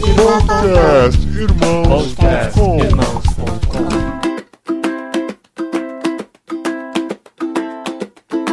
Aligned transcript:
Podcast 0.00 1.20
Irmãos.com 1.28 2.78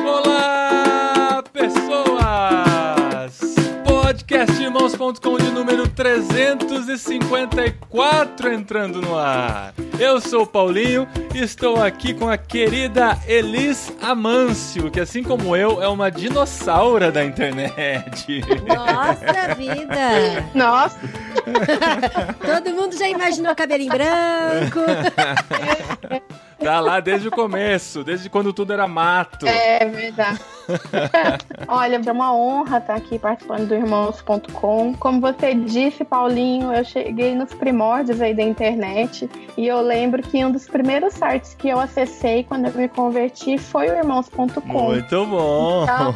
Olá, 0.05 1.41
pessoas! 1.53 3.39
Podcastirmãos.com 3.85 5.37
de 5.37 5.51
número 5.51 5.87
354 5.87 8.51
entrando 8.53 9.01
no 9.01 9.17
ar. 9.17 9.73
Eu 9.99 10.21
sou 10.21 10.43
o 10.43 10.47
Paulinho 10.47 11.05
e 11.35 11.39
estou 11.39 11.83
aqui 11.83 12.13
com 12.13 12.29
a 12.29 12.37
querida 12.37 13.19
Elis 13.27 13.91
Amâncio, 14.01 14.89
que 14.89 14.99
assim 14.99 15.21
como 15.21 15.57
eu 15.57 15.83
é 15.83 15.89
uma 15.89 16.09
dinossauro 16.09 17.11
da 17.11 17.23
internet. 17.23 18.41
Nossa 18.65 19.55
vida! 19.55 20.49
Nossa, 20.55 20.97
Todo 22.39 22.73
mundo 22.73 22.97
já 22.97 23.09
imaginou 23.09 23.53
cabelinho 23.55 23.91
branco. 23.91 24.79
Tá 26.59 26.81
lá 26.81 26.99
desde 26.99 27.29
o 27.29 27.31
começo, 27.31 28.03
desde 28.03 28.29
quando 28.29 28.51
tudo 28.51 28.73
era 28.73 28.85
mato. 28.85 29.47
é 29.47 29.85
verdade. 29.85 30.41
Olha, 31.67 32.01
é 32.05 32.11
uma 32.11 32.35
honra 32.35 32.79
estar 32.79 32.95
aqui 32.95 33.17
participando 33.17 33.69
do 33.69 33.75
Irmãos.com. 33.75 34.93
Como 34.95 35.21
você 35.21 35.55
disse, 35.55 36.03
Paulinho, 36.03 36.73
eu 36.73 36.83
cheguei 36.83 37.33
nos 37.33 37.53
primórdios 37.53 38.19
aí 38.19 38.33
da 38.33 38.43
internet 38.43 39.29
e 39.57 39.67
eu 39.67 39.79
lembro 39.89 40.21
que 40.21 40.45
um 40.45 40.51
dos 40.51 40.67
primeiros 40.67 41.13
sites 41.15 41.55
que 41.55 41.67
eu 41.67 41.79
acessei 41.79 42.43
quando 42.43 42.67
eu 42.67 42.73
me 42.73 42.87
converti 42.87 43.57
foi 43.57 43.89
o 43.89 43.95
Irmãos.com. 43.95 44.45
Muito 44.45 45.25
bom. 45.25 45.83
Então, 45.83 46.13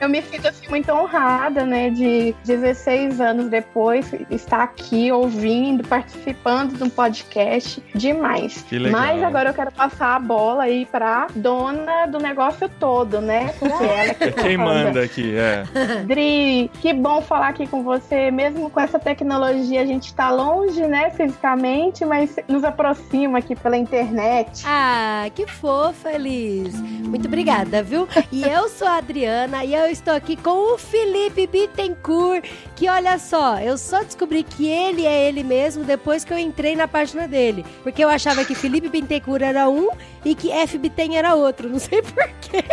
Eu 0.00 0.08
me 0.08 0.20
sinto 0.22 0.48
assim 0.48 0.68
muito 0.68 0.90
honrada, 0.92 1.64
né, 1.64 1.88
de 1.90 2.34
16 2.44 3.20
anos 3.20 3.48
depois 3.48 4.12
estar 4.30 4.62
aqui 4.62 5.12
ouvindo, 5.12 5.86
participando 5.86 6.76
de 6.76 6.82
um 6.82 6.90
podcast 6.90 7.82
demais. 7.94 8.64
Que 8.68 8.78
legal. 8.78 9.00
Mas 9.00 9.22
agora 9.22 9.50
eu 9.50 9.54
quero 9.54 9.70
passar 9.70 10.16
a 10.16 10.18
bola 10.18 10.64
aí 10.64 10.84
pra 10.86 11.28
dona 11.34 12.06
do 12.06 12.18
negócio 12.18 12.68
todo, 12.80 13.20
né? 13.20 13.54
Porque 13.58 13.84
ela 13.84 14.14
que 14.14 14.32
Quem 14.32 14.56
manda 14.56 15.02
aqui, 15.02 15.34
é. 15.36 15.64
Dri, 16.04 16.70
que 16.80 16.92
bom 16.92 17.20
falar 17.20 17.48
aqui 17.48 17.66
com 17.66 17.82
você. 17.82 18.30
Mesmo 18.30 18.68
com 18.70 18.80
essa 18.80 18.98
tecnologia, 18.98 19.82
a 19.82 19.86
gente 19.86 20.14
tá 20.14 20.30
longe, 20.30 20.82
né, 20.86 21.10
fisicamente, 21.10 22.04
mas 22.04 22.36
nos 22.48 22.64
aproxima 22.96 23.38
aqui 23.38 23.54
pela 23.54 23.76
internet. 23.76 24.62
Ah, 24.66 25.26
que 25.34 25.46
fofa, 25.46 26.12
Elis. 26.12 26.74
Muito 26.74 27.26
obrigada, 27.26 27.82
viu? 27.82 28.08
E 28.32 28.42
eu 28.42 28.68
sou 28.68 28.86
a 28.86 28.96
Adriana 28.96 29.64
e 29.64 29.74
eu 29.74 29.86
estou 29.86 30.14
aqui 30.14 30.36
com 30.36 30.74
o 30.74 30.78
Felipe 30.78 31.46
Bittencourt, 31.46 32.48
que 32.74 32.88
olha 32.88 33.18
só, 33.18 33.58
eu 33.58 33.78
só 33.78 34.02
descobri 34.02 34.42
que 34.42 34.66
ele 34.66 35.06
é 35.06 35.28
ele 35.28 35.42
mesmo 35.42 35.84
depois 35.84 36.24
que 36.24 36.32
eu 36.32 36.38
entrei 36.38 36.74
na 36.74 36.88
página 36.88 37.28
dele. 37.28 37.64
Porque 37.82 38.02
eu 38.02 38.08
achava 38.08 38.44
que 38.44 38.54
Felipe 38.54 38.88
Bittencourt 38.88 39.42
era 39.42 39.68
um 39.68 39.90
e 40.24 40.34
que 40.34 40.50
F 40.50 40.78
Bitten 40.78 41.16
era 41.16 41.34
outro. 41.34 41.68
Não 41.68 41.78
sei 41.78 42.02
porquê. 42.02 42.64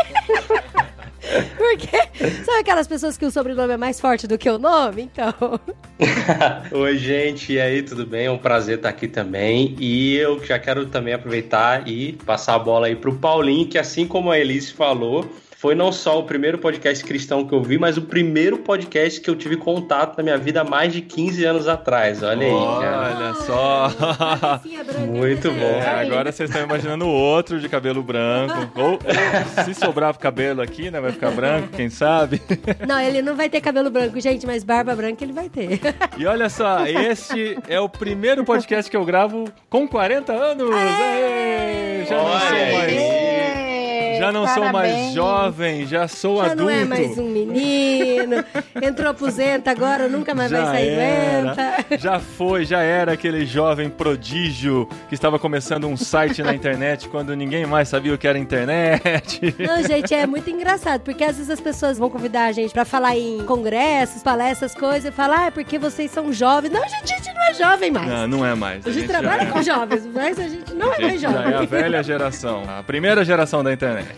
Porque, 1.58 1.98
sabe 2.44 2.60
aquelas 2.60 2.88
pessoas 2.88 3.18
que 3.18 3.26
o 3.26 3.32
sobrenome 3.32 3.74
é 3.74 3.78
mais 3.78 4.00
forte 4.00 4.28
do 4.28 4.38
que 4.38 4.50
o 4.50 4.58
nome? 4.58 5.04
Então. 5.04 5.60
Oi, 6.72 6.98
gente, 6.98 7.54
e 7.54 7.60
aí, 7.60 7.82
tudo 7.82 8.06
bem? 8.06 8.26
É 8.26 8.32
um 8.32 8.38
prazer 8.38 8.78
estar 8.78 8.90
aqui 8.90 9.08
também. 9.08 9.76
E 9.80 10.16
eu 10.16 10.44
já 10.44 10.60
quero 10.60 10.86
também 10.86 11.14
aproveitar 11.14 11.88
e 11.88 12.14
passar 12.26 12.56
a 12.56 12.60
bola 12.60 12.88
aí 12.88 12.96
pro 12.96 13.16
Paulinho, 13.16 13.68
que 13.68 13.78
assim 13.78 14.08
como 14.08 14.32
a 14.32 14.40
Elise 14.40 14.74
falou, 14.74 15.30
foi 15.64 15.76
não 15.76 15.94
só 15.94 16.20
o 16.20 16.24
primeiro 16.24 16.58
podcast 16.58 17.02
cristão 17.06 17.48
que 17.48 17.54
eu 17.54 17.64
vi, 17.64 17.78
mas 17.78 17.96
o 17.96 18.02
primeiro 18.02 18.58
podcast 18.58 19.22
que 19.22 19.30
eu 19.30 19.36
tive 19.36 19.56
contato 19.56 20.18
na 20.18 20.22
minha 20.22 20.38
vida 20.38 20.60
há 20.60 20.64
mais 20.66 20.92
de 20.92 21.00
15 21.00 21.46
anos 21.46 21.70
atrás. 21.70 22.22
Olha 22.22 22.46
aí, 22.46 22.82
cara. 22.82 23.16
Olha 23.16 23.34
só. 23.36 24.60
Muito 25.08 25.50
bom. 25.50 25.80
É, 25.82 26.02
agora 26.02 26.34
vocês 26.34 26.50
estão 26.50 26.66
imaginando 26.66 27.08
outro 27.08 27.62
de 27.62 27.70
cabelo 27.70 28.04
branco. 28.04 28.70
Ou, 28.76 29.00
se 29.64 29.74
sobrar 29.74 30.18
cabelo 30.18 30.62
aqui, 30.62 30.92
né? 30.92 31.00
Vai 31.00 31.14
ficar 31.14 31.32
branco, 31.32 31.70
quem 31.70 31.90
sabe? 31.90 32.42
Não, 32.86 33.00
ele 33.00 33.22
não 33.22 33.34
vai 33.34 33.48
ter 33.48 33.62
cabelo 33.62 33.90
branco, 33.90 34.20
gente, 34.20 34.46
mas 34.46 34.66
barba 34.66 34.94
branca 34.94 35.24
ele 35.24 35.32
vai 35.32 35.48
ter. 35.48 35.80
E 36.18 36.26
olha 36.26 36.50
só, 36.50 36.86
este 36.86 37.58
é 37.70 37.80
o 37.80 37.88
primeiro 37.88 38.44
podcast 38.44 38.92
que 38.92 38.98
eu 38.98 39.06
gravo 39.06 39.46
com 39.70 39.88
40 39.88 40.34
anos. 40.34 40.76
Aê! 40.76 42.04
Já 42.06 42.18
não 42.18 42.40
sou 42.40 42.58
aí. 42.58 42.74
mais. 42.74 43.63
Já 44.26 44.32
não 44.32 44.48
sou 44.48 44.64
mais 44.64 44.74
parabéns. 44.74 45.14
jovem, 45.14 45.88
já 45.88 46.08
sou 46.08 46.38
Já 46.38 46.52
adulto. 46.52 46.64
não 46.64 46.70
é 46.70 46.86
mais 46.86 47.18
um 47.18 47.30
menino. 47.30 48.44
Entrou 48.82 49.12
aposenta 49.12 49.72
agora, 49.72 50.08
nunca 50.08 50.34
mais 50.36 50.52
vai 50.52 50.62
Já 50.62 50.72
sair 50.72 50.90
era, 50.90 51.42
doenta. 51.56 51.98
já 51.98 52.20
foi, 52.20 52.66
já 52.66 52.82
era 52.82 53.14
aquele 53.14 53.46
jovem 53.46 53.90
prodígio 53.90 54.88
que 55.10 55.16
estava 55.16 55.38
começando 55.40 55.88
um 55.88 55.98
site 55.98 56.42
na 56.44 56.54
internet 56.54 57.08
quando 57.10 57.36
ninguém 57.36 57.66
mais 57.66 57.88
sabia 57.90 58.14
o 58.14 58.18
que 58.18 58.28
era 58.28 58.38
internet. 58.38 59.56
Não, 59.60 59.84
gente, 59.84 60.14
é 60.14 60.26
muito 60.26 60.50
engraçado, 60.50 61.02
porque 61.02 61.24
às 61.24 61.36
vezes 61.38 61.50
as 61.50 61.60
pessoas 61.60 61.98
vão 61.98 62.10
convidar 62.10 62.46
a 62.46 62.52
gente 62.52 62.74
pra 62.74 62.86
falar 62.86 63.18
em 63.18 63.44
congressos, 63.46 64.22
palestras, 64.24 64.74
coisas, 64.74 65.06
e 65.06 65.12
falar, 65.12 65.34
ah, 65.40 65.46
é 65.48 65.52
porque 65.52 65.78
vocês 65.80 66.12
são 66.12 66.32
jovens. 66.32 66.72
Não, 66.72 66.82
gente, 66.88 67.14
a 67.14 67.18
gente 67.18 67.34
não 67.34 67.44
é 67.44 67.54
jovem 67.54 67.92
mais. 67.92 68.08
Não, 68.08 68.28
não 68.28 68.46
é 68.46 68.56
mais. 68.56 68.86
a 68.86 68.92
gente 68.92 69.08
já 69.08 69.20
trabalha 69.20 69.44
é. 69.44 69.46
com 69.48 69.62
jovens, 69.62 70.08
mas 70.14 70.40
a 70.40 70.48
gente 70.48 70.74
não 70.74 70.92
A 70.92 70.96
é 70.96 71.00
mais 71.00 71.12
gente 71.14 71.22
já 71.22 71.30
é 71.30 71.38
a 71.48 71.52
jovem. 71.52 71.68
velha 71.68 72.04
geração, 72.04 72.64
a 72.68 72.84
primeira 72.84 73.24
geração 73.26 73.64
da 73.64 73.74
internet. 73.74 74.13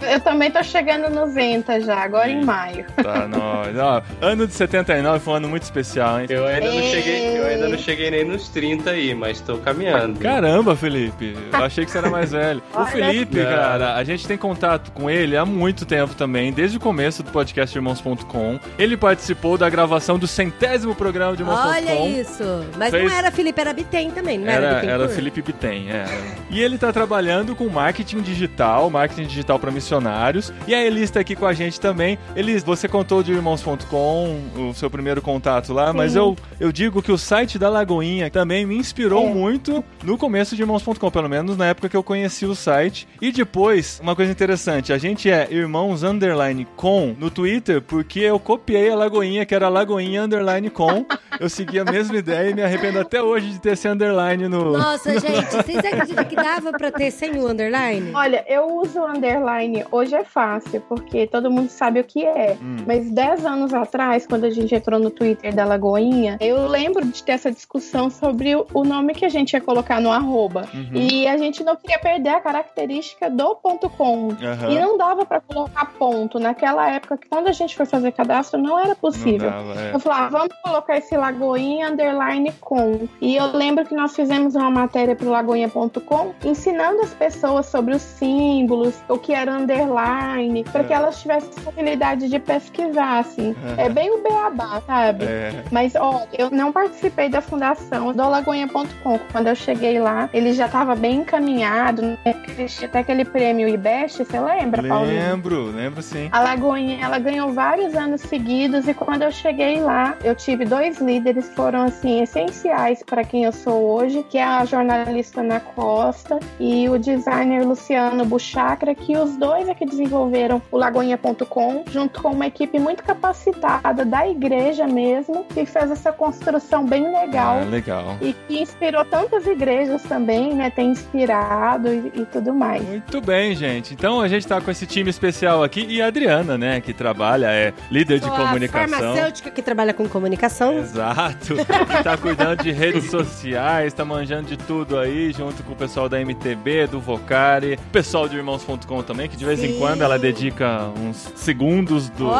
É. 0.00 0.14
Eu 0.14 0.20
também 0.20 0.50
tô 0.50 0.62
chegando 0.62 1.02
nos 1.10 1.32
90 1.32 1.80
já, 1.80 1.96
agora 1.96 2.28
em 2.30 2.44
maio. 2.44 2.84
Tá, 3.02 3.26
nós. 3.28 3.76
Ó, 3.78 4.02
ano 4.20 4.46
de 4.46 4.52
79 4.52 5.18
foi 5.20 5.32
um 5.34 5.36
ano 5.36 5.48
muito 5.48 5.62
especial, 5.62 6.20
hein? 6.20 6.26
Eu 6.28 6.46
ainda, 6.46 6.66
não 6.66 6.74
Ei. 6.80 6.90
cheguei, 6.90 7.38
eu 7.38 7.46
ainda 7.46 7.68
não 7.68 7.78
cheguei 7.78 8.10
nem 8.10 8.24
nos 8.24 8.48
30 8.48 8.90
aí, 8.90 9.14
mas 9.14 9.40
tô 9.40 9.56
caminhando. 9.58 10.18
Caramba, 10.20 10.74
Felipe. 10.76 11.36
Eu 11.52 11.64
achei 11.64 11.84
que 11.84 11.90
você 11.90 11.98
era 11.98 12.10
mais 12.10 12.30
velho. 12.32 12.62
O. 12.74 12.86
Felipe, 12.86 13.38
Não. 13.38 13.44
cara, 13.50 13.94
a 13.96 14.04
gente 14.04 14.26
tem 14.26 14.36
contato 14.36 14.90
com 14.92 15.08
ele 15.08 15.36
há 15.36 15.44
muito 15.44 15.84
tempo 15.86 16.14
também, 16.14 16.52
desde 16.52 16.76
o 16.76 16.80
começo 16.80 17.22
do 17.22 17.30
podcast 17.30 17.76
Irmãos.com. 17.76 18.58
Ele 18.78 18.96
participou 18.96 19.56
da 19.56 19.68
gravação 19.70 20.18
do 20.18 20.26
centésimo 20.26 20.94
programa 20.94 21.36
de 21.36 21.42
Irmãos.com. 21.42 21.68
Olha 21.68 22.20
isso. 22.20 22.42
Mas 22.76 22.90
Fez- 22.90 23.04
não 23.04 23.16
era 23.16 23.30
Felipe, 23.30 23.60
era 23.60 23.72
Bitem 23.72 24.10
também, 24.10 24.38
não 24.38 24.48
era, 24.50 24.66
Era, 24.66 24.90
era 24.90 25.08
Felipe 25.08 25.40
Bitten, 25.42 25.90
é. 25.90 26.04
E 26.50 26.60
ele 26.62 26.76
tá 26.76 26.92
trabalhando 26.92 27.54
com 27.54 27.68
marketing 27.68 28.20
digital, 28.20 28.81
marketing 28.90 29.26
digital 29.26 29.58
para 29.58 29.70
missionários. 29.70 30.52
E 30.66 30.74
a 30.74 30.84
Elis 30.84 31.10
tá 31.10 31.20
aqui 31.20 31.34
com 31.36 31.46
a 31.46 31.52
gente 31.52 31.80
também. 31.80 32.18
Elis, 32.36 32.62
você 32.64 32.88
contou 32.88 33.22
de 33.22 33.32
irmãos.com, 33.32 34.40
o 34.70 34.74
seu 34.74 34.90
primeiro 34.90 35.20
contato 35.22 35.72
lá, 35.72 35.92
mas 35.92 36.14
eu, 36.16 36.36
eu 36.60 36.70
digo 36.72 37.02
que 37.02 37.12
o 37.12 37.18
site 37.18 37.58
da 37.58 37.68
Lagoinha 37.68 38.30
também 38.30 38.64
me 38.66 38.76
inspirou 38.76 39.26
É. 39.26 39.30
muito 39.32 39.84
no 40.02 40.16
começo 40.18 40.54
de 40.56 40.62
irmãos.com, 40.62 41.10
pelo 41.10 41.28
menos 41.28 41.56
na 41.56 41.66
época 41.66 41.88
que 41.88 41.96
eu 41.96 42.02
conheci 42.02 42.44
o 42.46 42.54
site. 42.54 43.06
E 43.20 43.30
depois, 43.32 44.00
uma 44.02 44.14
coisa 44.16 44.30
interessante, 44.32 44.92
a 44.92 44.98
gente 44.98 45.30
é 45.30 45.48
irmãos 45.50 46.02
underline 46.02 46.66
com 46.76 47.14
no 47.18 47.30
Twitter 47.30 47.80
porque 47.80 48.20
eu 48.20 48.38
copiei 48.38 48.90
a 48.90 48.94
Lagoinha, 48.96 49.44
que 49.46 49.54
era 49.54 49.68
Lagoinha 49.68 50.22
underline 50.24 50.70
com. 50.70 51.04
Eu 51.40 51.48
segui 51.48 51.78
a 51.78 51.84
mesma 51.84 52.16
ideia 52.16 52.50
e 52.50 52.54
me 52.54 52.62
arrependo 52.62 52.98
até 53.00 53.22
hoje 53.22 53.50
de 53.50 53.60
ter 53.60 53.72
esse 53.72 53.88
underline 53.88 54.48
no. 54.48 54.72
Nossa, 54.76 55.12
gente, 55.18 55.50
vocês 55.50 55.78
acreditam 55.78 56.24
que 56.24 56.36
dava 56.36 56.72
pra 56.72 56.90
ter 56.90 57.10
sem 57.10 57.32
o 57.38 57.48
underline? 57.48 58.10
Olha, 58.14 58.44
eu 58.48 58.61
uso 58.80 59.00
o 59.00 59.06
underline, 59.06 59.84
hoje 59.90 60.14
é 60.14 60.24
fácil, 60.24 60.80
porque 60.88 61.26
todo 61.26 61.50
mundo 61.50 61.68
sabe 61.68 62.00
o 62.00 62.04
que 62.04 62.24
é. 62.24 62.56
Hum. 62.60 62.76
Mas 62.86 63.10
10 63.10 63.44
anos 63.44 63.72
atrás, 63.74 64.26
quando 64.26 64.44
a 64.44 64.50
gente 64.50 64.74
entrou 64.74 64.98
no 65.00 65.10
Twitter 65.10 65.54
da 65.54 65.64
Lagoinha, 65.64 66.36
eu 66.40 66.66
lembro 66.68 67.04
de 67.04 67.22
ter 67.22 67.32
essa 67.32 67.50
discussão 67.50 68.10
sobre 68.10 68.54
o- 68.54 68.66
o 68.74 68.84
nome 68.84 69.14
que 69.14 69.24
a 69.24 69.28
gente 69.28 69.52
ia 69.54 69.60
colocar 69.60 70.00
no 70.00 70.10
arroba. 70.12 70.66
Uhum. 70.74 70.90
E 70.94 71.26
a 71.26 71.36
gente 71.36 71.62
não 71.64 71.76
queria 71.76 71.98
perder 71.98 72.30
a 72.30 72.40
característica 72.40 73.28
do 73.30 73.54
ponto 73.56 73.88
.com. 73.90 74.28
Aham. 74.30 74.70
E 74.70 74.78
não 74.78 74.96
dava 74.96 75.24
pra 75.24 75.40
colocar 75.40 75.86
ponto. 75.98 76.38
Naquela 76.38 76.90
época, 76.90 77.18
quando 77.28 77.48
a 77.48 77.52
gente 77.52 77.76
foi 77.76 77.86
fazer 77.86 78.12
cadastro, 78.12 78.60
não 78.60 78.78
era 78.78 78.88
Não 78.88 78.96
possível. 78.96 79.50
dava, 79.50 79.80
é. 79.80 79.94
Eu 79.94 80.00
falei, 80.00 80.18
ah, 80.20 80.28
vamos 80.28 80.54
colocar 80.62 80.96
esse 80.96 81.16
Lagoinha 81.16 81.88
underline 81.90 82.52
com. 82.60 83.08
E 83.20 83.36
eu 83.36 83.46
lembro 83.56 83.84
que 83.84 83.94
nós 83.94 84.14
fizemos 84.14 84.54
uma 84.54 84.70
matéria 84.70 85.14
pro 85.16 85.28
lagoinha.com 85.30 86.32
ensinando 86.44 87.00
as 87.02 87.12
pessoas 87.14 87.66
sobre 87.66 87.94
os 87.94 88.02
símbolos, 88.52 89.02
o 89.08 89.18
que 89.18 89.32
era 89.32 89.52
underline, 89.52 90.64
para 90.64 90.84
que 90.84 90.92
É. 90.92 90.96
elas 90.96 91.20
tivessem 91.20 91.50
facilidade 91.52 92.28
de 92.28 92.38
pesquisar, 92.38 93.18
assim. 93.18 93.54
É. 93.78 93.86
É 93.86 93.88
bem 93.88 94.10
o 94.10 94.22
beabá, 94.22 94.80
sabe? 94.86 95.24
É. 95.24 95.64
Mas, 95.70 95.94
ó, 95.94 96.22
eu 96.36 96.50
não 96.50 96.70
participei 96.72 97.28
da 97.28 97.40
fundação 97.40 98.12
do 98.12 98.28
Lagoinha.com. 98.28 99.18
Quando 99.30 99.46
eu 99.46 99.54
cheguei 99.56 99.98
lá, 99.98 100.28
ele 100.32 100.52
já 100.52 100.66
estava 100.66 100.94
bem 100.94 101.20
encaminhado, 101.20 102.02
né? 102.02 102.18
Existia 102.48 102.86
até 102.88 102.98
aquele 103.00 103.24
prêmio 103.24 103.68
IBEST, 103.68 104.24
você 104.24 104.38
lembra, 104.38 104.82
Paulinho? 104.82 105.20
Lembro, 105.20 105.64
lembro 105.70 106.02
sim. 106.02 106.28
A 106.30 106.40
Lagoinha, 106.40 106.98
ela 107.02 107.18
ganhou 107.18 107.52
vários 107.52 107.94
anos 107.94 108.20
seguidos 108.22 108.86
e 108.86 108.94
quando 108.94 109.22
eu 109.22 109.32
cheguei 109.32 109.80
lá, 109.80 110.14
eu 110.22 110.34
tive 110.34 110.64
dois 110.64 111.00
líderes, 111.00 111.48
foram 111.54 111.82
assim 111.82 112.22
essenciais 112.22 113.02
para 113.02 113.24
quem 113.24 113.44
eu 113.44 113.52
sou 113.52 113.82
hoje, 113.90 114.24
que 114.28 114.38
é 114.38 114.44
a 114.44 114.64
jornalista 114.64 115.40
Ana 115.40 115.60
Costa 115.60 116.38
e 116.60 116.88
o 116.88 116.98
designer 116.98 117.64
Luciano 117.64 118.24
Buchacra, 118.42 118.92
que 118.92 119.16
os 119.16 119.36
dois 119.36 119.68
é 119.68 119.74
que 119.74 119.86
desenvolveram 119.86 120.60
o 120.70 120.76
Lagoinha.com, 120.76 121.84
junto 121.90 122.20
com 122.20 122.30
uma 122.30 122.48
equipe 122.48 122.78
muito 122.78 123.04
capacitada 123.04 124.04
da 124.04 124.28
igreja 124.28 124.86
mesmo, 124.86 125.44
que 125.44 125.64
fez 125.64 125.92
essa 125.92 126.12
construção 126.12 126.84
bem 126.84 127.04
legal. 127.04 127.60
Ah, 127.62 127.64
legal. 127.64 128.16
E 128.20 128.32
que 128.32 128.60
inspirou 128.60 129.04
tantas 129.04 129.46
igrejas 129.46 130.02
também, 130.02 130.54
né? 130.54 130.70
Tem 130.70 130.90
inspirado 130.90 131.88
e, 131.88 132.12
e 132.14 132.26
tudo 132.26 132.52
mais. 132.52 132.82
Muito 132.82 133.20
bem, 133.20 133.54
gente. 133.54 133.94
Então 133.94 134.20
a 134.20 134.26
gente 134.26 134.46
tá 134.46 134.60
com 134.60 134.70
esse 134.70 134.86
time 134.86 135.08
especial 135.08 135.62
aqui 135.62 135.86
e 135.88 136.02
a 136.02 136.08
Adriana, 136.08 136.58
né, 136.58 136.80
que 136.80 136.92
trabalha, 136.92 137.46
é 137.46 137.72
líder 137.90 138.18
de 138.18 138.26
Sou 138.26 138.34
comunicação. 138.34 138.82
A 138.82 139.00
farmacêutica 139.00 139.50
que 139.50 139.62
trabalha 139.62 139.94
com 139.94 140.08
comunicação. 140.08 140.78
Exato. 140.78 141.54
que 141.96 142.02
tá 142.02 142.16
cuidando 142.16 142.62
de 142.64 142.72
redes 142.72 143.08
sociais, 143.08 143.94
tá 143.94 144.04
manjando 144.04 144.48
de 144.48 144.56
tudo 144.56 144.98
aí, 144.98 145.32
junto 145.32 145.62
com 145.62 145.72
o 145.72 145.76
pessoal 145.76 146.08
da 146.08 146.18
MTB, 146.20 146.88
do 146.88 147.00
Vocari, 147.00 147.78
pessoal 147.92 148.28
de 148.28 148.31
Irmãos.com 148.36 149.02
também, 149.02 149.28
que 149.28 149.36
de 149.36 149.44
vez 149.44 149.62
em 149.62 149.74
Sim. 149.74 149.78
quando 149.78 150.02
ela 150.02 150.18
dedica 150.18 150.90
uns 150.98 151.32
segundos 151.34 152.08
do, 152.10 152.30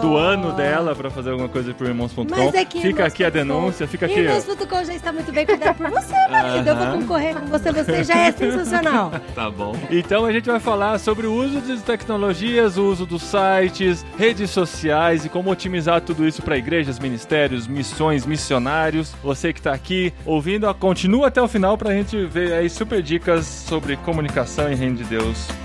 do 0.00 0.16
ano 0.16 0.52
dela 0.52 0.94
pra 0.94 1.10
fazer 1.10 1.30
alguma 1.30 1.48
coisa 1.48 1.72
pro 1.74 1.86
Irmãos.com. 1.86 2.26
Mas 2.28 2.54
é 2.54 2.64
que 2.64 2.80
Fica 2.80 3.06
aqui 3.06 3.24
a 3.24 3.30
denúncia, 3.30 3.86
fica 3.86 4.06
aqui. 4.06 4.20
Irmãos.com 4.20 4.84
já 4.84 4.94
está 4.94 5.12
muito 5.12 5.32
bem 5.32 5.44
cuidado 5.44 5.76
por 5.76 5.90
você, 5.90 6.14
marido. 6.28 6.68
Eu 6.68 6.76
vou 6.76 6.86
concorrer 6.98 7.34
com 7.34 7.46
você, 7.46 7.72
você 7.72 8.04
já 8.04 8.18
é 8.18 8.32
sensacional. 8.32 9.12
Tá 9.34 9.50
bom. 9.50 9.76
Então 9.90 10.24
a 10.24 10.32
gente 10.32 10.46
vai 10.46 10.58
falar 10.58 10.98
sobre 10.98 11.26
o 11.26 11.32
uso 11.32 11.60
de 11.60 11.78
tecnologias, 11.82 12.76
o 12.76 12.84
uso 12.84 13.06
dos 13.06 13.22
sites, 13.22 14.04
redes 14.18 14.50
sociais 14.50 15.24
e 15.24 15.28
como 15.28 15.50
otimizar 15.50 16.00
tudo 16.00 16.26
isso 16.26 16.42
para 16.42 16.56
igrejas, 16.56 16.98
ministérios, 16.98 17.66
missões, 17.66 18.26
missionários. 18.26 19.14
Você 19.22 19.52
que 19.52 19.60
tá 19.62 19.72
aqui 19.72 20.12
ouvindo, 20.24 20.72
continua 20.74 21.28
até 21.28 21.40
o 21.40 21.48
final 21.48 21.76
pra 21.76 21.92
gente 21.92 22.24
ver 22.26 22.52
aí 22.52 22.68
super 22.68 23.02
dicas 23.02 23.46
sobre 23.46 23.96
comunicação 23.98 24.70
e 24.70 24.74
reino 24.74 24.96
de 24.96 25.04
Deus, 25.04 25.17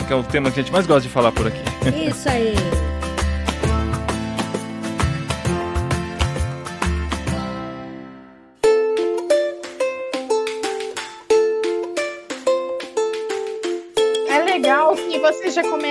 que 0.08 0.14
é 0.14 0.16
o 0.16 0.24
tema 0.24 0.52
que 0.52 0.60
a 0.60 0.64
gente 0.64 0.72
mais 0.72 0.86
gosta 0.86 1.02
de 1.02 1.10
falar 1.10 1.32
por 1.32 1.48
aqui. 1.48 1.62
Isso 2.10 2.30
aí. 2.30 2.54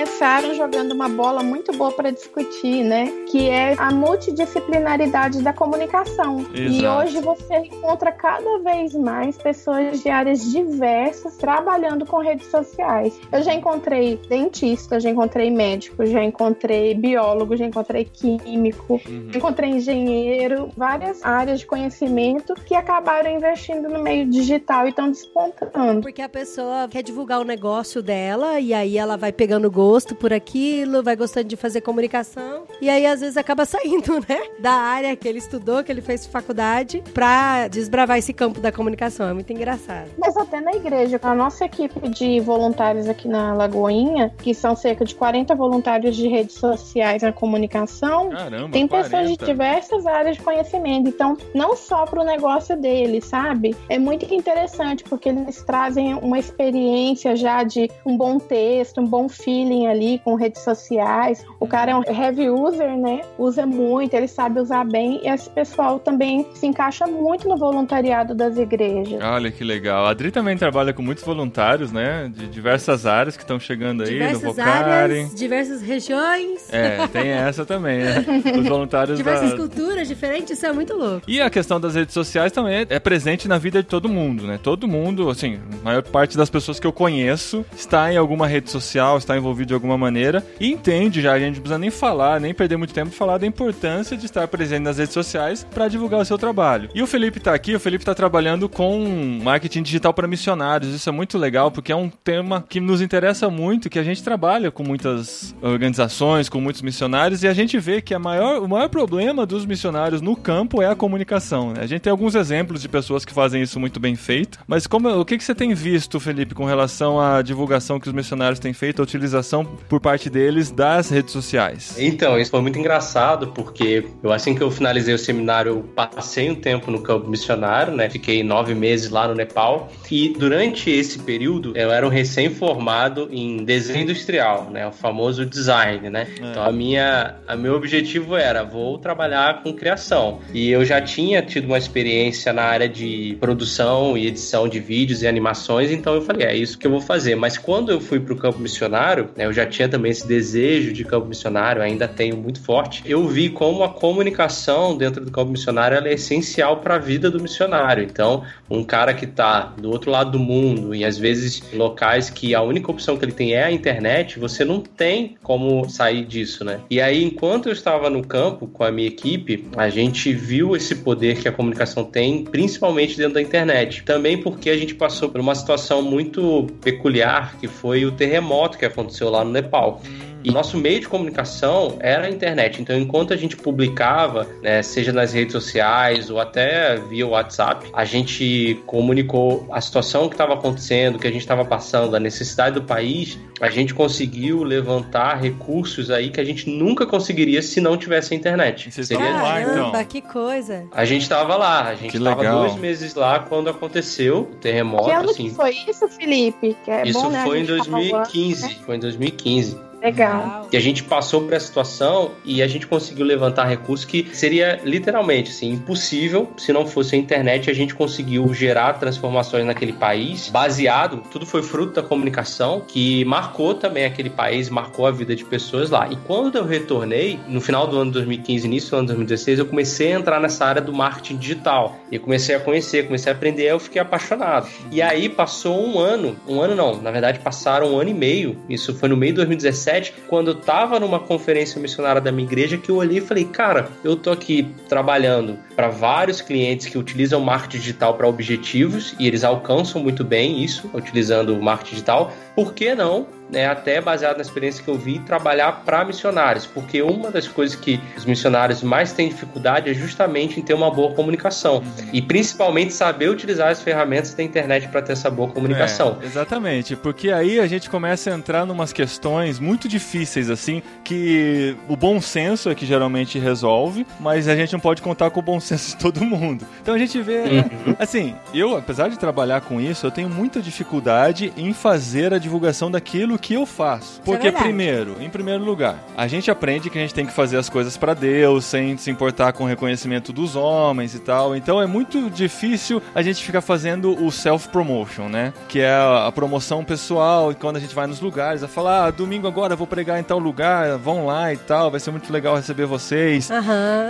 começaram 0.02 0.52
jogando 0.56 0.90
uma 0.90 1.08
bola 1.08 1.44
muito 1.44 1.72
boa 1.76 1.92
para 1.92 2.10
discutir, 2.10 2.82
né? 2.82 3.06
Que 3.30 3.48
é 3.48 3.74
a 3.78 3.92
multidisciplinaridade 3.92 5.40
da 5.40 5.52
comunicação. 5.52 6.44
E 6.52 6.78
Exato. 6.78 6.98
hoje 7.06 7.20
você 7.20 7.58
encontra 7.58 8.10
cada 8.10 8.58
vez 8.58 8.94
mais 8.94 9.38
pessoas 9.38 10.02
de 10.02 10.08
áreas 10.10 10.50
diversas 10.50 11.36
trabalhando 11.36 12.04
com 12.04 12.18
redes 12.18 12.48
sociais. 12.50 13.16
Eu 13.30 13.44
já 13.44 13.54
encontrei 13.54 14.18
dentista, 14.28 14.98
já 14.98 15.08
encontrei 15.08 15.52
médico, 15.52 16.04
já 16.04 16.24
encontrei 16.24 16.94
biólogo, 16.94 17.56
já 17.56 17.64
encontrei 17.66 18.04
químico, 18.04 19.00
Uhum. 19.08 19.30
encontrei 19.32 19.70
engenheiro, 19.70 20.68
várias 20.76 21.24
áreas 21.24 21.60
de 21.60 21.66
conhecimento 21.66 22.54
que 22.54 22.74
acabaram 22.74 23.30
investindo 23.30 23.88
no 23.88 24.02
meio 24.02 24.26
digital 24.28 24.86
e 24.86 24.90
estão 24.90 25.08
despontando. 25.08 26.00
Porque 26.00 26.22
a 26.22 26.28
pessoa 26.28 26.88
quer 26.90 27.04
divulgar 27.04 27.40
o 27.40 27.44
negócio 27.44 28.02
dela 28.02 28.58
e 28.58 28.74
aí 28.74 28.98
ela 28.98 29.16
vai 29.16 29.30
pegando 29.30 29.70
gosto 29.70 29.91
por 30.16 30.32
aquilo, 30.32 31.02
vai 31.02 31.14
gostando 31.14 31.48
de 31.48 31.56
fazer 31.56 31.80
comunicação 31.80 32.62
e 32.80 32.88
aí 32.88 33.06
às 33.06 33.20
vezes 33.20 33.36
acaba 33.36 33.64
saindo, 33.66 34.18
né, 34.28 34.40
da 34.58 34.72
área 34.72 35.14
que 35.14 35.28
ele 35.28 35.38
estudou, 35.38 35.84
que 35.84 35.92
ele 35.92 36.00
fez 36.00 36.26
faculdade, 36.26 37.02
pra 37.12 37.68
desbravar 37.68 38.18
esse 38.18 38.32
campo 38.32 38.60
da 38.60 38.72
comunicação. 38.72 39.28
É 39.28 39.32
muito 39.32 39.52
engraçado. 39.52 40.10
Mas 40.18 40.36
até 40.36 40.60
na 40.60 40.72
igreja, 40.72 41.18
a 41.22 41.34
nossa 41.34 41.64
equipe 41.64 42.08
de 42.08 42.40
voluntários 42.40 43.08
aqui 43.08 43.28
na 43.28 43.54
Lagoinha, 43.54 44.34
que 44.38 44.54
são 44.54 44.74
cerca 44.74 45.04
de 45.04 45.14
40 45.14 45.54
voluntários 45.54 46.16
de 46.16 46.26
redes 46.28 46.56
sociais 46.56 47.22
na 47.22 47.32
comunicação, 47.32 48.30
Caramba, 48.30 48.70
tem 48.70 48.86
pessoas 48.88 49.30
de 49.30 49.36
40. 49.36 49.44
diversas 49.46 50.06
áreas 50.06 50.36
de 50.36 50.42
conhecimento. 50.42 51.08
Então, 51.08 51.36
não 51.54 51.76
só 51.76 52.04
para 52.04 52.20
o 52.20 52.24
negócio 52.24 52.76
deles, 52.76 53.24
sabe? 53.26 53.76
É 53.88 53.98
muito 53.98 54.32
interessante, 54.32 55.04
porque 55.04 55.28
eles 55.28 55.62
trazem 55.62 56.14
uma 56.14 56.38
experiência 56.38 57.36
já 57.36 57.62
de 57.62 57.90
um 58.04 58.16
bom 58.16 58.38
texto, 58.38 59.00
um 59.00 59.06
bom 59.06 59.28
feeling 59.28 59.81
ali 59.88 60.20
com 60.24 60.34
redes 60.34 60.62
sociais. 60.62 61.44
O 61.60 61.66
cara 61.66 61.92
é 61.92 61.96
um 61.96 62.02
heavy 62.06 62.48
user, 62.50 62.96
né? 62.96 63.20
Usa 63.38 63.64
muito, 63.66 64.14
ele 64.14 64.28
sabe 64.28 64.60
usar 64.60 64.84
bem. 64.84 65.20
E 65.24 65.28
esse 65.28 65.48
pessoal 65.50 65.98
também 65.98 66.46
se 66.54 66.66
encaixa 66.66 67.06
muito 67.06 67.48
no 67.48 67.56
voluntariado 67.56 68.34
das 68.34 68.56
igrejas. 68.56 69.20
Olha 69.22 69.50
que 69.50 69.64
legal. 69.64 70.06
A 70.06 70.10
Adri 70.10 70.30
também 70.30 70.56
trabalha 70.56 70.92
com 70.92 71.02
muitos 71.02 71.24
voluntários, 71.24 71.92
né? 71.92 72.30
De 72.34 72.46
diversas 72.48 73.06
áreas 73.06 73.36
que 73.36 73.42
estão 73.42 73.58
chegando 73.58 74.02
aí 74.02 74.10
no 74.10 74.14
Diversas 74.18 74.42
Vocari. 74.42 74.90
áreas, 74.90 75.34
diversas 75.34 75.82
regiões, 75.82 76.72
É, 76.72 77.06
tem 77.08 77.28
essa 77.30 77.64
também, 77.64 77.98
né? 77.98 78.24
Os 78.60 78.68
voluntários 78.68 79.16
diversas 79.18 79.50
da... 79.50 79.56
culturas 79.56 80.08
diferentes, 80.08 80.50
isso 80.56 80.66
é 80.66 80.72
muito 80.72 80.94
louco. 80.94 81.22
E 81.28 81.40
a 81.40 81.50
questão 81.50 81.80
das 81.80 81.94
redes 81.94 82.14
sociais 82.14 82.52
também 82.52 82.74
é- 82.74 82.86
é 82.88 82.98
presente 82.98 83.48
na 83.48 83.58
vida 83.58 83.82
de 83.82 83.88
todo 83.88 84.08
mundo, 84.08 84.46
né? 84.46 84.58
Todo 84.62 84.86
mundo, 84.88 85.28
assim, 85.30 85.58
a 85.80 85.84
maior 85.84 86.02
parte 86.02 86.36
das 86.36 86.50
pessoas 86.50 86.78
que 86.78 86.86
eu 86.86 86.92
conheço 86.92 87.64
está 87.76 88.12
em 88.12 88.16
alguma 88.16 88.46
rede 88.46 88.70
social, 88.70 89.16
está 89.18 89.36
envolvido 89.36 89.71
de 89.72 89.74
alguma 89.74 89.96
maneira 89.96 90.44
e 90.60 90.70
entende 90.70 91.20
já, 91.20 91.32
a 91.32 91.38
gente 91.38 91.56
não 91.56 91.62
precisa 91.62 91.78
nem 91.78 91.90
falar, 91.90 92.40
nem 92.40 92.52
perder 92.52 92.76
muito 92.76 92.92
tempo 92.92 93.10
falar 93.10 93.38
da 93.38 93.46
importância 93.46 94.16
de 94.16 94.26
estar 94.26 94.46
presente 94.48 94.82
nas 94.82 94.98
redes 94.98 95.14
sociais 95.14 95.66
para 95.72 95.88
divulgar 95.88 96.20
o 96.20 96.24
seu 96.24 96.36
trabalho. 96.36 96.90
E 96.94 97.02
o 97.02 97.06
Felipe 97.06 97.40
tá 97.40 97.54
aqui, 97.54 97.74
o 97.74 97.80
Felipe 97.80 98.04
tá 98.04 98.14
trabalhando 98.14 98.68
com 98.68 99.40
marketing 99.42 99.82
digital 99.82 100.12
para 100.12 100.28
missionários. 100.28 100.94
Isso 100.94 101.08
é 101.08 101.12
muito 101.12 101.38
legal 101.38 101.70
porque 101.70 101.90
é 101.90 101.96
um 101.96 102.08
tema 102.08 102.64
que 102.68 102.80
nos 102.80 103.00
interessa 103.00 103.48
muito, 103.48 103.88
que 103.88 103.98
a 103.98 104.02
gente 104.02 104.22
trabalha 104.22 104.70
com 104.70 104.82
muitas 104.82 105.54
organizações, 105.62 106.48
com 106.48 106.60
muitos 106.60 106.82
missionários 106.82 107.42
e 107.42 107.48
a 107.48 107.54
gente 107.54 107.78
vê 107.78 108.02
que 108.02 108.14
a 108.14 108.18
maior, 108.18 108.62
o 108.62 108.68
maior 108.68 108.88
problema 108.88 109.46
dos 109.46 109.64
missionários 109.64 110.20
no 110.20 110.36
campo 110.36 110.82
é 110.82 110.86
a 110.86 110.94
comunicação. 110.94 111.72
né? 111.72 111.80
A 111.82 111.86
gente 111.86 112.02
tem 112.02 112.10
alguns 112.10 112.34
exemplos 112.34 112.82
de 112.82 112.88
pessoas 112.88 113.24
que 113.24 113.32
fazem 113.32 113.62
isso 113.62 113.80
muito 113.80 113.98
bem 113.98 114.16
feito, 114.16 114.58
mas 114.66 114.86
como, 114.86 115.08
o 115.08 115.24
que, 115.24 115.38
que 115.38 115.44
você 115.44 115.54
tem 115.54 115.72
visto, 115.74 116.20
Felipe, 116.20 116.54
com 116.54 116.64
relação 116.64 117.20
à 117.20 117.40
divulgação 117.42 117.98
que 117.98 118.08
os 118.08 118.14
missionários 118.14 118.58
têm 118.58 118.72
feito, 118.72 119.00
a 119.00 119.04
utilização 119.04 119.61
por 119.88 120.00
parte 120.00 120.28
deles 120.28 120.70
das 120.70 121.10
redes 121.10 121.32
sociais? 121.32 121.94
Então, 121.98 122.38
isso 122.38 122.50
foi 122.50 122.60
muito 122.60 122.78
engraçado, 122.78 123.48
porque 123.48 124.04
eu 124.22 124.32
assim 124.32 124.54
que 124.54 124.62
eu 124.62 124.70
finalizei 124.70 125.14
o 125.14 125.18
seminário, 125.18 125.70
eu 125.70 125.82
passei 125.82 126.50
um 126.50 126.54
tempo 126.54 126.90
no 126.90 127.00
campo 127.00 127.28
missionário, 127.28 127.94
né? 127.94 128.08
Fiquei 128.08 128.42
nove 128.42 128.74
meses 128.74 129.10
lá 129.10 129.28
no 129.28 129.34
Nepal. 129.34 129.90
E 130.10 130.30
durante 130.30 130.90
esse 130.90 131.18
período, 131.18 131.72
eu 131.76 131.90
era 131.90 132.06
um 132.06 132.10
recém-formado 132.10 133.28
em 133.30 133.64
desenho 133.64 134.02
industrial, 134.02 134.68
né? 134.70 134.86
O 134.86 134.92
famoso 134.92 135.44
design, 135.46 136.10
né? 136.10 136.26
Então, 136.36 136.62
a 136.62 136.72
minha, 136.72 137.36
a 137.46 137.56
meu 137.56 137.74
objetivo 137.74 138.36
era, 138.36 138.62
vou 138.62 138.98
trabalhar 138.98 139.62
com 139.62 139.72
criação. 139.72 140.40
E 140.52 140.70
eu 140.70 140.84
já 140.84 141.00
tinha 141.00 141.42
tido 141.42 141.66
uma 141.66 141.78
experiência 141.78 142.52
na 142.52 142.62
área 142.62 142.88
de 142.88 143.36
produção 143.40 144.16
e 144.16 144.26
edição 144.26 144.68
de 144.68 144.80
vídeos 144.80 145.22
e 145.22 145.26
animações, 145.26 145.90
então 145.90 146.14
eu 146.14 146.22
falei, 146.22 146.46
é 146.46 146.56
isso 146.56 146.78
que 146.78 146.86
eu 146.86 146.90
vou 146.90 147.00
fazer. 147.00 147.34
Mas 147.34 147.58
quando 147.58 147.90
eu 147.90 148.00
fui 148.00 148.20
para 148.20 148.34
o 148.34 148.36
campo 148.36 148.58
missionário, 148.58 149.30
né, 149.36 149.41
eu 149.44 149.52
já 149.52 149.66
tinha 149.66 149.88
também 149.88 150.10
esse 150.10 150.26
desejo 150.26 150.92
de 150.92 151.04
campo 151.04 151.26
missionário, 151.26 151.82
ainda 151.82 152.06
tenho 152.08 152.36
muito 152.36 152.60
forte. 152.60 153.02
Eu 153.06 153.26
vi 153.26 153.48
como 153.48 153.82
a 153.82 153.88
comunicação 153.88 154.96
dentro 154.96 155.24
do 155.24 155.30
campo 155.30 155.50
missionário 155.50 155.98
é 155.98 156.12
essencial 156.12 156.78
para 156.78 156.96
a 156.96 156.98
vida 156.98 157.30
do 157.30 157.40
missionário. 157.40 158.02
Então, 158.02 158.44
um 158.70 158.84
cara 158.84 159.14
que 159.14 159.24
está 159.24 159.74
do 159.78 159.90
outro 159.90 160.10
lado 160.10 160.32
do 160.32 160.38
mundo 160.38 160.94
e 160.94 161.04
às 161.04 161.18
vezes 161.18 161.62
em 161.72 161.76
locais 161.76 162.30
que 162.30 162.54
a 162.54 162.62
única 162.62 162.90
opção 162.90 163.16
que 163.16 163.24
ele 163.24 163.32
tem 163.32 163.54
é 163.54 163.64
a 163.64 163.70
internet, 163.70 164.38
você 164.38 164.64
não 164.64 164.80
tem 164.80 165.36
como 165.42 165.88
sair 165.88 166.24
disso, 166.24 166.64
né? 166.64 166.80
E 166.90 167.00
aí, 167.00 167.22
enquanto 167.22 167.66
eu 167.66 167.72
estava 167.72 168.08
no 168.08 168.26
campo 168.26 168.66
com 168.66 168.84
a 168.84 168.90
minha 168.90 169.08
equipe, 169.08 169.68
a 169.76 169.88
gente 169.88 170.32
viu 170.32 170.76
esse 170.76 170.96
poder 170.96 171.40
que 171.40 171.48
a 171.48 171.52
comunicação 171.52 172.04
tem, 172.04 172.44
principalmente 172.44 173.16
dentro 173.16 173.34
da 173.34 173.42
internet. 173.42 174.02
Também 174.04 174.40
porque 174.40 174.70
a 174.70 174.76
gente 174.76 174.94
passou 174.94 175.28
por 175.28 175.40
uma 175.40 175.54
situação 175.54 176.02
muito 176.02 176.66
peculiar, 176.82 177.56
que 177.58 177.68
foi 177.68 178.04
o 178.04 178.12
terremoto 178.12 178.78
que 178.78 178.84
aconteceu 178.84 179.28
lá 179.32 179.44
no 179.44 179.50
Nepal. 179.50 180.00
E 180.44 180.50
nosso 180.50 180.76
meio 180.76 181.00
de 181.00 181.08
comunicação 181.08 181.96
era 182.00 182.26
a 182.26 182.30
internet. 182.30 182.80
Então, 182.80 182.96
enquanto 182.98 183.32
a 183.32 183.36
gente 183.36 183.56
publicava, 183.56 184.46
né, 184.62 184.82
seja 184.82 185.12
nas 185.12 185.32
redes 185.32 185.52
sociais 185.52 186.30
ou 186.30 186.40
até 186.40 186.96
via 186.96 187.26
WhatsApp, 187.26 187.88
a 187.92 188.04
gente 188.04 188.80
comunicou 188.86 189.66
a 189.70 189.80
situação 189.80 190.28
que 190.28 190.34
estava 190.34 190.54
acontecendo, 190.54 191.18
que 191.18 191.26
a 191.26 191.30
gente 191.30 191.42
estava 191.42 191.64
passando, 191.64 192.14
a 192.16 192.20
necessidade 192.20 192.74
do 192.74 192.82
país. 192.82 193.38
A 193.60 193.70
gente 193.70 193.94
conseguiu 193.94 194.62
levantar 194.64 195.34
recursos 195.40 196.10
aí 196.10 196.30
que 196.30 196.40
a 196.40 196.44
gente 196.44 196.68
nunca 196.68 197.06
conseguiria 197.06 197.62
se 197.62 197.80
não 197.80 197.96
tivesse 197.96 198.34
a 198.34 198.36
internet. 198.36 198.90
Vocês 198.90 199.06
Seria- 199.06 199.24
estavam 199.24 199.42
lá, 199.42 199.60
então? 199.60 199.74
Caramba, 199.74 200.04
que 200.04 200.20
coisa. 200.20 200.84
A 200.92 201.04
gente 201.04 201.22
estava 201.22 201.56
lá, 201.56 201.88
a 201.88 201.94
gente 201.94 202.16
estava 202.16 202.42
dois 202.42 202.74
meses 202.76 203.14
lá 203.14 203.38
quando 203.40 203.70
aconteceu 203.70 204.40
o 204.52 204.56
terremoto, 204.56 205.04
que 205.04 205.10
ano 205.12 205.30
assim. 205.30 205.48
que 205.48 205.54
foi 205.54 205.76
isso, 205.88 206.08
Felipe? 206.08 206.76
Que 206.84 206.90
é 206.90 207.02
Isso 207.06 207.20
bom, 207.20 207.30
né, 207.30 207.42
foi 207.44 207.60
em 207.60 207.64
gente 207.64 207.84
falar 207.84 207.98
o 207.98 208.00
ano, 208.00 208.10
2015. 208.10 208.62
né? 208.62 208.76
Foi 208.84 208.96
em 208.96 208.98
2015. 209.00 209.91
Legal. 210.02 210.68
E 210.72 210.76
a 210.76 210.80
gente 210.80 211.04
passou 211.04 211.42
por 211.42 211.52
essa 211.52 211.66
situação 211.66 212.32
e 212.44 212.60
a 212.60 212.66
gente 212.66 212.86
conseguiu 212.86 213.24
levantar 213.24 213.66
recursos 213.66 214.04
que 214.04 214.28
seria 214.34 214.80
literalmente 214.84 215.50
assim, 215.50 215.70
impossível 215.70 216.50
se 216.56 216.72
não 216.72 216.86
fosse 216.86 217.14
a 217.14 217.18
internet. 217.18 217.70
A 217.70 217.74
gente 217.74 217.94
conseguiu 217.94 218.52
gerar 218.52 218.94
transformações 218.94 219.64
naquele 219.64 219.92
país, 219.92 220.48
baseado, 220.48 221.22
tudo 221.30 221.46
foi 221.46 221.62
fruto 221.62 221.94
da 221.94 222.02
comunicação, 222.02 222.80
que 222.80 223.24
marcou 223.24 223.74
também 223.74 224.04
aquele 224.04 224.30
país, 224.30 224.68
marcou 224.68 225.06
a 225.06 225.10
vida 225.10 225.36
de 225.36 225.44
pessoas 225.44 225.90
lá. 225.90 226.08
E 226.10 226.16
quando 226.16 226.56
eu 226.56 226.64
retornei, 226.64 227.38
no 227.46 227.60
final 227.60 227.86
do 227.86 227.98
ano 227.98 228.10
2015, 228.10 228.66
início 228.66 228.90
do 228.90 228.96
ano 228.96 229.06
2016, 229.08 229.60
eu 229.60 229.66
comecei 229.66 230.12
a 230.12 230.18
entrar 230.18 230.40
nessa 230.40 230.66
área 230.66 230.82
do 230.82 230.92
marketing 230.92 231.36
digital. 231.36 231.96
E 232.10 232.16
eu 232.16 232.20
comecei 232.20 232.54
a 232.54 232.60
conhecer, 232.60 233.06
comecei 233.06 233.32
a 233.32 233.34
aprender, 233.36 233.70
eu 233.70 233.78
fiquei 233.78 234.00
apaixonado. 234.00 234.68
E 234.90 235.00
aí 235.00 235.28
passou 235.28 235.86
um 235.86 235.98
ano, 235.98 236.36
um 236.48 236.60
ano 236.60 236.74
não, 236.74 237.00
na 237.00 237.10
verdade 237.10 237.38
passaram 237.38 237.92
um 237.92 237.98
ano 237.98 238.10
e 238.10 238.14
meio, 238.14 238.58
isso 238.68 238.94
foi 238.94 239.08
no 239.08 239.16
meio 239.16 239.32
de 239.32 239.36
2017, 239.36 239.91
quando 240.28 240.48
eu 240.48 240.54
tava 240.54 240.98
numa 240.98 241.20
conferência 241.20 241.80
missionária 241.80 242.20
da 242.20 242.32
minha 242.32 242.46
igreja, 242.46 242.78
que 242.78 242.90
eu 242.90 242.96
olhei 242.96 243.18
e 243.18 243.20
falei, 243.20 243.44
cara, 243.44 243.88
eu 244.02 244.16
tô 244.16 244.30
aqui 244.30 244.66
trabalhando 244.88 245.58
para 245.76 245.88
vários 245.88 246.40
clientes 246.40 246.86
que 246.86 246.98
utilizam 246.98 247.40
marketing 247.40 247.78
digital 247.78 248.14
para 248.14 248.28
objetivos 248.28 249.14
e 249.18 249.26
eles 249.26 249.44
alcançam 249.44 250.02
muito 250.02 250.24
bem 250.24 250.62
isso, 250.62 250.90
utilizando 250.94 251.54
o 251.54 251.62
marketing 251.62 251.90
digital, 251.90 252.32
por 252.54 252.74
que 252.74 252.94
não 252.94 253.26
né, 253.52 253.66
até 253.66 254.00
baseado 254.00 254.36
na 254.36 254.42
experiência 254.42 254.82
que 254.82 254.88
eu 254.88 254.96
vi, 254.96 255.18
trabalhar 255.18 255.82
para 255.84 256.04
missionários, 256.04 256.64
porque 256.64 257.02
uma 257.02 257.30
das 257.30 257.46
coisas 257.46 257.76
que 257.76 258.00
os 258.16 258.24
missionários 258.24 258.82
mais 258.82 259.12
têm 259.12 259.28
dificuldade 259.28 259.90
é 259.90 259.94
justamente 259.94 260.58
em 260.58 260.62
ter 260.62 260.72
uma 260.72 260.90
boa 260.90 261.14
comunicação 261.14 261.82
e 262.12 262.22
principalmente 262.22 262.94
saber 262.94 263.28
utilizar 263.28 263.68
as 263.68 263.82
ferramentas 263.82 264.32
da 264.32 264.42
internet 264.42 264.88
para 264.88 265.02
ter 265.02 265.12
essa 265.12 265.30
boa 265.30 265.50
comunicação. 265.50 266.18
É, 266.22 266.24
exatamente, 266.24 266.96
porque 266.96 267.30
aí 267.30 267.60
a 267.60 267.66
gente 267.66 267.90
começa 267.90 268.30
a 268.30 268.34
entrar 268.34 268.64
numas 268.64 268.92
questões 268.92 269.60
muito 269.60 269.86
difíceis 269.86 270.48
assim, 270.48 270.82
que 271.04 271.76
o 271.88 271.96
bom 271.96 272.20
senso 272.20 272.70
é 272.70 272.74
que 272.74 272.86
geralmente 272.86 273.38
resolve, 273.38 274.06
mas 274.18 274.48
a 274.48 274.56
gente 274.56 274.72
não 274.72 274.80
pode 274.80 275.02
contar 275.02 275.30
com 275.30 275.40
o 275.40 275.42
bom 275.42 275.60
senso 275.60 275.90
de 275.90 275.96
todo 276.02 276.24
mundo. 276.24 276.66
Então 276.80 276.94
a 276.94 276.98
gente 276.98 277.20
vê, 277.20 277.42
uhum. 277.42 277.96
assim, 277.98 278.34
eu 278.54 278.76
apesar 278.76 279.08
de 279.08 279.18
trabalhar 279.18 279.60
com 279.60 279.78
isso, 279.78 280.06
eu 280.06 280.10
tenho 280.10 280.30
muita 280.30 280.62
dificuldade 280.62 281.52
em 281.56 281.74
fazer 281.74 282.32
a 282.32 282.38
divulgação 282.38 282.90
daquilo 282.90 283.38
que 283.42 283.54
eu 283.54 283.66
faço. 283.66 284.20
É 284.20 284.24
Porque, 284.24 284.48
é 284.48 284.52
primeiro, 284.52 285.16
em 285.20 285.28
primeiro 285.28 285.64
lugar, 285.64 285.98
a 286.16 286.26
gente 286.28 286.50
aprende 286.50 286.88
que 286.88 286.96
a 286.96 287.00
gente 287.00 287.12
tem 287.12 287.26
que 287.26 287.32
fazer 287.32 287.58
as 287.58 287.68
coisas 287.68 287.96
para 287.96 288.14
Deus, 288.14 288.64
sem 288.64 288.96
se 288.96 289.10
importar 289.10 289.52
com 289.52 289.64
o 289.64 289.66
reconhecimento 289.66 290.32
dos 290.32 290.54
homens 290.54 291.14
e 291.14 291.18
tal. 291.18 291.54
Então 291.56 291.82
é 291.82 291.86
muito 291.86 292.30
difícil 292.30 293.02
a 293.14 293.20
gente 293.20 293.44
ficar 293.44 293.60
fazendo 293.60 294.24
o 294.24 294.30
self-promotion, 294.30 295.28
né? 295.28 295.52
Que 295.68 295.80
é 295.80 295.92
a 295.92 296.30
promoção 296.32 296.84
pessoal, 296.84 297.52
quando 297.58 297.76
a 297.76 297.80
gente 297.80 297.94
vai 297.94 298.06
nos 298.06 298.20
lugares, 298.20 298.62
a 298.62 298.68
falar, 298.68 299.06
ah, 299.06 299.10
domingo 299.10 299.48
agora 299.48 299.74
vou 299.74 299.86
pregar 299.86 300.20
em 300.20 300.22
tal 300.22 300.38
lugar, 300.38 300.96
vão 300.98 301.26
lá 301.26 301.52
e 301.52 301.56
tal, 301.56 301.90
vai 301.90 301.98
ser 301.98 302.12
muito 302.12 302.32
legal 302.32 302.54
receber 302.54 302.86
vocês. 302.86 303.50
Uhum, 303.50 303.56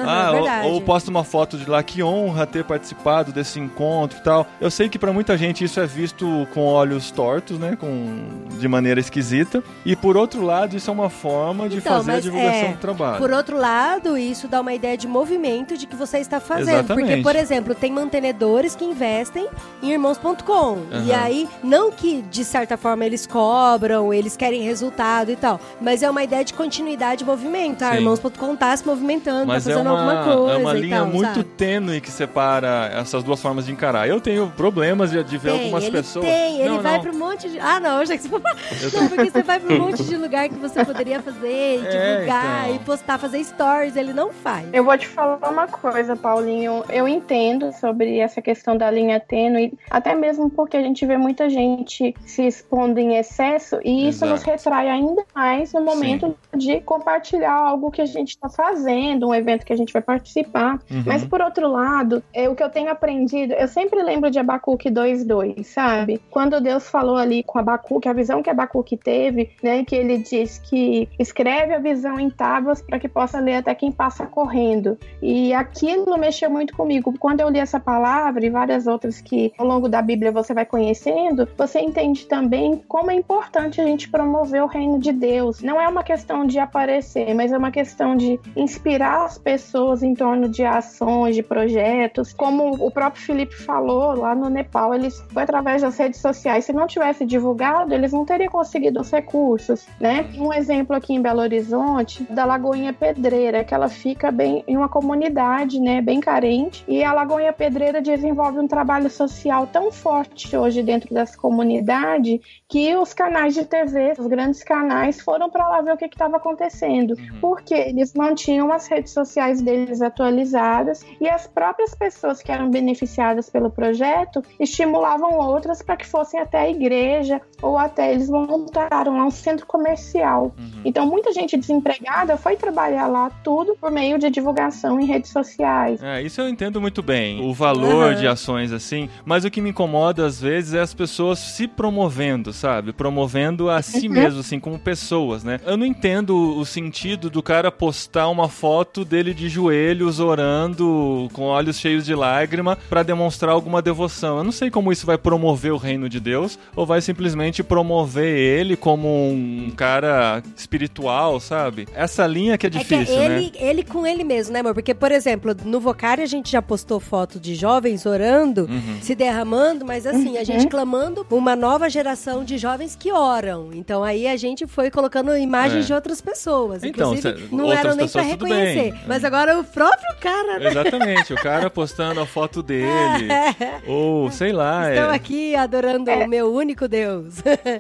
ah, 0.06 0.62
ou, 0.64 0.74
ou 0.74 0.80
posto 0.82 1.08
uma 1.08 1.24
foto 1.24 1.56
de 1.56 1.68
lá, 1.68 1.82
que 1.82 2.02
honra 2.02 2.46
ter 2.46 2.64
participado 2.64 3.32
desse 3.32 3.58
encontro 3.58 4.18
e 4.18 4.22
tal. 4.22 4.46
Eu 4.60 4.70
sei 4.70 4.90
que 4.90 4.98
para 4.98 5.12
muita 5.12 5.38
gente 5.38 5.64
isso 5.64 5.80
é 5.80 5.86
visto 5.86 6.46
com 6.52 6.66
olhos 6.66 7.10
tortos, 7.10 7.58
né? 7.58 7.76
Com, 7.80 8.44
de 8.58 8.68
maneira 8.68 9.00
esquisita 9.00 9.21
esquisita. 9.22 9.62
E 9.84 9.94
por 9.96 10.16
outro 10.16 10.42
lado, 10.42 10.76
isso 10.76 10.90
é 10.90 10.92
uma 10.92 11.08
forma 11.08 11.68
de 11.68 11.78
então, 11.78 11.96
fazer 11.96 12.12
a 12.12 12.20
divulgação 12.20 12.68
é, 12.68 12.72
do 12.72 12.78
trabalho. 12.78 13.18
Por 13.18 13.30
outro 13.30 13.56
lado, 13.56 14.18
isso 14.18 14.48
dá 14.48 14.60
uma 14.60 14.74
ideia 14.74 14.96
de 14.96 15.06
movimento 15.06 15.76
de 15.78 15.86
que 15.86 15.96
você 15.96 16.18
está 16.18 16.40
fazendo. 16.40 16.70
Exatamente. 16.70 17.06
Porque, 17.06 17.22
por 17.22 17.36
exemplo, 17.36 17.74
tem 17.74 17.92
mantenedores 17.92 18.74
que 18.74 18.84
investem 18.84 19.48
em 19.82 19.92
irmãos.com. 19.92 20.52
Uhum. 20.52 21.06
E 21.06 21.12
aí, 21.12 21.48
não 21.62 21.90
que 21.90 22.22
de 22.22 22.44
certa 22.44 22.76
forma 22.76 23.04
eles 23.06 23.26
cobram, 23.26 24.12
eles 24.12 24.36
querem 24.36 24.62
resultado 24.62 25.30
e 25.30 25.36
tal, 25.36 25.60
mas 25.80 26.02
é 26.02 26.10
uma 26.10 26.22
ideia 26.22 26.44
de 26.44 26.52
continuidade 26.52 27.20
de 27.20 27.24
movimento. 27.24 27.82
A 27.82 27.96
irmãos.com 27.96 28.56
tá 28.56 28.76
se 28.76 28.86
movimentando, 28.86 29.46
mas 29.46 29.64
tá 29.64 29.70
fazendo 29.70 29.88
é 29.88 29.92
uma, 29.92 30.00
alguma 30.00 30.36
coisa. 30.36 30.52
É 30.52 30.56
uma 30.56 30.72
linha 30.72 30.98
tal, 30.98 31.06
muito 31.06 31.34
sabe? 31.34 31.44
tênue 31.44 32.00
que 32.00 32.10
separa 32.10 32.90
essas 32.94 33.22
duas 33.22 33.40
formas 33.40 33.66
de 33.66 33.72
encarar. 33.72 34.08
Eu 34.08 34.20
tenho 34.20 34.52
problemas 34.56 35.10
de, 35.10 35.22
de 35.22 35.38
ver 35.38 35.52
tem, 35.52 35.60
algumas 35.60 35.84
ele 35.84 35.92
pessoas. 35.92 36.24
Tem, 36.24 36.60
ele 36.60 36.68
não, 36.68 36.80
vai 36.80 37.00
para 37.00 37.10
um 37.10 37.18
monte 37.18 37.48
de. 37.48 37.58
Ah, 37.58 37.78
não, 37.78 38.04
já 38.04 38.16
que 38.16 38.28
você. 38.28 38.96
Não, 38.96 39.01
porque 39.09 39.30
você 39.30 39.42
vai 39.42 39.61
para 39.61 39.75
um 39.75 39.78
monte 39.87 40.04
de 40.04 40.16
lugar 40.16 40.49
que 40.49 40.54
você 40.56 40.85
poderia 40.85 41.21
fazer, 41.21 41.80
e 41.80 41.87
É, 41.87 42.14
divulgar 42.16 42.64
então. 42.64 42.76
e 42.76 42.78
postar, 42.80 43.18
fazer 43.18 43.42
stories. 43.44 43.97
Ele 43.97 44.12
não 44.12 44.30
faz. 44.32 44.68
Eu 44.73 44.85
vou 44.85 44.97
te 44.97 45.06
falar 45.06 45.38
uma 45.49 45.66
coisa, 45.66 46.16
Paulinho. 46.16 46.85
Eu 46.88 47.06
entendo 47.09 47.73
sobre 47.73 48.18
essa 48.18 48.40
questão 48.42 48.76
da 48.76 48.90
linha 48.90 49.18
tênue, 49.21 49.73
até 49.90 50.14
mesmo 50.14 50.50
porque 50.50 50.76
a 50.76 50.82
gente 50.82 51.04
vê 51.06 51.16
muita 51.16 51.49
gente 51.49 52.14
se 52.25 52.47
expondo 52.47 52.99
em 52.99 53.16
excesso 53.16 53.78
e 53.85 54.09
isso 54.09 54.26
nos 54.26 54.42
retrai 54.42 54.88
ainda 54.88 55.25
mais 55.35 55.73
no 55.73 55.82
momento 55.82 56.37
de 56.56 56.80
compartilhar 56.80 57.52
algo 57.52 57.90
que 57.90 58.00
a 58.00 58.06
gente 58.06 58.30
está 58.30 58.49
fazendo, 58.49 59.28
um 59.28 59.35
evento 59.35 59.64
que 59.64 59.73
a 59.73 59.76
gente 59.76 59.92
vai 59.92 60.02
participar. 60.02 60.78
Uhum. 60.90 61.02
Mas 61.06 61.25
por 61.25 61.40
outro 61.40 61.68
lado, 61.68 62.23
é, 62.32 62.49
o 62.49 62.54
que 62.54 62.62
eu 62.62 62.71
tenho 62.71 62.90
aprendido, 62.90 63.52
eu 63.54 63.68
sempre 63.68 64.02
lembro 64.02 64.30
de 64.30 64.38
Abacuque 64.38 64.90
2:2, 64.90 65.64
sabe? 65.64 66.21
Quando 66.30 66.61
Deus 66.61 66.88
falou 66.88 67.16
ali 67.16 67.42
com 67.42 67.59
Abacuque, 67.59 68.09
a 68.09 68.12
visão 68.12 68.42
que 68.42 68.50
Abacuque 68.50 68.91
teve, 68.96 69.50
né, 69.62 69.84
que 69.84 69.94
ele 69.94 70.18
diz 70.18 70.58
que 70.58 71.08
escreve 71.18 71.75
a 71.75 71.78
visão 71.78 72.18
em 72.18 72.30
tábuas 72.30 72.82
para 72.82 72.99
que 72.99 73.08
possa 73.08 73.40
ler 73.40 73.56
até 73.56 73.75
quem 73.75 73.90
passa 73.90 74.26
correndo. 74.26 74.99
E 75.20 75.52
aquilo 75.52 76.18
mexeu 76.18 76.50
muito 76.50 76.76
comigo. 76.76 77.14
Quando 77.18 77.40
eu 77.40 77.49
li 77.49 77.58
essa 77.58 77.80
palavra 77.80 78.44
e 78.44 78.50
várias 78.50 78.87
outras 78.87 79.20
que 79.20 79.52
ao 79.58 79.66
longo 79.66 79.88
da 79.88 80.02
Bíblia 80.02 80.32
você 80.32 80.54
vai 80.54 80.66
conhecendo, 80.66 81.49
você 81.56 81.80
entende 81.80 82.26
também 82.26 82.82
como 82.88 83.11
é 83.11 83.14
importante 83.14 83.80
a 83.80 83.84
gente 83.84 84.08
promover 84.11 84.62
o 84.62 84.66
reino 84.66 84.99
de 84.99 85.12
Deus. 85.12 85.62
Não 85.62 85.80
é 85.80 85.88
uma 85.88 86.02
questão 86.02 86.46
de 86.46 86.58
aparecer, 86.58 87.34
mas 87.34 87.52
é 87.52 87.58
uma 87.58 87.70
questão 87.70 88.16
de 88.16 88.38
inspirar 88.56 89.25
as 89.25 89.38
pessoas 89.38 90.02
em 90.02 90.14
torno 90.14 90.49
de 90.49 90.64
ações, 90.64 91.34
de 91.34 91.42
projetos. 91.42 92.32
Como 92.32 92.84
o 92.84 92.90
próprio 92.90 93.22
Felipe 93.22 93.54
falou 93.54 94.14
lá 94.14 94.34
no 94.34 94.49
Nepal, 94.49 94.94
eles 94.94 95.20
foi 95.32 95.42
através 95.42 95.82
das 95.82 95.96
redes 95.96 96.20
sociais. 96.20 96.64
Se 96.64 96.72
não 96.72 96.87
tivesse 96.87 97.25
divulgado, 97.25 97.94
eles 97.94 98.12
não 98.12 98.25
teriam 98.25 98.50
conseguido 98.50 98.81
os 98.90 99.10
recursos, 99.10 99.86
né? 100.00 100.28
Um 100.36 100.52
exemplo 100.52 100.96
aqui 100.96 101.14
em 101.14 101.22
Belo 101.22 101.40
Horizonte 101.40 102.24
da 102.24 102.44
Lagoinha 102.44 102.92
Pedreira, 102.92 103.64
que 103.64 103.74
ela 103.74 103.88
fica 103.88 104.30
bem 104.30 104.64
em 104.66 104.76
uma 104.76 104.88
comunidade, 104.88 105.80
né, 105.80 106.00
bem 106.00 106.20
carente, 106.20 106.84
e 106.88 107.02
a 107.02 107.12
Lagoinha 107.12 107.52
Pedreira 107.52 108.00
desenvolve 108.00 108.58
um 108.58 108.66
trabalho 108.66 109.10
social 109.10 109.66
tão 109.66 109.92
forte 109.92 110.56
hoje 110.56 110.82
dentro 110.82 111.12
dessa 111.14 111.36
comunidade 111.36 112.40
que 112.68 112.94
os 112.96 113.12
canais 113.12 113.54
de 113.54 113.64
TV, 113.64 114.14
os 114.18 114.26
grandes 114.26 114.62
canais, 114.62 115.20
foram 115.20 115.50
para 115.50 115.68
lá 115.68 115.80
ver 115.80 115.92
o 115.92 115.96
que 115.96 116.06
estava 116.06 116.36
acontecendo, 116.36 117.14
porque 117.40 117.74
eles 117.74 118.14
mantinham 118.14 118.72
as 118.72 118.86
redes 118.86 119.12
sociais 119.12 119.60
deles 119.60 120.00
atualizadas 120.00 121.04
e 121.20 121.28
as 121.28 121.46
próprias 121.46 121.94
pessoas 121.94 122.42
que 122.42 122.50
eram 122.50 122.70
beneficiadas 122.70 123.48
pelo 123.50 123.70
projeto 123.70 124.42
estimulavam 124.58 125.38
outras 125.38 125.82
para 125.82 125.96
que 125.96 126.06
fossem 126.06 126.40
até 126.40 126.60
a 126.60 126.70
igreja 126.70 127.40
ou 127.60 127.78
até 127.78 128.12
eles 128.12 128.28
montaram 128.28 128.71
lá 128.78 129.26
um 129.26 129.30
centro 129.30 129.66
comercial. 129.66 130.54
Então 130.84 131.06
muita 131.06 131.32
gente 131.32 131.56
desempregada 131.56 132.36
foi 132.36 132.56
trabalhar 132.56 133.06
lá 133.06 133.30
tudo 133.42 133.76
por 133.80 133.90
meio 133.90 134.18
de 134.18 134.30
divulgação 134.30 135.00
em 135.00 135.06
redes 135.06 135.30
sociais. 135.30 136.02
É, 136.02 136.22
isso 136.22 136.40
eu 136.40 136.48
entendo 136.48 136.80
muito 136.80 137.02
bem, 137.02 137.40
o 137.44 137.52
valor 137.52 138.12
Aham. 138.12 138.14
de 138.14 138.26
ações 138.26 138.72
assim, 138.72 139.08
mas 139.24 139.44
o 139.44 139.50
que 139.50 139.60
me 139.60 139.70
incomoda 139.70 140.26
às 140.26 140.40
vezes 140.40 140.74
é 140.74 140.80
as 140.80 140.94
pessoas 140.94 141.38
se 141.38 141.66
promovendo, 141.66 142.52
sabe? 142.52 142.92
Promovendo 142.92 143.68
a 143.70 143.82
si 143.82 144.08
mesmo, 144.08 144.40
assim, 144.40 144.58
como 144.60 144.78
pessoas, 144.78 145.44
né? 145.44 145.60
Eu 145.66 145.76
não 145.76 145.86
entendo 145.86 146.56
o 146.58 146.64
sentido 146.64 147.28
do 147.28 147.42
cara 147.42 147.70
postar 147.70 148.28
uma 148.28 148.48
foto 148.48 149.04
dele 149.04 149.34
de 149.34 149.48
joelhos 149.48 150.20
orando, 150.20 151.28
com 151.32 151.42
olhos 151.44 151.78
cheios 151.78 152.04
de 152.04 152.14
lágrima, 152.14 152.76
pra 152.88 153.02
demonstrar 153.02 153.52
alguma 153.52 153.82
devoção. 153.82 154.38
Eu 154.38 154.44
não 154.44 154.52
sei 154.52 154.70
como 154.70 154.92
isso 154.92 155.06
vai 155.06 155.18
promover 155.18 155.72
o 155.72 155.76
reino 155.76 156.08
de 156.08 156.20
Deus, 156.20 156.58
ou 156.76 156.86
vai 156.86 157.00
simplesmente 157.00 157.62
promover 157.62 158.36
ele 158.36 158.62
como 158.76 159.09
um 159.31 159.71
cara 159.76 160.42
espiritual, 160.57 161.38
sabe? 161.40 161.87
Essa 161.95 162.26
linha 162.26 162.57
que 162.57 162.66
é 162.66 162.69
É 162.69 162.71
que 162.73 162.78
difícil, 162.78 163.21
é 163.21 163.28
né? 163.28 163.37
ele, 163.38 163.52
ele 163.59 163.83
com 163.85 164.07
ele 164.07 164.25
mesmo, 164.25 164.52
né, 164.52 164.61
amor? 164.61 164.75
Porque, 164.75 164.95
por 164.95 165.11
exemplo, 165.12 165.54
no 165.64 165.81
Vocário 165.81 166.23
a 166.23 166.26
gente 166.26 166.50
já 166.50 166.62
postou 166.62 166.99
foto 167.00 167.38
de 167.40 167.54
jovens 167.54 168.07
orando, 168.07 168.62
Uhum. 168.71 168.99
se 169.00 169.14
derramando, 169.14 169.85
mas 169.85 170.07
assim, 170.07 170.38
a 170.38 170.45
gente 170.45 170.66
clamando 170.69 171.26
uma 171.31 171.54
nova 171.57 171.88
geração 171.90 172.45
de 172.45 172.57
jovens 172.59 172.97
que 172.97 173.11
oram. 173.12 173.71
Então 173.73 174.02
aí 174.04 174.26
a 174.26 174.37
gente 174.37 174.66
foi 174.66 174.90
colocando 174.90 175.37
imagens 175.37 175.85
É. 175.85 175.87
de 175.88 175.92
outras 175.92 176.21
pessoas. 176.21 176.85
Então, 176.85 177.14
Inclusive, 177.14 177.49
cê- 177.49 177.54
não 177.54 177.73
eram 177.73 177.95
nem 177.97 178.09
pra 178.09 178.23
reconhecer. 178.23 178.92
bem. 178.92 178.95
Mas 179.07 179.25
agora 179.25 179.59
o 179.59 179.64
próprio 179.64 180.14
cara, 180.21 180.59
né? 180.59 180.69
Exatamente, 180.69 181.33
o 181.33 181.37
cara 181.37 181.69
postando 181.69 182.21
a 182.21 182.26
foto 182.26 182.62
dele, 182.62 182.83
ou 183.87 184.31
sei 184.31 184.52
lá, 184.52 184.90
Estão 184.90 185.11
é, 185.11 185.14
aqui 185.14 185.54
adorando 185.57 186.11
o 186.11 186.28
meu 186.28 186.52
único 186.52 186.87
Deus. 186.88 187.35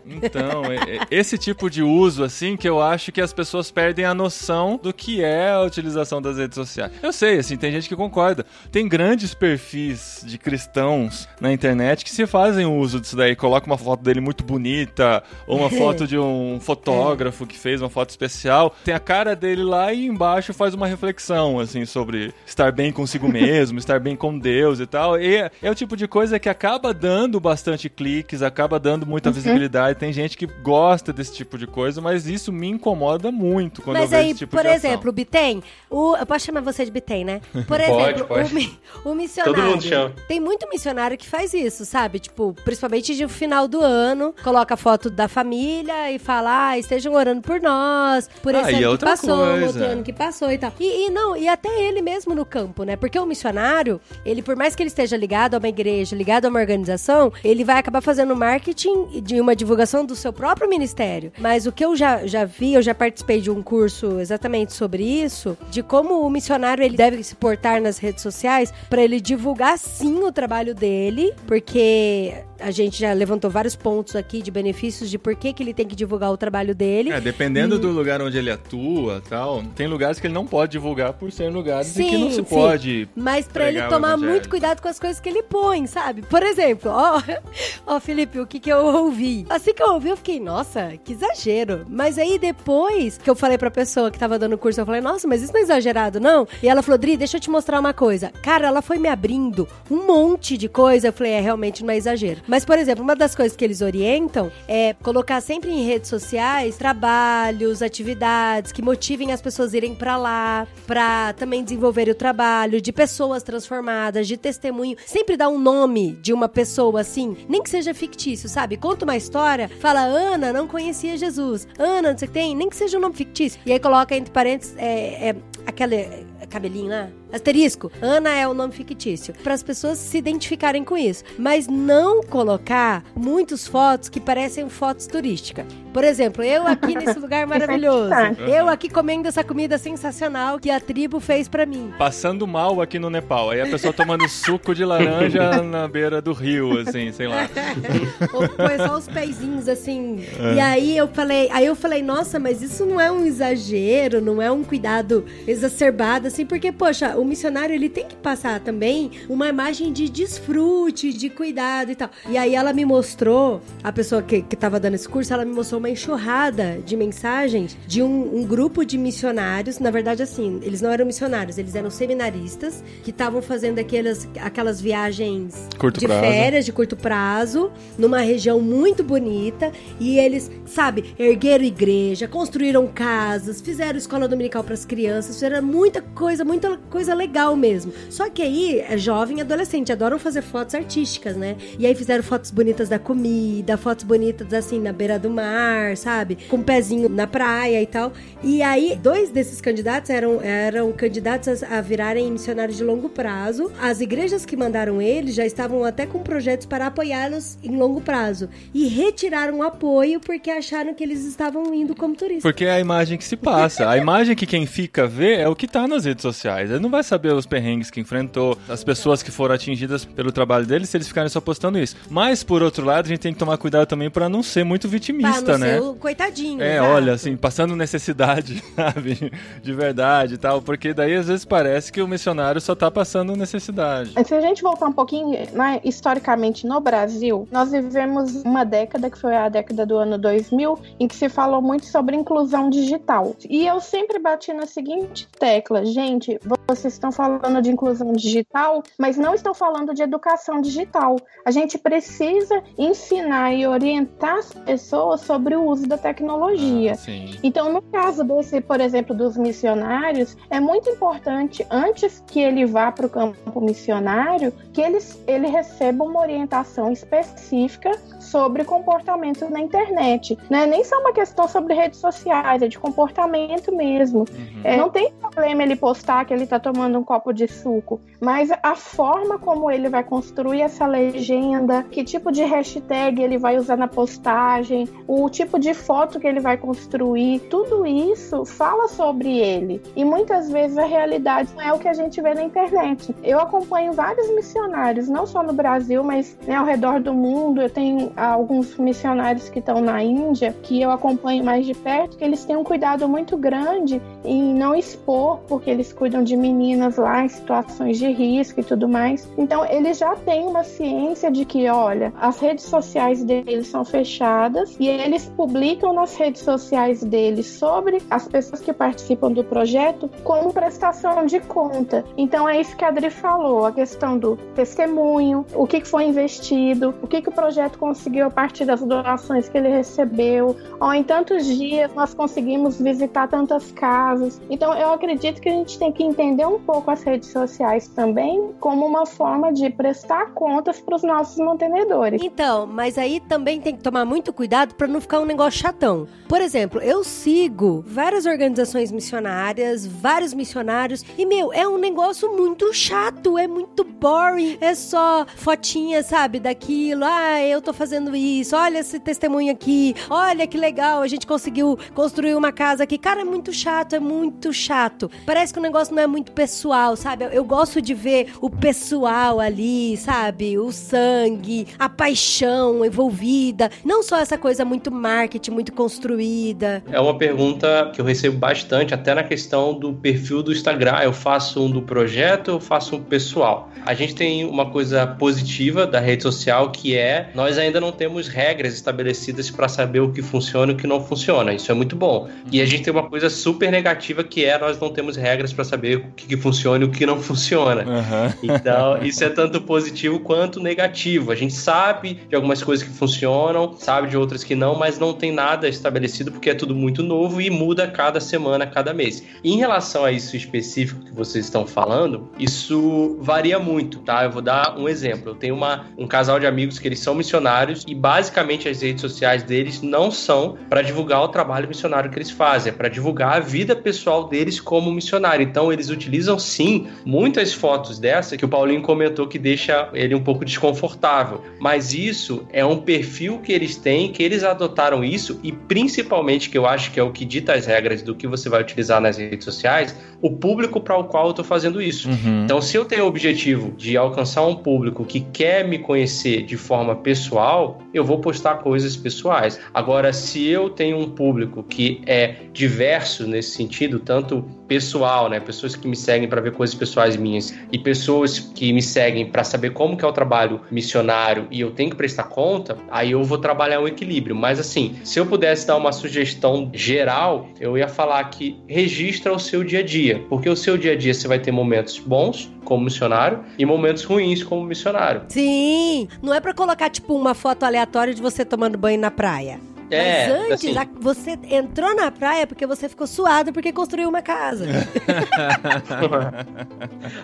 então, 0.06 0.64
é- 0.66 0.71
é 0.71 0.71
esse 1.10 1.36
tipo 1.38 1.68
de 1.70 1.82
uso, 1.82 2.24
assim, 2.24 2.56
que 2.56 2.68
eu 2.68 2.80
acho 2.80 3.10
que 3.12 3.20
as 3.20 3.32
pessoas 3.32 3.70
perdem 3.70 4.04
a 4.04 4.14
noção 4.14 4.78
do 4.82 4.92
que 4.92 5.22
é 5.22 5.50
a 5.50 5.60
utilização 5.62 6.20
das 6.20 6.38
redes 6.38 6.54
sociais. 6.54 6.92
Eu 7.02 7.12
sei, 7.12 7.38
assim, 7.38 7.56
tem 7.56 7.72
gente 7.72 7.88
que 7.88 7.96
concorda. 7.96 8.44
Tem 8.70 8.88
grandes 8.88 9.34
perfis 9.34 10.22
de 10.26 10.38
cristãos 10.38 11.28
na 11.40 11.52
internet 11.52 12.04
que 12.04 12.10
se 12.10 12.26
fazem 12.26 12.66
uso 12.66 13.00
disso 13.00 13.16
daí. 13.16 13.34
Coloca 13.36 13.66
uma 13.66 13.78
foto 13.78 14.02
dele 14.02 14.20
muito 14.20 14.44
bonita, 14.44 15.22
ou 15.46 15.58
uma 15.58 15.70
foto 15.70 16.06
de 16.06 16.18
um 16.18 16.58
fotógrafo 16.60 17.46
que 17.46 17.58
fez 17.58 17.80
uma 17.80 17.90
foto 17.90 18.10
especial. 18.10 18.74
Tem 18.84 18.94
a 18.94 19.00
cara 19.00 19.34
dele 19.36 19.62
lá 19.62 19.92
e 19.92 20.06
embaixo 20.06 20.52
faz 20.52 20.74
uma 20.74 20.86
reflexão, 20.86 21.58
assim, 21.58 21.84
sobre 21.84 22.32
estar 22.46 22.72
bem 22.72 22.92
consigo 22.92 23.28
mesmo, 23.32 23.78
estar 23.78 23.98
bem 24.00 24.16
com 24.16 24.38
Deus 24.38 24.80
e 24.80 24.86
tal. 24.86 25.18
E 25.20 25.36
é, 25.36 25.50
é 25.62 25.70
o 25.70 25.74
tipo 25.74 25.96
de 25.96 26.06
coisa 26.08 26.38
que 26.38 26.48
acaba 26.48 26.92
dando 26.94 27.38
bastante 27.40 27.88
cliques, 27.88 28.42
acaba 28.42 28.78
dando 28.78 29.06
muita 29.06 29.28
Uhum. 29.30 29.34
visibilidade. 29.34 29.98
Tem 29.98 30.12
gente 30.12 30.36
que 30.36 30.46
gosta 30.62 31.12
desse 31.12 31.32
tipo 31.32 31.58
de 31.58 31.66
coisa, 31.66 32.00
mas 32.00 32.26
isso 32.26 32.52
me 32.52 32.68
incomoda 32.68 33.30
muito 33.32 33.82
quando 33.82 33.96
Mas 33.96 34.04
eu 34.04 34.08
vejo 34.10 34.22
aí, 34.22 34.30
esse 34.30 34.38
tipo 34.40 34.50
por 34.56 34.62
de 34.62 34.68
ação. 34.68 34.90
exemplo, 34.90 35.10
o 35.10 35.12
Bitem, 35.12 35.62
o, 35.90 36.16
eu 36.16 36.24
posso 36.26 36.46
chamar 36.46 36.60
você 36.60 36.84
de 36.84 36.90
Bitem, 36.90 37.24
né? 37.24 37.40
Por 37.66 37.80
exemplo, 37.80 38.24
pode. 38.26 38.52
O, 38.52 38.54
mi- 38.54 38.78
o 39.04 39.14
missionário. 39.14 39.54
Todo 39.54 39.70
mundo 39.70 39.82
chama. 39.82 40.12
Tem 40.28 40.38
muito 40.40 40.68
missionário 40.68 41.16
que 41.18 41.28
faz 41.28 41.52
isso, 41.52 41.84
sabe? 41.84 42.18
Tipo, 42.18 42.54
principalmente 42.64 43.14
de 43.14 43.26
final 43.28 43.66
do 43.66 43.80
ano, 43.80 44.34
coloca 44.42 44.74
a 44.74 44.76
foto 44.76 45.10
da 45.10 45.26
família 45.28 46.10
e 46.12 46.18
fala, 46.18 46.68
ah, 46.70 46.78
estejam 46.78 47.14
orando 47.14 47.42
por 47.42 47.60
nós, 47.60 48.28
por 48.42 48.54
esse 48.54 48.64
Ah, 48.66 48.70
e 48.72 48.74
ano 48.74 48.78
que 48.82 48.86
outra 48.86 49.10
passou, 49.10 49.36
coisa. 49.36 49.66
outro 49.66 49.84
ano 49.84 50.02
que 50.02 50.12
passou 50.12 50.50
e 50.52 50.58
tal. 50.58 50.72
E, 50.78 51.06
e 51.06 51.10
não, 51.10 51.36
e 51.36 51.48
até 51.48 51.68
ele 51.82 52.00
mesmo 52.00 52.34
no 52.34 52.44
campo, 52.44 52.84
né? 52.84 52.94
Porque 52.96 53.18
o 53.18 53.26
missionário, 53.26 54.00
ele, 54.24 54.42
por 54.42 54.54
mais 54.56 54.74
que 54.76 54.82
ele 54.82 54.88
esteja 54.88 55.16
ligado 55.16 55.54
a 55.54 55.58
uma 55.58 55.68
igreja, 55.68 56.14
ligado 56.14 56.44
a 56.44 56.48
uma 56.48 56.60
organização, 56.60 57.32
ele 57.42 57.64
vai 57.64 57.78
acabar 57.78 58.00
fazendo 58.00 58.34
marketing 58.36 59.20
de 59.22 59.40
uma 59.40 59.56
divulgação 59.56 60.04
do 60.04 60.14
seu 60.14 60.32
próprio 60.32 60.51
ministério. 60.68 61.32
Mas 61.38 61.66
o 61.66 61.72
que 61.72 61.84
eu 61.84 61.96
já, 61.96 62.26
já 62.26 62.44
vi, 62.44 62.74
eu 62.74 62.82
já 62.82 62.94
participei 62.94 63.40
de 63.40 63.50
um 63.50 63.62
curso 63.62 64.20
exatamente 64.20 64.72
sobre 64.72 65.02
isso, 65.02 65.56
de 65.70 65.82
como 65.82 66.26
o 66.26 66.30
missionário 66.30 66.84
ele 66.84 66.96
deve 66.96 67.22
se 67.22 67.34
portar 67.34 67.80
nas 67.80 67.98
redes 67.98 68.22
sociais 68.22 68.72
para 68.88 69.02
ele 69.02 69.20
divulgar 69.20 69.78
sim 69.78 70.22
o 70.22 70.32
trabalho 70.32 70.74
dele, 70.74 71.32
porque 71.46 72.34
a 72.62 72.70
gente 72.70 73.00
já 73.00 73.12
levantou 73.12 73.50
vários 73.50 73.74
pontos 73.74 74.16
aqui 74.16 74.42
de 74.42 74.50
benefícios 74.50 75.10
de 75.10 75.18
por 75.18 75.34
que, 75.34 75.52
que 75.52 75.62
ele 75.62 75.74
tem 75.74 75.86
que 75.86 75.96
divulgar 75.96 76.30
o 76.30 76.36
trabalho 76.36 76.74
dele. 76.74 77.10
É, 77.10 77.20
dependendo 77.20 77.78
do 77.78 77.90
lugar 77.90 78.22
onde 78.22 78.38
ele 78.38 78.50
atua 78.50 79.22
tal, 79.28 79.62
tem 79.74 79.86
lugares 79.86 80.18
que 80.20 80.26
ele 80.26 80.34
não 80.34 80.46
pode 80.46 80.72
divulgar 80.72 81.12
por 81.12 81.30
serem 81.32 81.52
lugares 81.52 81.98
em 81.98 82.08
que 82.08 82.16
não 82.16 82.30
se 82.30 82.36
Sim, 82.36 82.44
sim. 82.44 82.54
pode. 82.54 83.08
Mas 83.14 83.46
pra 83.46 83.68
ele 83.68 83.82
tomar 83.82 84.16
muito 84.16 84.48
cuidado 84.48 84.80
com 84.80 84.88
as 84.88 84.98
coisas 84.98 85.20
que 85.20 85.28
ele 85.28 85.42
põe, 85.42 85.86
sabe? 85.86 86.22
Por 86.22 86.42
exemplo, 86.42 86.90
ó, 86.90 87.20
ó, 87.86 88.00
Felipe, 88.00 88.38
o 88.38 88.46
que 88.46 88.60
que 88.60 88.70
eu 88.70 88.84
ouvi? 88.84 89.46
Assim 89.48 89.74
que 89.74 89.82
eu 89.82 89.92
ouvi, 89.92 90.08
eu 90.08 90.16
fiquei, 90.16 90.40
nossa, 90.40 90.92
que 91.04 91.12
exagero. 91.12 91.84
Mas 91.88 92.18
aí 92.18 92.38
depois 92.38 93.18
que 93.18 93.28
eu 93.28 93.34
falei 93.34 93.58
pra 93.58 93.70
pessoa 93.70 94.10
que 94.10 94.18
tava 94.18 94.38
dando 94.38 94.54
o 94.54 94.58
curso, 94.58 94.80
eu 94.80 94.86
falei, 94.86 95.00
nossa, 95.00 95.26
mas 95.26 95.42
isso 95.42 95.52
não 95.52 95.60
é 95.60 95.62
exagerado, 95.62 96.20
não? 96.20 96.46
E 96.62 96.68
ela 96.68 96.82
falou, 96.82 96.98
Dri, 96.98 97.16
deixa 97.16 97.36
eu 97.36 97.40
te 97.40 97.50
mostrar 97.50 97.80
uma 97.80 97.92
coisa. 97.92 98.32
Cara, 98.42 98.66
ela 98.68 98.82
foi 98.82 98.98
me 98.98 99.08
abrindo 99.08 99.66
um 99.90 100.06
monte 100.06 100.56
de 100.56 100.68
coisa. 100.68 101.08
Eu 101.08 101.12
falei, 101.12 101.32
é, 101.32 101.40
realmente 101.40 101.84
não 101.84 101.92
é 101.92 101.96
exagero. 101.96 102.42
Mas, 102.52 102.66
por 102.66 102.78
exemplo, 102.78 103.02
uma 103.02 103.16
das 103.16 103.34
coisas 103.34 103.56
que 103.56 103.64
eles 103.64 103.80
orientam 103.80 104.52
é 104.68 104.92
colocar 105.02 105.40
sempre 105.40 105.70
em 105.70 105.86
redes 105.86 106.10
sociais 106.10 106.76
trabalhos, 106.76 107.80
atividades 107.80 108.72
que 108.72 108.82
motivem 108.82 109.32
as 109.32 109.40
pessoas 109.40 109.72
a 109.72 109.76
irem 109.78 109.94
pra 109.94 110.18
lá, 110.18 110.68
pra 110.86 111.32
também 111.32 111.64
desenvolverem 111.64 112.12
o 112.12 112.14
trabalho, 112.14 112.78
de 112.78 112.92
pessoas 112.92 113.42
transformadas, 113.42 114.28
de 114.28 114.36
testemunho. 114.36 114.98
Sempre 115.06 115.34
dá 115.34 115.48
um 115.48 115.58
nome 115.58 116.12
de 116.20 116.30
uma 116.30 116.46
pessoa 116.46 117.00
assim, 117.00 117.34
nem 117.48 117.62
que 117.62 117.70
seja 117.70 117.94
fictício, 117.94 118.50
sabe? 118.50 118.76
Conta 118.76 119.06
uma 119.06 119.16
história, 119.16 119.70
fala, 119.80 120.00
Ana 120.02 120.52
não 120.52 120.68
conhecia 120.68 121.16
Jesus. 121.16 121.66
Ana, 121.78 122.12
não 122.12 122.18
sei 122.18 122.28
o 122.28 122.30
que 122.30 122.38
tem, 122.38 122.54
nem 122.54 122.68
que 122.68 122.76
seja 122.76 122.98
um 122.98 123.00
nome 123.00 123.14
fictício. 123.14 123.58
E 123.64 123.72
aí 123.72 123.80
coloca 123.80 124.14
entre 124.14 124.30
parênteses, 124.30 124.76
é, 124.76 125.30
é, 125.30 125.36
aquele 125.66 126.26
cabelinho 126.50 126.90
lá, 126.90 127.08
asterisco. 127.32 127.90
Ana 128.00 128.30
é 128.30 128.46
o 128.46 128.54
nome 128.54 128.72
fictício. 128.72 129.34
Para 129.42 129.54
as 129.54 129.62
pessoas 129.62 129.98
se 129.98 130.18
identificarem 130.18 130.84
com 130.84 130.96
isso. 130.96 131.24
Mas 131.38 131.66
não 131.66 132.22
colocar 132.22 133.04
muitas 133.14 133.66
fotos 133.66 134.08
que 134.08 134.20
parecem 134.20 134.68
fotos 134.68 135.06
turísticas. 135.06 135.66
Por 135.92 136.04
exemplo, 136.04 136.42
eu 136.42 136.66
aqui 136.66 136.94
nesse 136.94 137.18
lugar 137.20 137.46
maravilhoso. 137.46 138.12
Eu 138.46 138.68
aqui 138.68 138.88
comendo 138.88 139.28
essa 139.28 139.44
comida 139.44 139.76
sensacional 139.76 140.58
que 140.58 140.70
a 140.70 140.80
tribo 140.80 141.20
fez 141.20 141.48
para 141.48 141.66
mim. 141.66 141.92
Passando 141.98 142.46
mal 142.46 142.80
aqui 142.80 142.98
no 142.98 143.10
Nepal. 143.10 143.50
Aí 143.50 143.60
a 143.60 143.66
pessoa 143.66 143.92
tomando 143.92 144.28
suco 144.28 144.74
de 144.74 144.84
laranja 144.84 145.62
na 145.62 145.86
beira 145.86 146.22
do 146.22 146.32
rio, 146.32 146.78
assim, 146.78 147.12
sei 147.12 147.28
lá. 147.28 147.48
Ou 148.32 148.48
põe 148.48 148.78
só 148.78 148.96
os 148.96 149.08
pezinhos 149.08 149.68
assim. 149.68 150.24
E 150.54 150.60
aí 150.60 150.96
eu 150.96 151.08
falei, 151.08 151.48
aí 151.52 151.66
eu 151.66 151.74
falei, 151.74 152.02
nossa, 152.02 152.38
mas 152.38 152.62
isso 152.62 152.86
não 152.86 153.00
é 153.00 153.10
um 153.10 153.24
exagero, 153.24 154.20
não 154.20 154.40
é 154.40 154.50
um 154.50 154.64
cuidado 154.64 155.24
exacerbado, 155.46 156.28
assim, 156.28 156.46
porque, 156.46 156.72
poxa, 156.72 157.16
o 157.22 157.24
missionário 157.24 157.74
ele 157.74 157.88
tem 157.88 158.06
que 158.06 158.16
passar 158.16 158.60
também 158.60 159.10
uma 159.28 159.48
imagem 159.48 159.92
de 159.92 160.08
desfrute, 160.08 161.12
de 161.12 161.30
cuidado 161.30 161.92
e 161.92 161.94
tal. 161.94 162.10
E 162.28 162.36
aí 162.36 162.54
ela 162.54 162.72
me 162.72 162.84
mostrou, 162.84 163.60
a 163.82 163.92
pessoa 163.92 164.22
que, 164.22 164.42
que 164.42 164.56
tava 164.56 164.78
dando 164.78 164.94
esse 164.94 165.08
curso, 165.08 165.32
ela 165.32 165.44
me 165.44 165.52
mostrou 165.52 165.78
uma 165.78 165.90
enxurrada 165.90 166.78
de 166.84 166.96
mensagens 166.96 167.76
de 167.86 168.02
um, 168.02 168.36
um 168.36 168.44
grupo 168.44 168.84
de 168.84 168.98
missionários. 168.98 169.78
Na 169.78 169.90
verdade, 169.90 170.22
assim, 170.22 170.60
eles 170.62 170.80
não 170.80 170.90
eram 170.90 171.06
missionários, 171.06 171.58
eles 171.58 171.74
eram 171.74 171.90
seminaristas 171.90 172.82
que 173.02 173.10
estavam 173.10 173.40
fazendo 173.40 173.78
aquelas, 173.78 174.28
aquelas 174.40 174.80
viagens 174.80 175.68
Curto 175.78 176.00
de 176.00 176.06
prazo. 176.06 176.22
férias 176.22 176.64
de 176.64 176.72
curto 176.72 176.96
prazo, 176.96 177.70
numa 177.98 178.20
região 178.20 178.60
muito 178.60 179.02
bonita, 179.02 179.72
e 180.00 180.18
eles, 180.18 180.50
sabe, 180.66 181.14
ergueram 181.18 181.64
igreja, 181.64 182.26
construíram 182.26 182.86
casas, 182.86 183.60
fizeram 183.60 183.98
escola 183.98 184.26
dominical 184.26 184.64
para 184.64 184.74
as 184.74 184.84
crianças, 184.84 185.34
fizeram 185.34 185.62
muita 185.62 186.00
coisa, 186.00 186.44
muita 186.44 186.76
coisa 186.90 187.11
legal 187.14 187.56
mesmo. 187.56 187.92
Só 188.10 188.28
que 188.28 188.42
aí 188.42 188.80
é 188.80 188.96
jovem 188.96 189.40
adolescente, 189.40 189.92
adoram 189.92 190.18
fazer 190.18 190.42
fotos 190.42 190.74
artísticas, 190.74 191.36
né? 191.36 191.56
E 191.78 191.86
aí 191.86 191.94
fizeram 191.94 192.22
fotos 192.22 192.50
bonitas 192.50 192.88
da 192.88 192.98
comida, 192.98 193.76
fotos 193.76 194.04
bonitas 194.04 194.52
assim 194.52 194.80
na 194.80 194.92
beira 194.92 195.18
do 195.18 195.30
mar, 195.30 195.96
sabe? 195.96 196.38
Com 196.48 196.56
um 196.56 196.62
pezinho 196.62 197.08
na 197.08 197.26
praia 197.26 197.82
e 197.82 197.86
tal. 197.86 198.12
E 198.42 198.62
aí, 198.62 198.98
dois 199.00 199.30
desses 199.30 199.60
candidatos 199.60 200.10
eram, 200.10 200.40
eram 200.42 200.92
candidatos 200.92 201.62
a, 201.62 201.78
a 201.78 201.80
virarem 201.80 202.30
missionários 202.30 202.76
de 202.76 202.84
longo 202.84 203.08
prazo. 203.08 203.70
As 203.80 204.00
igrejas 204.00 204.44
que 204.44 204.56
mandaram 204.56 205.00
eles 205.00 205.34
já 205.34 205.44
estavam 205.44 205.84
até 205.84 206.06
com 206.06 206.22
projetos 206.22 206.66
para 206.66 206.86
apoiá-los 206.86 207.58
em 207.62 207.76
longo 207.76 208.00
prazo. 208.00 208.48
E 208.74 208.88
retiraram 208.88 209.58
o 209.58 209.62
apoio 209.62 210.20
porque 210.20 210.50
acharam 210.50 210.94
que 210.94 211.02
eles 211.02 211.24
estavam 211.24 211.74
indo 211.74 211.94
como 211.94 212.14
turistas. 212.14 212.42
Porque 212.42 212.64
é 212.64 212.72
a 212.72 212.80
imagem 212.80 213.18
que 213.18 213.24
se 213.24 213.36
passa. 213.36 213.88
A 213.88 213.96
imagem 213.96 214.34
que 214.34 214.46
quem 214.46 214.66
fica 214.66 215.06
vê 215.06 215.36
é 215.36 215.48
o 215.48 215.56
que 215.56 215.66
tá 215.66 215.86
nas 215.86 216.04
redes 216.04 216.22
sociais. 216.22 216.70
Ele 216.70 216.80
não 216.80 216.90
vai 216.90 217.01
saber 217.02 217.32
os 217.32 217.46
perrengues 217.46 217.90
que 217.90 218.00
enfrentou, 218.00 218.56
as 218.68 218.82
pessoas 218.84 219.22
que 219.22 219.30
foram 219.30 219.54
atingidas 219.54 220.04
pelo 220.04 220.32
trabalho 220.32 220.66
dele, 220.66 220.86
se 220.86 220.96
eles 220.96 221.08
ficarem 221.08 221.28
só 221.28 221.40
postando 221.40 221.78
isso. 221.78 221.96
Mas, 222.10 222.42
por 222.42 222.62
outro 222.62 222.84
lado, 222.84 223.06
a 223.06 223.08
gente 223.08 223.20
tem 223.20 223.32
que 223.32 223.38
tomar 223.38 223.56
cuidado 223.58 223.86
também 223.86 224.10
pra 224.10 224.28
não 224.28 224.42
ser 224.42 224.64
muito 224.64 224.82
Pra 224.82 224.90
vitimista, 224.90 225.52
não 225.52 225.58
né? 225.58 225.74
ser 225.74 225.82
o 225.82 225.94
coitadinho. 225.94 226.62
É, 226.62 226.76
exato. 226.76 226.90
olha, 226.90 227.12
assim, 227.12 227.36
passando 227.36 227.74
necessidade, 227.76 228.62
sabe? 228.74 229.32
De 229.62 229.72
verdade 229.72 230.34
e 230.34 230.38
tal. 230.38 230.60
Porque 230.60 230.92
daí 230.92 231.14
às 231.16 231.28
vezes 231.28 231.44
parece 231.44 231.92
que 231.92 232.02
o 232.02 232.08
missionário 232.08 232.60
só 232.60 232.74
tá 232.74 232.90
passando 232.90 233.34
necessidade. 233.36 234.12
Se 234.24 234.34
a 234.34 234.40
gente 234.40 234.62
voltar 234.62 234.86
um 234.86 234.92
pouquinho, 234.92 235.30
né, 235.52 235.80
historicamente 235.84 236.66
no 236.66 236.80
Brasil, 236.80 237.46
nós 237.50 237.70
vivemos 237.70 238.42
uma 238.44 238.64
década, 238.64 239.10
que 239.10 239.18
foi 239.18 239.36
a 239.36 239.48
década 239.48 239.86
do 239.86 239.96
ano 239.96 240.18
2000, 240.18 240.78
em 241.00 241.08
que 241.08 241.16
se 241.16 241.28
falou 241.28 241.62
muito 241.62 241.86
sobre 241.86 242.16
inclusão 242.16 242.68
digital. 242.70 243.34
E 243.48 243.66
eu 243.66 243.80
sempre 243.80 244.18
bati 244.18 244.52
na 244.52 244.66
seguinte 244.66 245.28
tecla: 245.38 245.84
gente, 245.84 246.38
vocês 246.68 246.91
estão 246.94 247.12
falando 247.12 247.60
de 247.62 247.70
inclusão 247.70 248.12
digital, 248.12 248.82
mas 248.98 249.16
não 249.16 249.34
estão 249.34 249.54
falando 249.54 249.94
de 249.94 250.02
educação 250.02 250.60
digital. 250.60 251.16
A 251.44 251.50
gente 251.50 251.78
precisa 251.78 252.62
ensinar 252.78 253.52
e 253.52 253.66
orientar 253.66 254.38
as 254.38 254.52
pessoas 254.52 255.20
sobre 255.22 255.56
o 255.56 255.64
uso 255.64 255.86
da 255.86 255.98
tecnologia. 255.98 256.94
Ah. 256.94 257.38
Então, 257.42 257.72
no 257.72 257.82
caso 257.82 258.24
desse, 258.24 258.60
por 258.60 258.80
exemplo, 258.80 259.14
dos 259.14 259.36
missionários, 259.36 260.36
é 260.50 260.60
muito 260.60 260.88
importante, 260.90 261.66
antes 261.70 262.22
que 262.26 262.40
ele 262.40 262.66
vá 262.66 262.90
para 262.92 263.06
o 263.06 263.10
campo 263.10 263.60
missionário, 263.60 264.52
que 264.72 264.80
ele, 264.80 264.98
ele 265.26 265.46
receba 265.46 266.04
uma 266.04 266.20
orientação 266.20 266.90
específica 266.92 267.92
sobre 268.32 268.64
comportamento 268.64 269.48
na 269.50 269.60
internet. 269.60 270.38
Né? 270.48 270.64
Nem 270.64 270.82
só 270.82 270.98
uma 270.98 271.12
questão 271.12 271.46
sobre 271.46 271.74
redes 271.74 272.00
sociais, 272.00 272.62
é 272.62 272.66
de 272.66 272.78
comportamento 272.78 273.70
mesmo. 273.74 274.20
Uhum. 274.20 274.60
É, 274.64 274.74
não 274.74 274.88
tem 274.88 275.12
problema 275.12 275.62
ele 275.62 275.76
postar 275.76 276.24
que 276.24 276.32
ele 276.32 276.44
está 276.44 276.58
tomando 276.58 276.98
um 276.98 277.04
copo 277.04 277.30
de 277.32 277.46
suco, 277.46 278.00
mas 278.18 278.50
a 278.62 278.74
forma 278.74 279.38
como 279.38 279.70
ele 279.70 279.90
vai 279.90 280.02
construir 280.02 280.62
essa 280.62 280.86
legenda, 280.86 281.82
que 281.90 282.02
tipo 282.02 282.32
de 282.32 282.42
hashtag 282.42 283.22
ele 283.22 283.36
vai 283.36 283.58
usar 283.58 283.76
na 283.76 283.86
postagem, 283.86 284.88
o 285.06 285.28
tipo 285.28 285.58
de 285.58 285.74
foto 285.74 286.18
que 286.18 286.26
ele 286.26 286.40
vai 286.40 286.56
construir, 286.56 287.40
tudo 287.50 287.86
isso 287.86 288.46
fala 288.46 288.88
sobre 288.88 289.38
ele. 289.38 289.82
E 289.94 290.04
muitas 290.04 290.50
vezes 290.50 290.78
a 290.78 290.86
realidade 290.86 291.52
não 291.54 291.62
é 291.62 291.72
o 291.72 291.78
que 291.78 291.88
a 291.88 291.92
gente 291.92 292.20
vê 292.22 292.32
na 292.32 292.42
internet. 292.42 293.14
Eu 293.22 293.38
acompanho 293.38 293.92
vários 293.92 294.34
missionários, 294.34 295.08
não 295.08 295.26
só 295.26 295.42
no 295.42 295.52
Brasil, 295.52 296.02
mas 296.02 296.38
né, 296.46 296.54
ao 296.54 296.64
redor 296.64 297.00
do 297.00 297.12
mundo. 297.12 297.60
Eu 297.60 297.68
tenho 297.68 298.10
alguns 298.26 298.76
missionários 298.76 299.48
que 299.48 299.58
estão 299.58 299.80
na 299.80 300.02
Índia, 300.02 300.54
que 300.62 300.80
eu 300.80 300.90
acompanho 300.90 301.44
mais 301.44 301.66
de 301.66 301.74
perto, 301.74 302.16
que 302.16 302.24
eles 302.24 302.44
têm 302.44 302.56
um 302.56 302.64
cuidado 302.64 303.08
muito 303.08 303.36
grande 303.36 304.00
em 304.24 304.54
não 304.54 304.74
expor, 304.74 305.38
porque 305.48 305.70
eles 305.70 305.92
cuidam 305.92 306.22
de 306.22 306.36
meninas 306.36 306.96
lá 306.96 307.24
em 307.24 307.28
situações 307.28 307.98
de 307.98 308.10
risco 308.10 308.60
e 308.60 308.64
tudo 308.64 308.88
mais. 308.88 309.28
Então, 309.36 309.64
eles 309.64 309.98
já 309.98 310.14
têm 310.16 310.46
uma 310.46 310.64
ciência 310.64 311.30
de 311.30 311.44
que, 311.44 311.68
olha, 311.68 312.12
as 312.20 312.38
redes 312.38 312.64
sociais 312.64 313.24
deles 313.24 313.68
são 313.68 313.84
fechadas 313.84 314.76
e 314.78 314.88
eles 314.88 315.26
publicam 315.36 315.92
nas 315.92 316.16
redes 316.16 316.42
sociais 316.42 317.02
deles 317.02 317.46
sobre 317.46 318.02
as 318.10 318.28
pessoas 318.28 318.60
que 318.60 318.72
participam 318.72 319.32
do 319.32 319.44
projeto 319.44 320.10
como 320.22 320.52
prestação 320.52 321.26
de 321.26 321.40
conta. 321.40 322.04
Então, 322.16 322.48
é 322.48 322.60
isso 322.60 322.76
que 322.76 322.84
a 322.84 322.88
Adri 322.88 323.10
falou, 323.10 323.66
a 323.66 323.72
questão 323.72 324.18
do 324.18 324.36
testemunho, 324.54 325.44
o 325.54 325.66
que 325.66 325.84
foi 325.84 326.04
investido, 326.04 326.94
o 327.02 327.06
que, 327.06 327.22
o 327.26 327.32
projeto 327.32 327.78
conseguiu 327.78 328.11
a 328.20 328.30
partir 328.30 328.64
das 328.64 328.82
doações 328.82 329.48
que 329.48 329.56
ele 329.58 329.68
recebeu, 329.68 330.56
ou 330.80 330.92
em 330.92 331.02
tantos 331.02 331.46
dias 331.46 331.92
nós 331.94 332.14
conseguimos 332.14 332.80
visitar 332.80 333.28
tantas 333.28 333.72
casas. 333.72 334.40
Então, 334.50 334.74
eu 334.74 334.92
acredito 334.92 335.40
que 335.40 335.48
a 335.48 335.52
gente 335.52 335.78
tem 335.78 335.92
que 335.92 336.02
entender 336.02 336.46
um 336.46 336.58
pouco 336.58 336.90
as 336.90 337.02
redes 337.02 337.30
sociais 337.30 337.88
também 337.88 338.50
como 338.60 338.86
uma 338.86 339.06
forma 339.06 339.52
de 339.52 339.70
prestar 339.70 340.32
contas 340.32 340.80
para 340.80 340.96
os 340.96 341.02
nossos 341.02 341.36
mantenedores. 341.38 342.20
Então, 342.22 342.66
mas 342.66 342.98
aí 342.98 343.20
também 343.20 343.60
tem 343.60 343.76
que 343.76 343.82
tomar 343.82 344.04
muito 344.04 344.32
cuidado 344.32 344.74
para 344.74 344.86
não 344.86 345.00
ficar 345.00 345.20
um 345.20 345.24
negócio 345.24 345.60
chatão. 345.60 346.06
Por 346.28 346.40
exemplo, 346.40 346.80
eu 346.80 347.04
sigo 347.04 347.84
várias 347.86 348.26
organizações 348.26 348.90
missionárias, 348.90 349.86
vários 349.86 350.32
missionários, 350.32 351.04
e 351.16 351.26
meu, 351.26 351.52
é 351.52 351.66
um 351.68 351.78
negócio 351.78 352.34
muito 352.34 352.72
chato, 352.72 353.38
é 353.38 353.46
muito 353.46 353.84
boring, 353.84 354.56
é 354.60 354.74
só 354.74 355.26
fotinha, 355.36 356.02
sabe, 356.02 356.40
daquilo. 356.40 357.04
Ah, 357.04 357.40
eu 357.42 357.60
tô 357.60 357.72
fazendo 357.72 358.01
isso, 358.14 358.56
olha 358.56 358.78
esse 358.78 358.98
testemunho 358.98 359.52
aqui, 359.52 359.94
olha 360.10 360.46
que 360.46 360.58
legal, 360.58 361.02
a 361.02 361.08
gente 361.08 361.26
conseguiu 361.26 361.78
construir 361.94 362.34
uma 362.34 362.52
casa 362.52 362.84
aqui. 362.84 362.98
Cara, 362.98 363.22
é 363.22 363.24
muito 363.24 363.52
chato, 363.52 363.94
é 363.94 364.00
muito 364.00 364.52
chato. 364.52 365.10
Parece 365.24 365.52
que 365.52 365.58
o 365.58 365.62
negócio 365.62 365.94
não 365.94 366.02
é 366.02 366.06
muito 366.06 366.32
pessoal, 366.32 366.96
sabe? 366.96 367.28
Eu 367.32 367.44
gosto 367.44 367.80
de 367.80 367.94
ver 367.94 368.32
o 368.40 368.50
pessoal 368.50 369.40
ali, 369.40 369.96
sabe? 369.96 370.58
O 370.58 370.72
sangue, 370.72 371.66
a 371.78 371.88
paixão 371.88 372.84
envolvida. 372.84 373.70
Não 373.84 374.02
só 374.02 374.18
essa 374.18 374.36
coisa 374.36 374.64
muito 374.64 374.90
marketing, 374.90 375.50
muito 375.50 375.72
construída. 375.72 376.82
É 376.90 377.00
uma 377.00 377.16
pergunta 377.16 377.90
que 377.94 378.00
eu 378.00 378.04
recebo 378.04 378.36
bastante, 378.36 378.94
até 378.94 379.14
na 379.14 379.22
questão 379.22 379.74
do 379.74 379.92
perfil 379.92 380.42
do 380.42 380.52
Instagram. 380.52 380.98
Eu 381.02 381.12
faço 381.12 381.62
um 381.62 381.70
do 381.70 381.82
projeto, 381.82 382.52
eu 382.52 382.60
faço 382.60 382.96
um 382.96 383.02
pessoal. 383.02 383.70
A 383.84 383.94
gente 383.94 384.14
tem 384.14 384.44
uma 384.44 384.70
coisa 384.70 385.06
positiva 385.06 385.86
da 385.86 386.00
rede 386.00 386.22
social 386.22 386.70
que 386.70 386.96
é 386.96 387.30
nós 387.34 387.58
ainda 387.58 387.80
não 387.80 387.91
temos 387.92 388.28
regras 388.28 388.74
estabelecidas 388.74 389.50
para 389.50 389.68
saber 389.68 390.00
o 390.00 390.12
que 390.12 390.22
funciona 390.22 390.72
e 390.72 390.74
o 390.74 390.78
que 390.78 390.86
não 390.86 391.04
funciona. 391.04 391.52
Isso 391.52 391.70
é 391.70 391.74
muito 391.74 391.94
bom. 391.94 392.28
E 392.50 392.60
a 392.60 392.66
gente 392.66 392.84
tem 392.84 392.92
uma 392.92 393.08
coisa 393.08 393.30
super 393.30 393.70
negativa 393.70 394.24
que 394.24 394.44
é 394.44 394.58
nós 394.58 394.78
não 394.78 394.90
temos 394.90 395.16
regras 395.16 395.52
para 395.52 395.64
saber 395.64 395.98
o 395.98 396.12
que, 396.16 396.26
que, 396.26 396.36
funciona 396.36 396.84
e 396.84 396.88
o 396.88 396.90
que 396.90 397.06
não 397.06 397.20
funciona. 397.20 397.84
Uhum. 397.84 398.32
Então, 398.42 399.02
isso 399.02 399.22
é 399.22 399.28
tanto 399.28 399.60
positivo 399.60 400.20
quanto 400.20 400.60
negativo. 400.60 401.30
A 401.30 401.34
gente 401.34 401.54
sabe 401.54 402.20
de 402.28 402.34
algumas 402.34 402.62
coisas 402.62 402.86
que 402.86 402.92
funcionam, 402.92 403.74
sabe 403.78 404.08
de 404.08 404.16
outras 404.16 404.42
que 404.42 404.54
não, 404.54 404.74
mas 404.74 404.98
não 404.98 405.12
tem 405.12 405.32
nada 405.32 405.68
estabelecido 405.68 406.32
porque 406.32 406.50
é 406.50 406.54
tudo 406.54 406.74
muito 406.74 407.02
novo 407.02 407.40
e 407.40 407.50
muda 407.50 407.86
cada 407.86 408.20
semana, 408.20 408.66
cada 408.66 408.92
mês. 408.92 409.22
Em 409.44 409.56
relação 409.56 410.04
a 410.04 410.12
isso 410.12 410.36
específico 410.36 411.04
que 411.04 411.12
vocês 411.12 411.44
estão 411.44 411.66
falando, 411.66 412.30
isso 412.38 413.16
varia 413.20 413.58
muito, 413.58 413.98
tá? 414.00 414.24
Eu 414.24 414.30
vou 414.30 414.42
dar 414.42 414.78
um 414.78 414.88
exemplo. 414.88 415.30
Eu 415.30 415.34
tenho 415.34 415.54
uma, 415.54 415.86
um 415.96 416.06
casal 416.06 416.38
de 416.38 416.46
amigos 416.46 416.78
que 416.78 416.88
eles 416.88 416.98
são 416.98 417.14
missionários 417.14 417.71
e 417.86 417.94
basicamente 417.94 418.68
as 418.68 418.82
redes 418.82 419.00
sociais 419.00 419.42
deles 419.42 419.82
não 419.82 420.10
são 420.10 420.56
para 420.68 420.82
divulgar 420.82 421.22
o 421.22 421.28
trabalho 421.28 421.68
missionário 421.68 422.10
que 422.10 422.18
eles 422.18 422.30
fazem, 422.30 422.72
é 422.72 422.74
para 422.74 422.88
divulgar 422.88 423.36
a 423.36 423.40
vida 423.40 423.74
pessoal 423.74 424.28
deles 424.28 424.60
como 424.60 424.92
missionário. 424.92 425.42
Então 425.42 425.72
eles 425.72 425.90
utilizam 425.90 426.38
sim 426.38 426.88
muitas 427.04 427.52
fotos 427.52 427.98
dessa 427.98 428.36
que 428.36 428.44
o 428.44 428.48
Paulinho 428.48 428.82
comentou 428.82 429.26
que 429.26 429.38
deixa 429.38 429.88
ele 429.92 430.14
um 430.14 430.22
pouco 430.22 430.44
desconfortável, 430.44 431.42
mas 431.58 431.92
isso 431.92 432.46
é 432.52 432.64
um 432.64 432.78
perfil 432.78 433.38
que 433.38 433.52
eles 433.52 433.76
têm, 433.76 434.12
que 434.12 434.22
eles 434.22 434.44
adotaram 434.44 435.04
isso 435.04 435.38
e 435.42 435.52
principalmente 435.52 436.50
que 436.50 436.58
eu 436.58 436.66
acho 436.66 436.90
que 436.90 437.00
é 437.00 437.02
o 437.02 437.10
que 437.10 437.24
dita 437.24 437.54
as 437.54 437.66
regras 437.66 438.02
do 438.02 438.14
que 438.14 438.26
você 438.26 438.48
vai 438.48 438.60
utilizar 438.60 439.00
nas 439.00 439.16
redes 439.16 439.44
sociais, 439.44 439.96
o 440.20 440.30
público 440.30 440.80
para 440.80 440.96
o 440.96 441.04
qual 441.04 441.26
eu 441.26 441.30
estou 441.30 441.44
fazendo 441.44 441.80
isso. 441.80 442.08
Uhum. 442.08 442.44
Então 442.44 442.60
se 442.60 442.76
eu 442.76 442.84
tenho 442.84 443.04
o 443.04 443.08
objetivo 443.08 443.72
de 443.76 443.96
alcançar 443.96 444.46
um 444.46 444.54
público 444.54 445.04
que 445.04 445.20
quer 445.20 445.66
me 445.66 445.78
conhecer 445.78 446.42
de 446.42 446.56
forma 446.56 446.94
pessoal, 446.96 447.61
eu 447.92 448.04
vou 448.04 448.18
postar 448.18 448.56
coisas 448.56 448.96
pessoais. 448.96 449.60
Agora, 449.72 450.12
se 450.12 450.46
eu 450.46 450.70
tenho 450.70 450.98
um 450.98 451.10
público 451.10 451.62
que 451.62 452.02
é 452.06 452.36
diverso 452.52 453.26
nesse 453.26 453.50
sentido, 453.56 453.98
tanto 453.98 454.44
pessoal, 454.72 455.28
né, 455.28 455.38
pessoas 455.38 455.76
que 455.76 455.86
me 455.86 455.94
seguem 455.94 456.26
para 456.26 456.40
ver 456.40 456.52
coisas 456.52 456.74
pessoais 456.74 457.14
minhas 457.14 457.54
e 457.70 457.78
pessoas 457.78 458.38
que 458.38 458.72
me 458.72 458.80
seguem 458.80 459.26
para 459.26 459.44
saber 459.44 459.74
como 459.74 459.98
que 459.98 460.02
é 460.02 460.08
o 460.08 460.12
trabalho 460.12 460.62
missionário 460.70 461.46
e 461.50 461.60
eu 461.60 461.72
tenho 461.72 461.90
que 461.90 461.96
prestar 461.96 462.22
conta, 462.22 462.78
aí 462.90 463.10
eu 463.10 463.22
vou 463.22 463.36
trabalhar 463.36 463.80
um 463.80 463.86
equilíbrio. 463.86 464.34
Mas 464.34 464.58
assim, 464.58 464.96
se 465.04 465.20
eu 465.20 465.26
pudesse 465.26 465.66
dar 465.66 465.76
uma 465.76 465.92
sugestão 465.92 466.70
geral, 466.72 467.48
eu 467.60 467.76
ia 467.76 467.86
falar 467.86 468.24
que 468.30 468.58
registra 468.66 469.30
o 469.30 469.38
seu 469.38 469.62
dia 469.62 469.80
a 469.80 469.82
dia, 469.82 470.24
porque 470.30 470.48
o 470.48 470.56
seu 470.56 470.78
dia 470.78 470.92
a 470.92 470.96
dia 470.96 471.12
você 471.12 471.28
vai 471.28 471.38
ter 471.38 471.52
momentos 471.52 471.98
bons 471.98 472.50
como 472.64 472.84
missionário 472.84 473.44
e 473.58 473.66
momentos 473.66 474.04
ruins 474.04 474.42
como 474.42 474.64
missionário. 474.64 475.24
Sim, 475.28 476.08
não 476.22 476.32
é 476.32 476.40
para 476.40 476.54
colocar 476.54 476.88
tipo 476.88 477.14
uma 477.14 477.34
foto 477.34 477.64
aleatória 477.64 478.14
de 478.14 478.22
você 478.22 478.42
tomando 478.42 478.78
banho 478.78 478.98
na 478.98 479.10
praia. 479.10 479.60
É, 479.94 480.28
Mas 480.28 480.40
antes, 480.40 480.76
assim... 480.76 480.78
a, 480.78 480.86
você 481.00 481.38
entrou 481.50 481.94
na 481.94 482.10
praia 482.10 482.46
porque 482.46 482.66
você 482.66 482.88
ficou 482.88 483.06
suado 483.06 483.52
porque 483.52 483.72
construiu 483.72 484.08
uma 484.08 484.22
casa. 484.22 484.66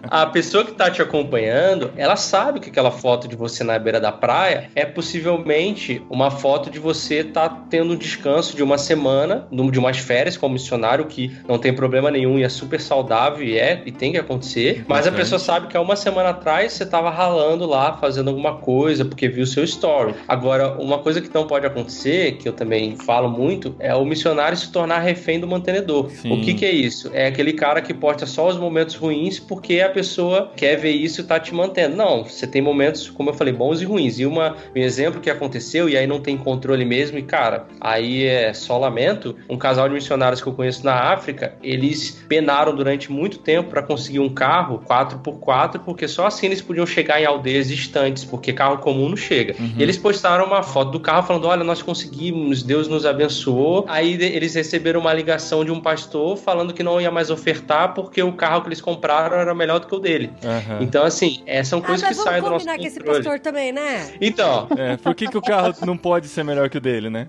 a 0.04 0.26
pessoa 0.26 0.64
que 0.64 0.72
tá 0.72 0.90
te 0.90 1.00
acompanhando, 1.00 1.92
ela 1.96 2.16
sabe 2.16 2.60
que 2.60 2.70
aquela 2.70 2.90
foto 2.90 3.28
de 3.28 3.36
você 3.36 3.64
na 3.64 3.78
beira 3.78 4.00
da 4.00 4.12
praia 4.12 4.70
é 4.74 4.84
possivelmente 4.84 6.02
uma 6.10 6.30
foto 6.30 6.70
de 6.70 6.78
você 6.78 7.24
tá 7.24 7.48
tendo 7.48 7.94
um 7.94 7.96
descanso 7.96 8.56
de 8.56 8.62
uma 8.62 8.78
semana, 8.78 9.46
de 9.50 9.78
umas 9.78 9.98
férias 9.98 10.36
como 10.36 10.54
missionário, 10.54 11.06
que 11.06 11.36
não 11.46 11.58
tem 11.58 11.72
problema 11.72 12.10
nenhum 12.10 12.38
e 12.38 12.44
é 12.44 12.48
super 12.48 12.80
saudável 12.80 13.44
e 13.44 13.58
é 13.58 13.82
e 13.84 13.92
tem 13.92 14.12
que 14.12 14.18
acontecer. 14.18 14.84
Mas 14.86 15.06
a 15.06 15.12
pessoa 15.12 15.38
sabe 15.38 15.68
que 15.68 15.76
há 15.76 15.80
uma 15.80 15.96
semana 15.96 16.30
atrás 16.30 16.72
você 16.72 16.86
tava 16.86 17.10
ralando 17.10 17.66
lá, 17.66 17.96
fazendo 17.96 18.28
alguma 18.28 18.56
coisa, 18.56 19.04
porque 19.04 19.28
viu 19.28 19.44
o 19.44 19.46
seu 19.46 19.64
story. 19.64 20.14
Agora, 20.26 20.80
uma 20.80 20.98
coisa 20.98 21.20
que 21.20 21.32
não 21.32 21.46
pode 21.46 21.66
acontecer, 21.66 22.32
que 22.32 22.48
eu 22.48 22.52
também 22.58 22.96
falo 22.96 23.30
muito, 23.30 23.74
é 23.78 23.94
o 23.94 24.04
missionário 24.04 24.56
se 24.56 24.70
tornar 24.72 24.98
refém 24.98 25.38
do 25.38 25.46
mantenedor. 25.46 26.10
Sim. 26.10 26.32
O 26.32 26.40
que, 26.40 26.54
que 26.54 26.64
é 26.64 26.72
isso? 26.72 27.10
É 27.14 27.26
aquele 27.26 27.52
cara 27.52 27.80
que 27.80 27.94
posta 27.94 28.26
só 28.26 28.48
os 28.48 28.56
momentos 28.56 28.96
ruins 28.96 29.38
porque 29.38 29.80
a 29.80 29.88
pessoa 29.88 30.50
quer 30.56 30.76
ver 30.76 30.90
isso 30.90 31.20
e 31.20 31.24
tá 31.24 31.38
te 31.38 31.54
mantendo. 31.54 31.96
Não, 31.96 32.24
você 32.24 32.46
tem 32.46 32.60
momentos, 32.60 33.08
como 33.08 33.30
eu 33.30 33.34
falei, 33.34 33.52
bons 33.52 33.80
e 33.80 33.84
ruins. 33.84 34.18
E 34.18 34.26
uma, 34.26 34.56
um 34.74 34.78
exemplo 34.78 35.20
que 35.20 35.30
aconteceu, 35.30 35.88
e 35.88 35.96
aí 35.96 36.06
não 36.06 36.20
tem 36.20 36.36
controle 36.36 36.84
mesmo, 36.84 37.18
e 37.18 37.22
cara, 37.22 37.66
aí 37.80 38.24
é 38.24 38.52
só 38.52 38.76
lamento. 38.76 39.36
Um 39.48 39.56
casal 39.56 39.88
de 39.88 39.94
missionários 39.94 40.42
que 40.42 40.48
eu 40.48 40.52
conheço 40.52 40.84
na 40.84 40.94
África, 41.12 41.54
eles 41.62 42.24
penaram 42.28 42.74
durante 42.74 43.10
muito 43.12 43.38
tempo 43.38 43.70
para 43.70 43.82
conseguir 43.82 44.18
um 44.18 44.28
carro 44.28 44.82
4x4, 44.88 45.80
porque 45.84 46.08
só 46.08 46.26
assim 46.26 46.46
eles 46.46 46.60
podiam 46.60 46.86
chegar 46.86 47.20
em 47.20 47.24
aldeias 47.24 47.68
distantes, 47.68 48.24
porque 48.24 48.52
carro 48.52 48.78
comum 48.78 49.08
não 49.08 49.16
chega. 49.16 49.54
Uhum. 49.58 49.74
E 49.78 49.82
eles 49.82 49.96
postaram 49.96 50.44
uma 50.44 50.62
foto 50.62 50.90
do 50.90 51.00
carro 51.00 51.26
falando: 51.26 51.46
olha, 51.46 51.62
nós 51.62 51.82
conseguimos 51.82 52.47
Deus 52.62 52.88
nos 52.88 53.06
abençoou. 53.06 53.84
Aí 53.88 54.14
eles 54.14 54.54
receberam 54.54 55.00
uma 55.00 55.12
ligação 55.12 55.64
de 55.64 55.70
um 55.70 55.80
pastor 55.80 56.36
falando 56.36 56.72
que 56.72 56.82
não 56.82 57.00
ia 57.00 57.10
mais 57.10 57.30
ofertar 57.30 57.94
porque 57.94 58.22
o 58.22 58.32
carro 58.32 58.62
que 58.62 58.68
eles 58.68 58.80
compraram 58.80 59.36
era 59.36 59.54
melhor 59.54 59.80
do 59.80 59.86
que 59.86 59.94
o 59.94 59.98
dele. 59.98 60.30
Uhum. 60.42 60.82
Então, 60.82 61.04
assim, 61.04 61.42
é, 61.46 61.62
são 61.62 61.80
coisas 61.80 62.04
ah, 62.04 62.08
que 62.08 62.14
saem 62.14 62.42
do 62.42 62.50
nosso 62.50 62.66
controle. 62.66 62.78
com 62.78 62.86
esse 62.86 63.00
pastor 63.00 63.40
também, 63.40 63.72
né? 63.72 64.12
Então. 64.20 64.68
É, 64.76 64.96
por 64.96 65.14
que, 65.14 65.28
que 65.28 65.36
o 65.36 65.42
carro 65.42 65.74
não 65.84 65.96
pode 65.96 66.28
ser 66.28 66.44
melhor 66.44 66.68
que 66.68 66.78
o 66.78 66.80
dele, 66.80 67.10
né? 67.10 67.28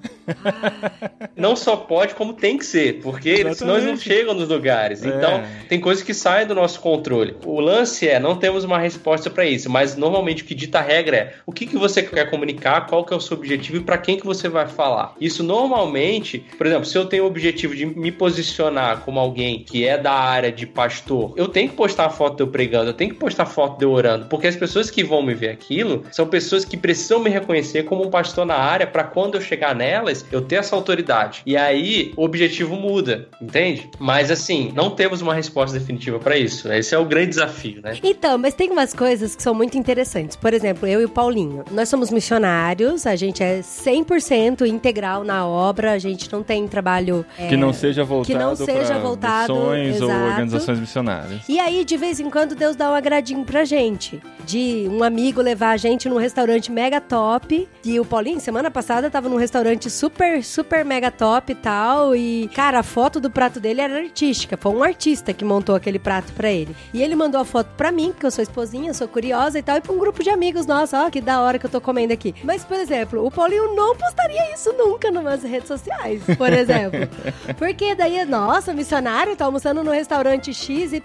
não 1.35 1.55
só 1.55 1.75
pode, 1.75 2.15
como 2.15 2.33
tem 2.33 2.57
que 2.57 2.65
ser, 2.65 3.01
porque 3.01 3.29
Exatamente. 3.29 3.57
senão 3.57 3.75
eles 3.75 3.85
não 3.85 3.97
chegam 3.97 4.33
nos 4.33 4.47
lugares. 4.49 5.03
É. 5.03 5.07
Então, 5.07 5.43
tem 5.67 5.79
coisas 5.79 6.03
que 6.03 6.13
saem 6.13 6.47
do 6.47 6.55
nosso 6.55 6.79
controle. 6.79 7.35
O 7.45 7.59
lance 7.59 8.07
é, 8.07 8.19
não 8.19 8.35
temos 8.35 8.63
uma 8.63 8.77
resposta 8.77 9.29
para 9.29 9.45
isso, 9.45 9.69
mas 9.69 9.95
normalmente 9.95 10.43
o 10.43 10.45
que 10.45 10.55
dita 10.55 10.79
a 10.79 10.81
regra 10.81 11.17
é 11.17 11.33
o 11.45 11.51
que, 11.51 11.65
que 11.65 11.77
você 11.77 12.03
quer 12.03 12.29
comunicar, 12.29 12.87
qual 12.87 13.03
que 13.03 13.13
é 13.13 13.17
o 13.17 13.19
seu 13.19 13.37
objetivo 13.37 13.77
e 13.77 13.81
para 13.81 13.97
quem 13.97 14.17
que 14.17 14.25
você 14.25 14.47
vai 14.47 14.67
falar. 14.67 14.98
Falar. 14.99 15.15
Isso 15.19 15.43
normalmente, 15.43 16.39
por 16.57 16.67
exemplo, 16.67 16.85
se 16.85 16.97
eu 16.97 17.05
tenho 17.05 17.23
o 17.23 17.27
objetivo 17.27 17.75
de 17.75 17.85
me 17.85 18.11
posicionar 18.11 19.01
como 19.01 19.19
alguém 19.19 19.63
que 19.63 19.87
é 19.87 19.97
da 19.97 20.11
área 20.11 20.51
de 20.51 20.65
pastor, 20.65 21.33
eu 21.35 21.47
tenho 21.47 21.69
que 21.69 21.75
postar 21.75 22.09
foto 22.09 22.37
de 22.37 22.43
eu 22.43 22.47
pregando, 22.47 22.89
eu 22.89 22.93
tenho 22.93 23.11
que 23.11 23.17
postar 23.17 23.45
foto 23.45 23.77
de 23.77 23.85
eu 23.85 23.91
orando, 23.91 24.25
porque 24.25 24.47
as 24.47 24.55
pessoas 24.55 24.91
que 24.91 25.03
vão 25.03 25.21
me 25.21 25.33
ver 25.33 25.49
aquilo 25.49 26.03
são 26.11 26.27
pessoas 26.27 26.65
que 26.65 26.75
precisam 26.75 27.19
me 27.19 27.29
reconhecer 27.29 27.83
como 27.83 28.05
um 28.05 28.09
pastor 28.09 28.45
na 28.45 28.55
área 28.55 28.85
para 28.85 29.03
quando 29.03 29.35
eu 29.35 29.41
chegar 29.41 29.73
nelas, 29.73 30.25
eu 30.31 30.41
ter 30.41 30.55
essa 30.55 30.75
autoridade. 30.75 31.41
E 31.45 31.55
aí 31.55 32.11
o 32.17 32.23
objetivo 32.23 32.75
muda, 32.75 33.29
entende? 33.41 33.89
Mas 33.99 34.29
assim, 34.29 34.71
não 34.75 34.89
temos 34.89 35.21
uma 35.21 35.33
resposta 35.33 35.77
definitiva 35.77 36.19
para 36.19 36.37
isso. 36.37 36.71
Esse 36.71 36.93
é 36.93 36.97
o 36.97 37.05
grande 37.05 37.29
desafio, 37.29 37.81
né? 37.81 37.97
Então, 38.03 38.37
mas 38.37 38.53
tem 38.53 38.69
umas 38.69 38.93
coisas 38.93 39.35
que 39.35 39.43
são 39.43 39.53
muito 39.53 39.77
interessantes. 39.77 40.35
Por 40.35 40.53
exemplo, 40.53 40.87
eu 40.87 41.01
e 41.01 41.05
o 41.05 41.09
Paulinho, 41.09 41.63
nós 41.71 41.89
somos 41.89 42.11
missionários, 42.11 43.05
a 43.05 43.15
gente 43.15 43.43
é 43.43 43.59
100% 43.59 44.67
integral 44.67 44.88
na 45.23 45.45
obra, 45.45 45.93
a 45.93 45.97
gente 45.99 46.31
não 46.31 46.43
tem 46.43 46.67
trabalho 46.67 47.25
é, 47.37 47.47
Que 47.47 47.57
não 47.57 47.71
seja 47.73 48.03
voltado 48.03 48.27
que 48.27 48.43
não 48.43 48.55
seja 48.55 48.99
voltado, 48.99 49.53
missões 49.53 50.01
ou 50.01 50.09
exato. 50.09 50.25
organizações 50.29 50.79
missionárias. 50.79 51.41
E 51.47 51.59
aí, 51.59 51.85
de 51.85 51.97
vez 51.97 52.19
em 52.19 52.29
quando, 52.29 52.55
Deus 52.55 52.75
dá 52.75 52.91
um 52.91 52.95
agradinho 52.95 53.43
pra 53.45 53.65
gente. 53.65 54.21
De 54.49 54.87
um 54.89 55.03
amigo 55.03 55.43
levar 55.43 55.69
a 55.69 55.77
gente 55.77 56.09
num 56.09 56.17
restaurante 56.17 56.71
mega 56.71 56.99
top. 56.99 57.69
E 57.85 57.99
o 57.99 58.03
Paulinho, 58.03 58.39
semana 58.39 58.71
passada, 58.71 59.07
tava 59.07 59.29
num 59.29 59.35
restaurante 59.35 59.91
super, 59.91 60.43
super 60.43 60.83
mega 60.83 61.11
top 61.11 61.51
e 61.51 61.55
tal. 61.55 62.15
E, 62.15 62.49
cara, 62.55 62.79
a 62.79 62.83
foto 62.83 63.19
do 63.19 63.29
prato 63.29 63.59
dele 63.59 63.79
era 63.79 63.99
artística. 63.99 64.57
Foi 64.57 64.71
um 64.71 64.81
artista 64.81 65.33
que 65.33 65.45
montou 65.45 65.75
aquele 65.75 65.99
prato 65.99 66.33
pra 66.33 66.49
ele. 66.49 66.75
E 66.91 67.03
ele 67.03 67.15
mandou 67.15 67.39
a 67.39 67.45
foto 67.45 67.69
pra 67.77 67.91
mim, 67.91 68.11
porque 68.11 68.25
eu 68.25 68.31
sou 68.31 68.41
esposinha, 68.41 68.91
sou 68.91 69.07
curiosa 69.07 69.59
e 69.59 69.61
tal. 69.61 69.77
E 69.77 69.81
pra 69.81 69.93
um 69.93 69.99
grupo 69.99 70.23
de 70.23 70.31
amigos 70.31 70.65
nossos. 70.65 70.93
Ó, 70.93 71.11
que 71.11 71.21
da 71.21 71.41
hora 71.41 71.59
que 71.59 71.67
eu 71.67 71.69
tô 71.69 71.79
comendo 71.79 72.11
aqui. 72.11 72.33
Mas, 72.43 72.65
por 72.65 72.77
exemplo, 72.77 73.23
o 73.23 73.29
Paulinho 73.29 73.75
não 73.75 73.95
postaria 73.95 74.51
isso 74.51 74.73
nunca 74.73 75.11
numas 75.11 75.43
redes 75.43 75.67
sociais, 75.67 76.23
por 76.35 76.51
exemplo. 76.51 77.01
Porque 77.55 77.93
daí, 77.93 78.25
nossa, 78.25 78.73
missionário 78.73 79.35
tá 79.35 79.45
almoçando 79.45 79.83
no 79.83 79.91
restaurante 79.91 80.51
XYZ, 80.51 81.03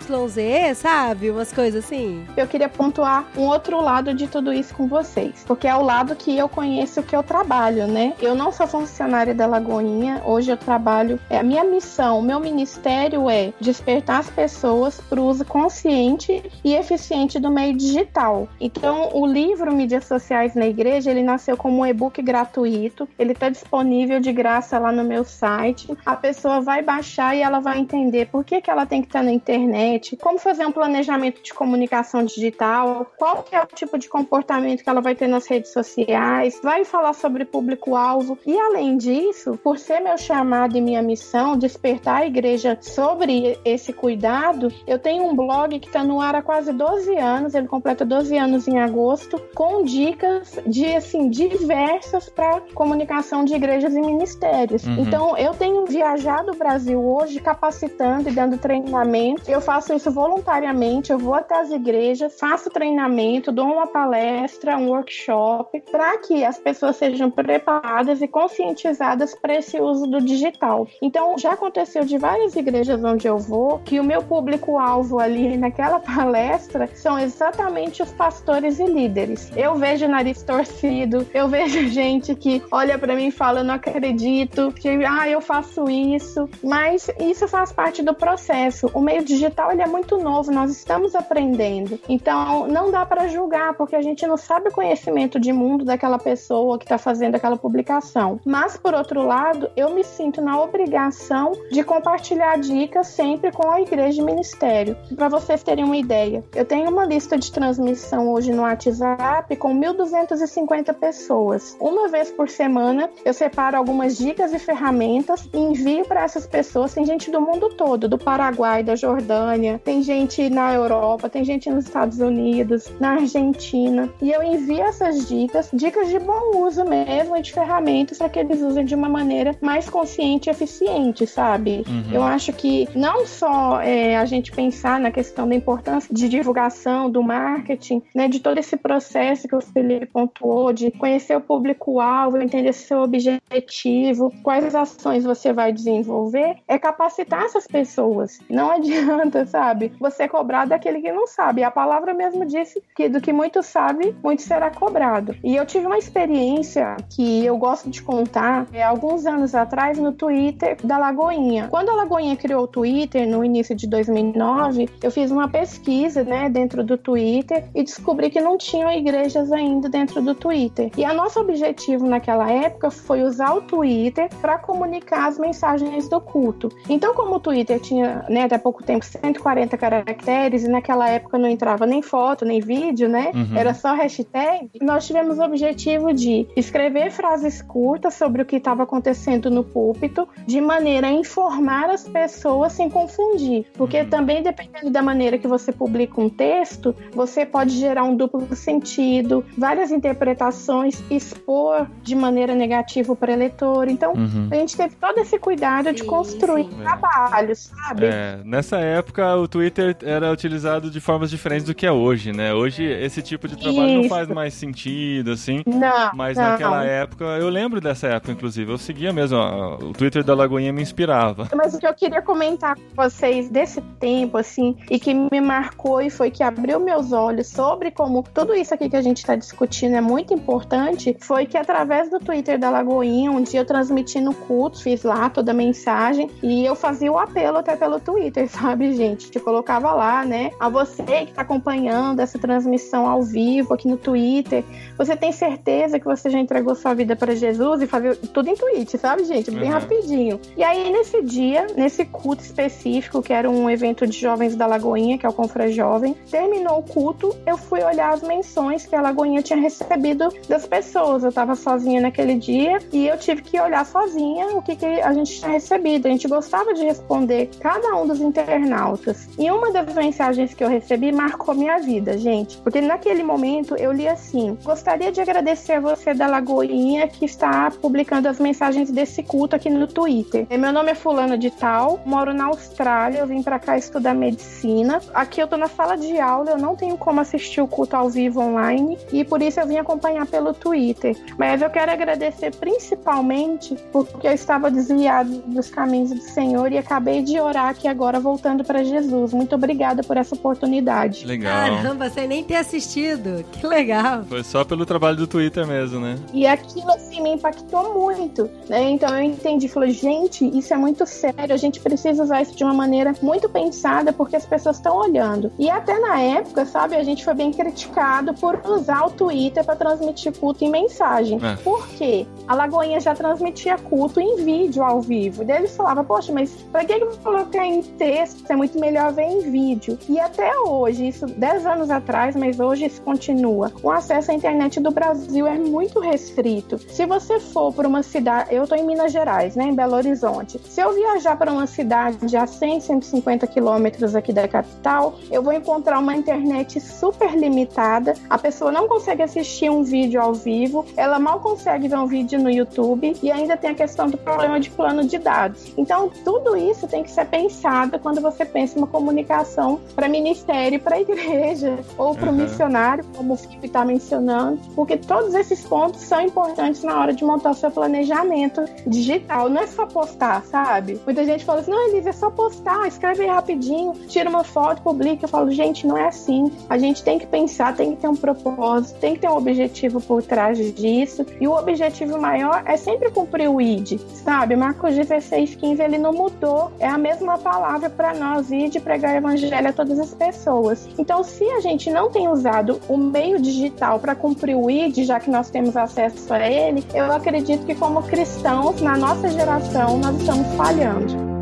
sabe? 0.76 1.30
Umas 1.30 1.52
coisas 1.52 1.84
assim. 1.84 2.24
Eu 2.38 2.46
queria 2.46 2.70
pontuar 2.70 3.26
um 3.36 3.42
outro 3.42 3.80
lado 3.80 4.14
de 4.14 4.26
tudo 4.26 4.52
isso 4.52 4.74
com 4.74 4.86
vocês, 4.86 5.44
porque 5.46 5.66
é 5.66 5.74
o 5.74 5.82
lado 5.82 6.14
que 6.14 6.36
eu 6.36 6.48
conheço 6.48 7.02
que 7.02 7.14
eu 7.14 7.22
trabalho, 7.22 7.86
né? 7.86 8.14
Eu 8.20 8.34
não 8.34 8.52
sou 8.52 8.66
funcionária 8.66 9.34
da 9.34 9.46
Lagoinha, 9.46 10.22
hoje 10.24 10.50
eu 10.50 10.56
trabalho, 10.56 11.18
é 11.28 11.38
a 11.38 11.42
minha 11.42 11.64
missão, 11.64 12.18
o 12.18 12.22
meu 12.22 12.40
ministério 12.40 13.28
é 13.28 13.52
despertar 13.60 14.20
as 14.20 14.30
pessoas 14.30 15.00
para 15.00 15.20
o 15.20 15.26
uso 15.26 15.44
consciente 15.44 16.42
e 16.64 16.74
eficiente 16.74 17.38
do 17.38 17.50
meio 17.50 17.76
digital. 17.76 18.48
Então, 18.60 19.10
o 19.12 19.26
livro 19.26 19.74
Mídias 19.74 20.06
Sociais 20.06 20.54
na 20.54 20.66
Igreja, 20.66 21.10
ele 21.10 21.22
nasceu 21.22 21.56
como 21.56 21.80
um 21.80 21.86
e-book 21.86 22.20
gratuito, 22.22 23.08
ele 23.18 23.32
está 23.32 23.48
disponível 23.48 24.20
de 24.20 24.32
graça 24.32 24.78
lá 24.78 24.92
no 24.92 25.04
meu 25.04 25.24
site. 25.24 25.96
A 26.04 26.16
pessoa 26.16 26.60
vai 26.60 26.82
baixar 26.82 27.36
e 27.36 27.40
ela 27.40 27.60
vai 27.60 27.78
entender 27.78 28.26
por 28.26 28.44
que, 28.44 28.60
que 28.60 28.70
ela 28.70 28.86
tem 28.86 29.00
que 29.00 29.08
estar 29.08 29.22
na 29.22 29.32
internet, 29.32 30.16
como 30.16 30.38
fazer 30.38 30.66
um 30.66 30.72
planejamento 30.72 31.42
de 31.42 31.52
comunicação 31.52 32.24
digital, 32.24 33.06
qual 33.18 33.42
que 33.42 33.54
é 33.54 33.62
o 33.62 33.66
tipo 33.66 33.98
de 33.98 34.08
comportamento 34.08 34.82
que 34.82 34.88
ela 34.88 35.00
vai 35.00 35.14
ter 35.14 35.28
nas 35.28 35.46
redes 35.46 35.72
sociais, 35.72 36.60
vai 36.62 36.84
falar 36.84 37.12
sobre 37.12 37.44
público-alvo. 37.44 38.38
E 38.46 38.58
além 38.58 38.96
disso, 38.96 39.58
por 39.62 39.78
ser 39.78 40.00
meu 40.00 40.18
chamado 40.18 40.76
e 40.76 40.80
minha 40.80 41.02
missão, 41.02 41.56
despertar 41.56 42.22
a 42.22 42.26
igreja 42.26 42.78
sobre 42.80 43.58
esse 43.64 43.92
cuidado, 43.92 44.68
eu 44.86 44.98
tenho 44.98 45.24
um 45.24 45.34
blog 45.34 45.78
que 45.78 45.86
está 45.86 46.02
no 46.04 46.20
ar 46.20 46.34
há 46.34 46.42
quase 46.42 46.72
12 46.72 47.16
anos, 47.16 47.54
ele 47.54 47.68
completa 47.68 48.04
12 48.04 48.36
anos 48.36 48.68
em 48.68 48.78
agosto, 48.80 49.40
com 49.54 49.82
dicas 49.82 50.58
de 50.66 50.94
assim 50.94 51.28
diversas 51.28 52.28
para 52.28 52.60
comunicação 52.74 53.44
de 53.44 53.54
igrejas 53.54 53.94
e 53.94 54.00
ministérios. 54.00 54.84
Uhum. 54.84 55.00
Então, 55.00 55.36
eu 55.36 55.54
tenho 55.54 55.84
viajado 55.86 56.52
o 56.52 56.56
Brasil 56.56 57.02
hoje 57.02 57.40
capacitando 57.40 58.28
e 58.28 58.32
dando 58.32 58.58
treinamento. 58.58 59.50
Eu 59.50 59.60
faço 59.60 59.92
isso 59.94 60.10
voluntariamente, 60.10 61.12
eu 61.12 61.18
vou 61.18 61.34
até 61.34 61.60
as 61.60 61.70
igrejas, 61.70 62.38
faço 62.38 62.70
treinamento, 62.70 63.03
dou 63.52 63.66
uma 63.66 63.86
palestra, 63.86 64.76
um 64.76 64.88
workshop, 64.88 65.82
para 65.90 66.18
que 66.18 66.44
as 66.44 66.58
pessoas 66.58 66.96
sejam 66.96 67.30
preparadas 67.30 68.22
e 68.22 68.28
conscientizadas 68.28 69.34
para 69.34 69.56
esse 69.56 69.80
uso 69.80 70.06
do 70.06 70.20
digital. 70.20 70.86
Então, 71.00 71.36
já 71.38 71.52
aconteceu 71.52 72.04
de 72.04 72.18
várias 72.18 72.56
igrejas 72.56 73.02
onde 73.04 73.26
eu 73.26 73.38
vou 73.38 73.78
que 73.84 74.00
o 74.00 74.04
meu 74.04 74.22
público-alvo 74.22 75.18
ali 75.18 75.56
naquela 75.56 76.00
palestra 76.00 76.88
são 76.94 77.18
exatamente 77.18 78.02
os 78.02 78.12
pastores 78.12 78.78
e 78.78 78.86
líderes. 78.86 79.50
Eu 79.56 79.74
vejo 79.74 80.08
nariz 80.08 80.42
torcido, 80.42 81.26
eu 81.32 81.48
vejo 81.48 81.86
gente 81.88 82.34
que 82.34 82.62
olha 82.70 82.98
para 82.98 83.14
mim 83.14 83.28
e 83.28 83.30
fala: 83.30 83.62
não 83.62 83.74
acredito, 83.74 84.72
que, 84.72 84.88
ah, 85.04 85.28
eu 85.28 85.40
faço 85.40 85.88
isso, 85.88 86.48
mas 86.62 87.10
isso 87.20 87.46
faz 87.48 87.72
parte 87.72 88.02
do 88.02 88.14
processo. 88.14 88.90
O 88.94 89.00
meio 89.00 89.24
digital 89.24 89.72
ele 89.72 89.82
é 89.82 89.86
muito 89.86 90.18
novo, 90.18 90.50
nós 90.50 90.70
estamos 90.70 91.14
aprendendo. 91.14 91.98
Então, 92.08 92.66
não 92.66 92.90
dá 92.94 93.04
para 93.04 93.26
julgar, 93.26 93.74
porque 93.74 93.96
a 93.96 94.00
gente 94.00 94.24
não 94.24 94.36
sabe 94.36 94.68
o 94.68 94.72
conhecimento 94.72 95.40
de 95.40 95.52
mundo 95.52 95.84
daquela 95.84 96.16
pessoa 96.16 96.78
que 96.78 96.84
está 96.84 96.96
fazendo 96.96 97.34
aquela 97.34 97.56
publicação. 97.56 98.38
Mas, 98.44 98.76
por 98.76 98.94
outro 98.94 99.26
lado, 99.26 99.68
eu 99.76 99.92
me 99.92 100.04
sinto 100.04 100.40
na 100.40 100.60
obrigação 100.60 101.50
de 101.72 101.82
compartilhar 101.82 102.56
dicas 102.56 103.08
sempre 103.08 103.50
com 103.50 103.68
a 103.68 103.80
igreja 103.80 104.22
e 104.22 104.24
ministério. 104.24 104.96
Para 105.16 105.28
vocês 105.28 105.64
terem 105.64 105.84
uma 105.84 105.96
ideia, 105.96 106.44
eu 106.54 106.64
tenho 106.64 106.88
uma 106.88 107.04
lista 107.04 107.36
de 107.36 107.50
transmissão 107.50 108.32
hoje 108.32 108.52
no 108.52 108.62
WhatsApp 108.62 109.56
com 109.56 109.74
1.250 109.74 110.94
pessoas. 110.94 111.76
Uma 111.80 112.06
vez 112.06 112.30
por 112.30 112.48
semana, 112.48 113.10
eu 113.24 113.34
separo 113.34 113.76
algumas 113.76 114.16
dicas 114.16 114.52
e 114.52 114.58
ferramentas 114.60 115.48
e 115.52 115.58
envio 115.58 116.04
para 116.04 116.22
essas 116.22 116.46
pessoas. 116.46 116.94
Tem 116.94 117.04
gente 117.04 117.28
do 117.28 117.40
mundo 117.40 117.70
todo, 117.70 118.08
do 118.08 118.18
Paraguai, 118.18 118.84
da 118.84 118.94
Jordânia, 118.94 119.80
tem 119.82 120.00
gente 120.00 120.48
na 120.48 120.72
Europa, 120.72 121.28
tem 121.28 121.44
gente 121.44 121.68
nos 121.68 121.86
Estados 121.86 122.20
Unidos, 122.20 122.83
na 123.00 123.12
Argentina. 123.12 124.12
E 124.20 124.30
eu 124.30 124.42
envio 124.42 124.82
essas 124.82 125.28
dicas, 125.28 125.70
dicas 125.72 126.08
de 126.08 126.18
bom 126.18 126.64
uso 126.64 126.84
mesmo 126.84 127.36
e 127.36 127.42
de 127.42 127.52
ferramentas 127.52 128.18
para 128.18 128.28
que 128.28 128.38
eles 128.38 128.60
usem 128.62 128.84
de 128.84 128.94
uma 128.94 129.08
maneira 129.08 129.56
mais 129.60 129.88
consciente 129.88 130.48
e 130.48 130.52
eficiente, 130.52 131.26
sabe? 131.26 131.84
Uhum. 131.86 132.12
Eu 132.12 132.22
acho 132.22 132.52
que 132.52 132.88
não 132.94 133.26
só 133.26 133.80
é, 133.80 134.16
a 134.16 134.24
gente 134.24 134.52
pensar 134.52 135.00
na 135.00 135.10
questão 135.10 135.48
da 135.48 135.54
importância 135.54 136.12
de 136.14 136.28
divulgação, 136.28 137.10
do 137.10 137.22
marketing, 137.22 138.02
né, 138.14 138.28
de 138.28 138.40
todo 138.40 138.58
esse 138.58 138.76
processo 138.76 139.48
que 139.48 139.56
o 139.56 139.60
Felipe 139.60 140.06
pontuou, 140.06 140.72
de 140.72 140.90
conhecer 140.90 141.36
o 141.36 141.40
público-alvo, 141.40 142.38
entender 142.38 142.72
seu 142.72 143.02
objetivo, 143.02 144.32
quais 144.42 144.74
ações 144.74 145.24
você 145.24 145.52
vai 145.52 145.72
desenvolver, 145.72 146.56
é 146.66 146.78
capacitar 146.78 147.44
essas 147.44 147.66
pessoas. 147.66 148.38
Não 148.48 148.70
adianta, 148.72 149.46
sabe, 149.46 149.92
você 149.98 150.28
cobrar 150.28 150.66
daquele 150.66 151.00
que 151.00 151.12
não 151.12 151.26
sabe. 151.26 151.62
A 151.62 151.70
palavra 151.70 152.14
mesmo 152.14 152.44
disse 152.74 152.82
que 152.94 153.08
do 153.08 153.20
que 153.20 153.32
muito 153.32 153.62
sabe, 153.62 154.14
muito 154.22 154.42
será 154.42 154.70
cobrado. 154.70 155.34
E 155.42 155.56
eu 155.56 155.66
tive 155.66 155.86
uma 155.86 155.98
experiência 155.98 156.96
que 157.10 157.44
eu 157.44 157.56
gosto 157.56 157.90
de 157.90 158.02
contar, 158.02 158.66
é, 158.72 158.82
alguns 158.82 159.26
anos 159.26 159.54
atrás, 159.54 159.98
no 159.98 160.12
Twitter 160.12 160.76
da 160.82 160.98
Lagoinha. 160.98 161.68
Quando 161.68 161.90
a 161.90 161.94
Lagoinha 161.94 162.36
criou 162.36 162.64
o 162.64 162.68
Twitter, 162.68 163.28
no 163.28 163.44
início 163.44 163.74
de 163.74 163.86
2009, 163.86 164.88
eu 165.02 165.10
fiz 165.10 165.30
uma 165.30 165.48
pesquisa, 165.48 166.22
né, 166.24 166.48
dentro 166.48 166.82
do 166.82 166.96
Twitter 166.96 167.64
e 167.74 167.82
descobri 167.82 168.30
que 168.30 168.40
não 168.40 168.56
tinham 168.56 168.90
igrejas 168.90 169.52
ainda 169.52 169.88
dentro 169.88 170.22
do 170.22 170.34
Twitter. 170.34 170.90
E 170.96 171.04
a 171.04 171.12
nosso 171.12 171.40
objetivo 171.40 172.06
naquela 172.06 172.50
época 172.50 172.90
foi 172.90 173.22
usar 173.22 173.54
o 173.54 173.62
Twitter 173.62 174.28
para 174.40 174.58
comunicar 174.58 175.28
as 175.28 175.38
mensagens 175.38 176.08
do 176.08 176.20
culto. 176.20 176.68
Então, 176.88 177.14
como 177.14 177.36
o 177.36 177.40
Twitter 177.40 177.80
tinha, 177.80 178.24
né, 178.28 178.44
até 178.44 178.58
pouco 178.58 178.82
tempo 178.82 179.04
140 179.04 179.76
caracteres 179.76 180.64
e 180.64 180.68
naquela 180.68 181.08
época 181.08 181.38
não 181.38 181.48
entrava 181.48 181.86
nem 181.86 182.02
foto, 182.02 182.44
nem 182.44 182.60
vídeo, 182.64 183.08
né? 183.08 183.30
Uhum. 183.34 183.56
Era 183.56 183.74
só 183.74 183.94
hashtag. 183.94 184.70
Nós 184.80 185.06
tivemos 185.06 185.38
o 185.38 185.42
objetivo 185.42 186.12
de 186.12 186.46
escrever 186.56 187.10
frases 187.10 187.60
curtas 187.62 188.14
sobre 188.14 188.42
o 188.42 188.44
que 188.44 188.56
estava 188.56 188.82
acontecendo 188.84 189.50
no 189.50 189.62
púlpito, 189.64 190.28
de 190.46 190.60
maneira 190.60 191.08
a 191.08 191.12
informar 191.12 191.90
as 191.90 192.08
pessoas 192.08 192.72
sem 192.72 192.88
confundir. 192.88 193.66
Porque 193.74 194.00
Uhum. 194.00 194.08
também, 194.08 194.42
dependendo 194.42 194.90
da 194.90 195.02
maneira 195.02 195.36
que 195.38 195.46
você 195.46 195.72
publica 195.72 196.20
um 196.20 196.28
texto, 196.28 196.94
você 197.12 197.44
pode 197.44 197.70
gerar 197.78 198.04
um 198.04 198.16
duplo 198.16 198.54
sentido, 198.54 199.44
várias 199.58 199.90
interpretações, 199.90 201.02
expor 201.10 201.86
de 202.02 202.14
maneira 202.14 202.54
negativa 202.54 203.14
para 203.14 203.30
o 203.30 203.34
eleitor. 203.34 203.88
Então, 203.88 204.12
Uhum. 204.14 204.48
a 204.50 204.54
gente 204.56 204.76
teve 204.76 204.94
todo 204.96 205.18
esse 205.18 205.38
cuidado 205.38 205.92
de 205.92 206.04
construir 206.04 206.64
sim. 206.64 206.76
trabalhos, 206.82 207.70
sabe? 207.86 208.06
É, 208.06 208.38
nessa 208.44 208.78
época 208.78 209.36
o 209.36 209.46
Twitter 209.46 209.96
era 210.02 210.30
utilizado 210.32 210.90
de 210.90 211.00
formas 211.00 211.30
diferentes 211.30 211.66
do 211.66 211.74
que 211.74 211.84
é 211.86 211.92
hoje, 211.92 212.32
né? 212.32 212.53
Hoje 212.54 212.84
esse 212.84 213.22
tipo 213.22 213.48
de 213.48 213.56
trabalho 213.56 213.94
não 213.94 214.00
Isso. 214.00 214.08
faz 214.08 214.28
mais 214.28 214.54
sentido, 214.54 215.32
assim. 215.32 215.62
Não, 215.66 216.10
Mas 216.14 216.36
não. 216.36 216.44
naquela 216.44 216.84
época, 216.84 217.24
eu 217.24 217.48
lembro 217.48 217.80
dessa 217.80 218.08
época, 218.08 218.32
inclusive. 218.32 218.70
Eu 218.70 218.78
seguia 218.78 219.12
mesmo, 219.12 219.38
ó, 219.38 219.76
o 219.76 219.92
Twitter 219.92 220.22
da 220.24 220.34
Lagoinha 220.34 220.72
me 220.72 220.82
inspirava. 220.82 221.48
Mas 221.54 221.74
o 221.74 221.78
que 221.78 221.86
eu 221.86 221.94
queria 221.94 222.22
comentar 222.22 222.76
com 222.76 222.82
vocês 222.96 223.48
desse 223.48 223.80
tempo, 223.98 224.38
assim, 224.38 224.76
e 224.90 224.98
que 224.98 225.14
me 225.14 225.40
marcou 225.40 226.00
e 226.00 226.10
foi 226.10 226.30
que 226.30 226.42
abriu 226.42 226.80
meus 226.80 227.12
olhos 227.12 227.48
sobre 227.48 227.90
como 227.90 228.22
tudo 228.34 228.54
isso 228.54 228.74
aqui 228.74 228.88
que 228.88 228.96
a 228.96 229.02
gente 229.02 229.18
está 229.18 229.36
discutindo 229.36 229.94
é 229.94 230.00
muito 230.00 230.32
importante, 230.34 231.16
foi 231.20 231.46
que 231.46 231.56
através 231.56 232.10
do 232.10 232.18
Twitter 232.18 232.58
da 232.58 232.70
Lagoinha, 232.70 233.30
um 233.30 233.42
dia 233.42 233.60
eu 233.60 233.64
transmiti 233.64 234.20
no 234.20 234.34
culto, 234.34 234.82
fiz 234.82 235.02
lá 235.02 235.28
toda 235.30 235.52
a 235.52 235.54
mensagem 235.54 236.30
e 236.42 236.64
eu 236.64 236.74
fazia 236.74 237.10
o 237.10 237.18
apelo 237.18 237.58
até 237.58 237.76
pelo 237.76 237.98
Twitter, 238.00 238.48
sabe, 238.50 238.94
gente? 238.94 239.30
Eu 239.34 239.40
colocava 239.40 239.92
lá, 239.92 240.24
né? 240.24 240.50
A 240.60 240.68
você 240.68 241.02
que 241.02 241.30
está 241.30 241.42
acompanhando 241.42 242.20
essa 242.20 242.38
transmissão 242.44 243.06
ao 243.06 243.22
vivo 243.22 243.72
aqui 243.72 243.88
no 243.88 243.96
Twitter, 243.96 244.62
você 244.98 245.16
tem 245.16 245.32
certeza 245.32 245.98
que 245.98 246.04
você 246.04 246.28
já 246.28 246.38
entregou 246.38 246.74
sua 246.74 246.92
vida 246.92 247.16
para 247.16 247.34
Jesus 247.34 247.80
e 247.80 247.86
fazer 247.86 248.16
tudo 248.34 248.50
em 248.50 248.54
tweet, 248.54 248.98
sabe, 248.98 249.24
gente? 249.24 249.50
Bem 249.50 249.64
Uhum. 249.64 249.70
rapidinho. 249.70 250.38
E 250.56 250.62
aí, 250.62 250.92
nesse 250.92 251.22
dia, 251.22 251.66
nesse 251.74 252.04
culto 252.04 252.42
específico, 252.42 253.22
que 253.22 253.32
era 253.32 253.48
um 253.50 253.68
evento 253.70 254.06
de 254.06 254.18
jovens 254.18 254.54
da 254.54 254.66
Lagoinha, 254.66 255.16
que 255.16 255.24
é 255.24 255.28
o 255.28 255.32
Confra 255.32 255.70
Jovem, 255.72 256.14
terminou 256.30 256.78
o 256.80 256.82
culto, 256.82 257.34
eu 257.46 257.56
fui 257.56 257.82
olhar 257.82 258.12
as 258.12 258.22
menções 258.22 258.84
que 258.84 258.94
a 258.94 259.00
Lagoinha 259.00 259.40
tinha 259.42 259.58
recebido 259.58 260.28
das 260.48 260.66
pessoas. 260.66 261.24
Eu 261.24 261.32
tava 261.32 261.54
sozinha 261.54 262.00
naquele 262.02 262.34
dia 262.34 262.78
e 262.92 263.06
eu 263.06 263.16
tive 263.16 263.40
que 263.42 263.58
olhar 263.58 263.86
sozinha 263.86 264.48
o 264.48 264.60
que, 264.62 264.76
que 264.76 264.84
a 264.86 265.12
gente 265.14 265.38
tinha 265.38 265.50
recebido. 265.52 266.06
A 266.06 266.10
gente 266.10 266.28
gostava 266.28 266.74
de 266.74 266.84
responder 266.84 267.48
cada 267.58 267.96
um 267.96 268.06
dos 268.06 268.20
internautas. 268.20 269.28
E 269.38 269.50
uma 269.50 269.72
das 269.72 269.92
mensagens 269.94 270.52
que 270.52 270.62
eu 270.62 270.68
recebi 270.68 271.10
marcou 271.10 271.54
minha 271.54 271.78
vida, 271.78 272.18
gente. 272.18 272.33
Porque 272.62 272.80
naquele 272.80 273.22
momento 273.22 273.76
eu 273.76 273.92
li 273.92 274.08
assim: 274.08 274.56
Gostaria 274.64 275.12
de 275.12 275.20
agradecer 275.20 275.74
a 275.74 275.80
você 275.80 276.14
da 276.14 276.26
Lagoinha 276.26 277.06
que 277.06 277.24
está 277.24 277.70
publicando 277.70 278.28
as 278.28 278.40
mensagens 278.40 278.90
desse 278.90 279.22
culto 279.22 279.54
aqui 279.54 279.70
no 279.70 279.86
Twitter. 279.86 280.46
Meu 280.50 280.72
nome 280.72 280.90
é 280.92 280.94
Fulano 280.94 281.36
de 281.36 281.50
Tal, 281.50 282.00
moro 282.04 282.32
na 282.32 282.46
Austrália, 282.46 283.18
eu 283.18 283.26
vim 283.26 283.42
pra 283.42 283.58
cá 283.58 283.76
estudar 283.76 284.14
medicina. 284.14 285.00
Aqui 285.12 285.40
eu 285.40 285.46
tô 285.46 285.56
na 285.56 285.68
sala 285.68 285.96
de 285.96 286.18
aula, 286.18 286.50
eu 286.50 286.58
não 286.58 286.74
tenho 286.74 286.96
como 286.96 287.20
assistir 287.20 287.60
o 287.60 287.68
culto 287.68 287.96
ao 287.96 288.08
vivo 288.08 288.40
online 288.40 288.98
e 289.12 289.24
por 289.24 289.42
isso 289.42 289.60
eu 289.60 289.66
vim 289.66 289.76
acompanhar 289.76 290.26
pelo 290.26 290.54
Twitter. 290.54 291.16
Mas 291.38 291.62
eu 291.62 291.70
quero 291.70 291.92
agradecer 291.92 292.54
principalmente 292.56 293.76
porque 293.92 294.26
eu 294.26 294.32
estava 294.32 294.70
desviado 294.70 295.42
dos 295.46 295.68
caminhos 295.68 296.10
do 296.10 296.20
Senhor 296.22 296.72
e 296.72 296.78
acabei 296.78 297.22
de 297.22 297.38
orar 297.38 297.68
aqui 297.68 297.86
agora 297.86 298.18
voltando 298.18 298.64
para 298.64 298.82
Jesus. 298.82 299.32
Muito 299.32 299.54
obrigada 299.54 300.02
por 300.02 300.16
essa 300.16 300.34
oportunidade. 300.34 301.26
Legal. 301.26 301.52
Caramba, 301.52 302.10
sem 302.14 302.26
nem 302.28 302.42
ter 302.42 302.56
assistido. 302.56 303.44
Que 303.52 303.66
legal. 303.66 304.24
Foi 304.24 304.42
só 304.42 304.64
pelo 304.64 304.86
trabalho 304.86 305.16
do 305.16 305.26
Twitter 305.26 305.66
mesmo, 305.66 306.00
né? 306.00 306.16
E 306.32 306.46
aquilo 306.46 306.90
assim 306.92 307.20
me 307.20 307.30
impactou 307.30 307.92
muito, 307.94 308.48
né? 308.68 308.90
Então 308.90 309.14
eu 309.14 309.22
entendi, 309.22 309.68
falei, 309.68 309.90
gente, 309.90 310.46
isso 310.56 310.72
é 310.72 310.76
muito 310.76 311.04
sério, 311.06 311.52
a 311.52 311.56
gente 311.56 311.80
precisa 311.80 312.22
usar 312.22 312.42
isso 312.42 312.54
de 312.56 312.64
uma 312.64 312.74
maneira 312.74 313.12
muito 313.20 313.48
pensada 313.48 314.12
porque 314.12 314.36
as 314.36 314.46
pessoas 314.46 314.76
estão 314.76 314.96
olhando. 314.96 315.52
E 315.58 315.68
até 315.68 315.98
na 315.98 316.20
época, 316.20 316.64
sabe, 316.64 316.94
a 316.96 317.02
gente 317.02 317.24
foi 317.24 317.34
bem 317.34 317.52
criticado 317.52 318.32
por 318.34 318.60
usar 318.64 319.06
o 319.06 319.10
Twitter 319.10 319.64
para 319.64 319.76
transmitir 319.76 320.32
culto 320.38 320.64
em 320.64 320.70
mensagem. 320.70 321.38
É. 321.42 321.56
Por 321.56 321.86
quê? 321.88 322.26
A 322.46 322.54
Lagoinha 322.54 323.00
já 323.00 323.14
transmitia 323.14 323.76
culto 323.76 324.20
em 324.20 324.36
vídeo 324.44 324.82
ao 324.82 325.00
vivo. 325.00 325.44
Daí 325.44 325.58
eles 325.58 325.76
falavam, 325.76 326.04
poxa, 326.04 326.32
mas 326.32 326.50
pra 326.70 326.84
que 326.84 326.94
que 326.94 327.04
eu 327.04 327.10
vou 327.10 327.18
colocar 327.18 327.64
em 327.64 327.82
texto? 327.82 328.44
É 328.48 328.56
muito 328.56 328.78
melhor 328.78 329.12
ver 329.12 329.24
em 329.24 329.50
vídeo. 329.50 329.98
E 330.08 330.20
até 330.20 330.56
hoje, 330.58 331.08
isso 331.08 331.26
10 331.26 331.66
anos 331.66 331.90
atrás, 331.90 332.03
mas 332.36 332.60
hoje 332.60 332.86
isso 332.86 333.00
continua. 333.02 333.72
O 333.82 333.90
acesso 333.90 334.30
à 334.30 334.34
internet 334.34 334.80
do 334.80 334.90
Brasil 334.90 335.46
é 335.46 335.58
muito 335.58 336.00
restrito. 336.00 336.78
Se 336.78 337.06
você 337.06 337.40
for 337.40 337.72
para 337.72 337.88
uma 337.88 338.02
cidade, 338.02 338.54
eu 338.54 338.66
tô 338.66 338.74
em 338.74 338.84
Minas 338.84 339.12
Gerais, 339.12 339.56
né, 339.56 339.64
em 339.64 339.74
Belo 339.74 339.94
Horizonte. 339.94 340.60
Se 340.68 340.80
eu 340.80 340.92
viajar 340.94 341.36
para 341.36 341.52
uma 341.52 341.66
cidade 341.66 342.36
a 342.36 342.46
100, 342.46 342.80
150 342.80 343.46
quilômetros 343.46 344.14
aqui 344.14 344.32
da 344.32 344.46
capital, 344.46 345.18
eu 345.30 345.42
vou 345.42 345.52
encontrar 345.52 345.98
uma 345.98 346.14
internet 346.14 346.80
super 346.80 347.34
limitada. 347.34 348.14
A 348.28 348.38
pessoa 348.38 348.70
não 348.70 348.86
consegue 348.86 349.22
assistir 349.22 349.70
um 349.70 349.82
vídeo 349.82 350.20
ao 350.20 350.34
vivo, 350.34 350.84
ela 350.96 351.18
mal 351.18 351.40
consegue 351.40 351.88
ver 351.88 351.96
um 351.96 352.06
vídeo 352.06 352.38
no 352.38 352.50
YouTube 352.50 353.16
e 353.22 353.30
ainda 353.30 353.56
tem 353.56 353.70
a 353.70 353.74
questão 353.74 354.08
do 354.08 354.18
problema 354.18 354.60
de 354.60 354.70
plano 354.70 355.04
de 355.04 355.18
dados. 355.18 355.72
Então, 355.76 356.10
tudo 356.24 356.56
isso 356.56 356.86
tem 356.86 357.02
que 357.02 357.10
ser 357.10 357.26
pensado 357.26 357.98
quando 357.98 358.20
você 358.20 358.44
pensa 358.44 358.76
em 358.76 358.82
uma 358.82 358.86
comunicação 358.86 359.80
para 359.94 360.08
ministério, 360.08 360.80
para 360.80 361.00
igreja 361.00 361.78
ou 361.96 362.14
para 362.14 362.26
o 362.30 362.32
Uhum. 362.32 362.42
missionário, 362.42 363.04
como 363.16 363.34
o 363.34 363.36
Felipe 363.36 363.66
está 363.66 363.84
mencionando, 363.84 364.58
porque 364.74 364.96
todos 364.96 365.34
esses 365.34 365.62
pontos 365.62 366.00
são 366.00 366.20
importantes 366.20 366.82
na 366.82 366.98
hora 366.98 367.12
de 367.12 367.24
montar 367.24 367.50
o 367.50 367.54
seu 367.54 367.70
planejamento 367.70 368.64
digital. 368.86 369.48
Não 369.48 369.62
é 369.62 369.66
só 369.66 369.86
postar, 369.86 370.42
sabe? 370.44 371.00
Muita 371.04 371.24
gente 371.24 371.44
fala 371.44 371.60
assim: 371.60 371.70
não, 371.70 371.88
Elisa, 371.88 372.10
é 372.10 372.12
só 372.12 372.30
postar, 372.30 372.86
escreve 372.86 373.22
aí 373.22 373.28
rapidinho, 373.28 373.92
tira 374.08 374.28
uma 374.28 374.44
foto, 374.44 374.82
publica. 374.82 375.24
Eu 375.24 375.28
falo, 375.28 375.50
gente, 375.50 375.86
não 375.86 375.96
é 375.96 376.08
assim. 376.08 376.50
A 376.68 376.78
gente 376.78 377.02
tem 377.02 377.18
que 377.18 377.26
pensar, 377.26 377.74
tem 377.74 377.94
que 377.94 378.02
ter 378.02 378.08
um 378.08 378.16
propósito, 378.16 378.98
tem 378.98 379.14
que 379.14 379.20
ter 379.20 379.28
um 379.28 379.36
objetivo 379.36 380.00
por 380.00 380.22
trás 380.22 380.58
disso. 380.74 381.24
E 381.40 381.46
o 381.46 381.52
objetivo 381.52 382.18
maior 382.20 382.62
é 382.66 382.76
sempre 382.76 383.10
cumprir 383.10 383.48
o 383.48 383.60
ID, 383.60 384.00
sabe? 384.24 384.56
Marcos 384.56 384.94
16, 384.94 385.54
15, 385.54 385.82
ele 385.82 385.98
não 385.98 386.12
mudou. 386.12 386.70
É 386.78 386.88
a 386.88 386.98
mesma 386.98 387.38
palavra 387.38 387.88
para 387.90 388.14
nós, 388.14 388.50
ID, 388.50 388.80
pregar 388.80 389.14
o 389.14 389.16
evangelho 389.18 389.68
a 389.68 389.72
todas 389.72 389.98
as 389.98 390.14
pessoas. 390.14 390.88
Então, 390.98 391.22
se 391.22 391.44
a 391.50 391.60
gente 391.60 391.83
não 391.90 392.10
tem 392.10 392.28
usado 392.28 392.80
o 392.88 392.96
meio 392.96 393.40
digital 393.40 393.98
para 393.98 394.14
cumprir 394.14 394.56
o 394.56 394.70
ID, 394.70 395.04
já 395.04 395.20
que 395.20 395.30
nós 395.30 395.50
temos 395.50 395.76
acesso 395.76 396.32
a 396.32 396.48
ele, 396.48 396.84
eu 396.94 397.12
acredito 397.12 397.64
que 397.66 397.74
como 397.74 398.02
cristãos, 398.02 398.80
na 398.80 398.96
nossa 398.96 399.28
geração, 399.28 399.98
nós 399.98 400.16
estamos 400.16 400.46
falhando. 400.54 401.33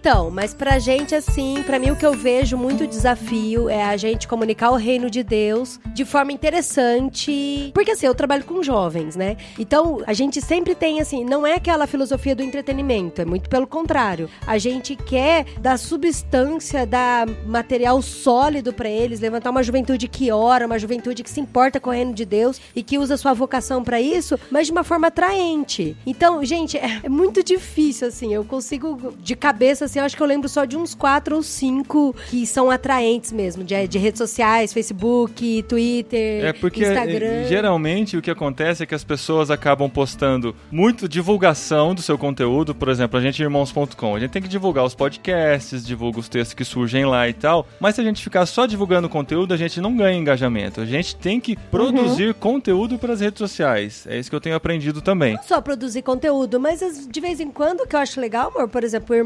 Então, 0.00 0.30
mas 0.30 0.54
pra 0.54 0.78
gente, 0.78 1.12
assim, 1.12 1.60
pra 1.64 1.76
mim 1.76 1.90
o 1.90 1.96
que 1.96 2.06
eu 2.06 2.12
vejo 2.12 2.56
muito 2.56 2.86
desafio 2.86 3.68
é 3.68 3.82
a 3.82 3.96
gente 3.96 4.28
comunicar 4.28 4.70
o 4.70 4.76
reino 4.76 5.10
de 5.10 5.24
Deus 5.24 5.80
de 5.92 6.04
forma 6.04 6.30
interessante. 6.30 7.72
Porque 7.74 7.90
assim, 7.90 8.06
eu 8.06 8.14
trabalho 8.14 8.44
com 8.44 8.62
jovens, 8.62 9.16
né? 9.16 9.36
Então, 9.58 10.00
a 10.06 10.12
gente 10.12 10.40
sempre 10.40 10.76
tem, 10.76 11.00
assim, 11.00 11.24
não 11.24 11.44
é 11.44 11.54
aquela 11.54 11.84
filosofia 11.88 12.36
do 12.36 12.44
entretenimento, 12.44 13.20
é 13.20 13.24
muito 13.24 13.50
pelo 13.50 13.66
contrário. 13.66 14.30
A 14.46 14.56
gente 14.56 14.94
quer 14.94 15.46
dar 15.60 15.76
substância, 15.76 16.86
dar 16.86 17.26
material 17.44 18.00
sólido 18.00 18.72
pra 18.72 18.88
eles, 18.88 19.18
levantar 19.18 19.50
uma 19.50 19.64
juventude 19.64 20.06
que 20.06 20.30
ora, 20.30 20.64
uma 20.64 20.78
juventude 20.78 21.24
que 21.24 21.30
se 21.30 21.40
importa 21.40 21.80
com 21.80 21.90
o 21.90 21.92
reino 21.92 22.14
de 22.14 22.24
Deus 22.24 22.60
e 22.74 22.84
que 22.84 22.98
usa 22.98 23.16
sua 23.16 23.34
vocação 23.34 23.82
pra 23.82 24.00
isso, 24.00 24.38
mas 24.48 24.68
de 24.68 24.72
uma 24.72 24.84
forma 24.84 25.08
atraente. 25.08 25.96
Então, 26.06 26.44
gente, 26.44 26.78
é 27.02 27.08
muito 27.08 27.42
difícil, 27.42 28.06
assim, 28.06 28.32
eu 28.32 28.44
consigo, 28.44 29.12
de 29.18 29.34
cabeça, 29.34 29.87
assim, 29.88 29.98
eu 29.98 30.04
acho 30.04 30.16
que 30.16 30.22
eu 30.22 30.26
lembro 30.26 30.48
só 30.48 30.64
de 30.64 30.76
uns 30.76 30.94
quatro 30.94 31.36
ou 31.36 31.42
cinco 31.42 32.14
que 32.30 32.46
são 32.46 32.70
atraentes 32.70 33.32
mesmo, 33.32 33.64
de, 33.64 33.88
de 33.88 33.98
redes 33.98 34.18
sociais, 34.18 34.72
Facebook, 34.72 35.62
Twitter, 35.64 36.44
É 36.44 36.52
porque 36.52 36.82
Instagram. 36.82 37.26
eh, 37.26 37.46
geralmente 37.48 38.16
o 38.16 38.22
que 38.22 38.30
acontece 38.30 38.82
é 38.82 38.86
que 38.86 38.94
as 38.94 39.04
pessoas 39.04 39.50
acabam 39.50 39.88
postando 39.90 40.54
muito 40.70 41.08
divulgação 41.08 41.94
do 41.94 42.02
seu 42.02 42.16
conteúdo, 42.18 42.74
por 42.74 42.88
exemplo, 42.88 43.18
a 43.18 43.22
gente 43.22 43.42
irmãos.com, 43.42 44.14
a 44.14 44.20
gente 44.20 44.30
tem 44.30 44.42
que 44.42 44.48
divulgar 44.48 44.84
os 44.84 44.94
podcasts, 44.94 45.84
divulga 45.84 46.20
os 46.20 46.28
textos 46.28 46.54
que 46.54 46.64
surgem 46.64 47.04
lá 47.06 47.28
e 47.28 47.32
tal, 47.32 47.66
mas 47.80 47.94
se 47.94 48.00
a 48.00 48.04
gente 48.04 48.22
ficar 48.22 48.44
só 48.46 48.66
divulgando 48.66 49.08
conteúdo, 49.08 49.52
a 49.54 49.56
gente 49.56 49.80
não 49.80 49.96
ganha 49.96 50.16
engajamento. 50.18 50.80
A 50.80 50.86
gente 50.86 51.16
tem 51.16 51.40
que 51.40 51.56
produzir 51.70 52.34
conteúdo 52.34 52.98
para 52.98 53.12
as 53.12 53.20
redes 53.20 53.38
sociais. 53.38 54.06
É 54.08 54.18
isso 54.18 54.28
que 54.30 54.36
eu 54.36 54.40
tenho 54.40 54.56
aprendido 54.56 55.00
também. 55.00 55.34
Não 55.34 55.42
só 55.42 55.60
produzir 55.60 56.02
conteúdo, 56.02 56.60
mas 56.60 56.82
as- 56.82 57.06
de 57.08 57.20
vez 57.20 57.40
em 57.40 57.50
quando, 57.50 57.86
que 57.86 57.94
eu 57.96 58.00
acho 58.00 58.20
legal, 58.20 58.52
amor, 58.54 58.68
por 58.68 58.84
exemplo, 58.84 59.14
o 59.14 59.18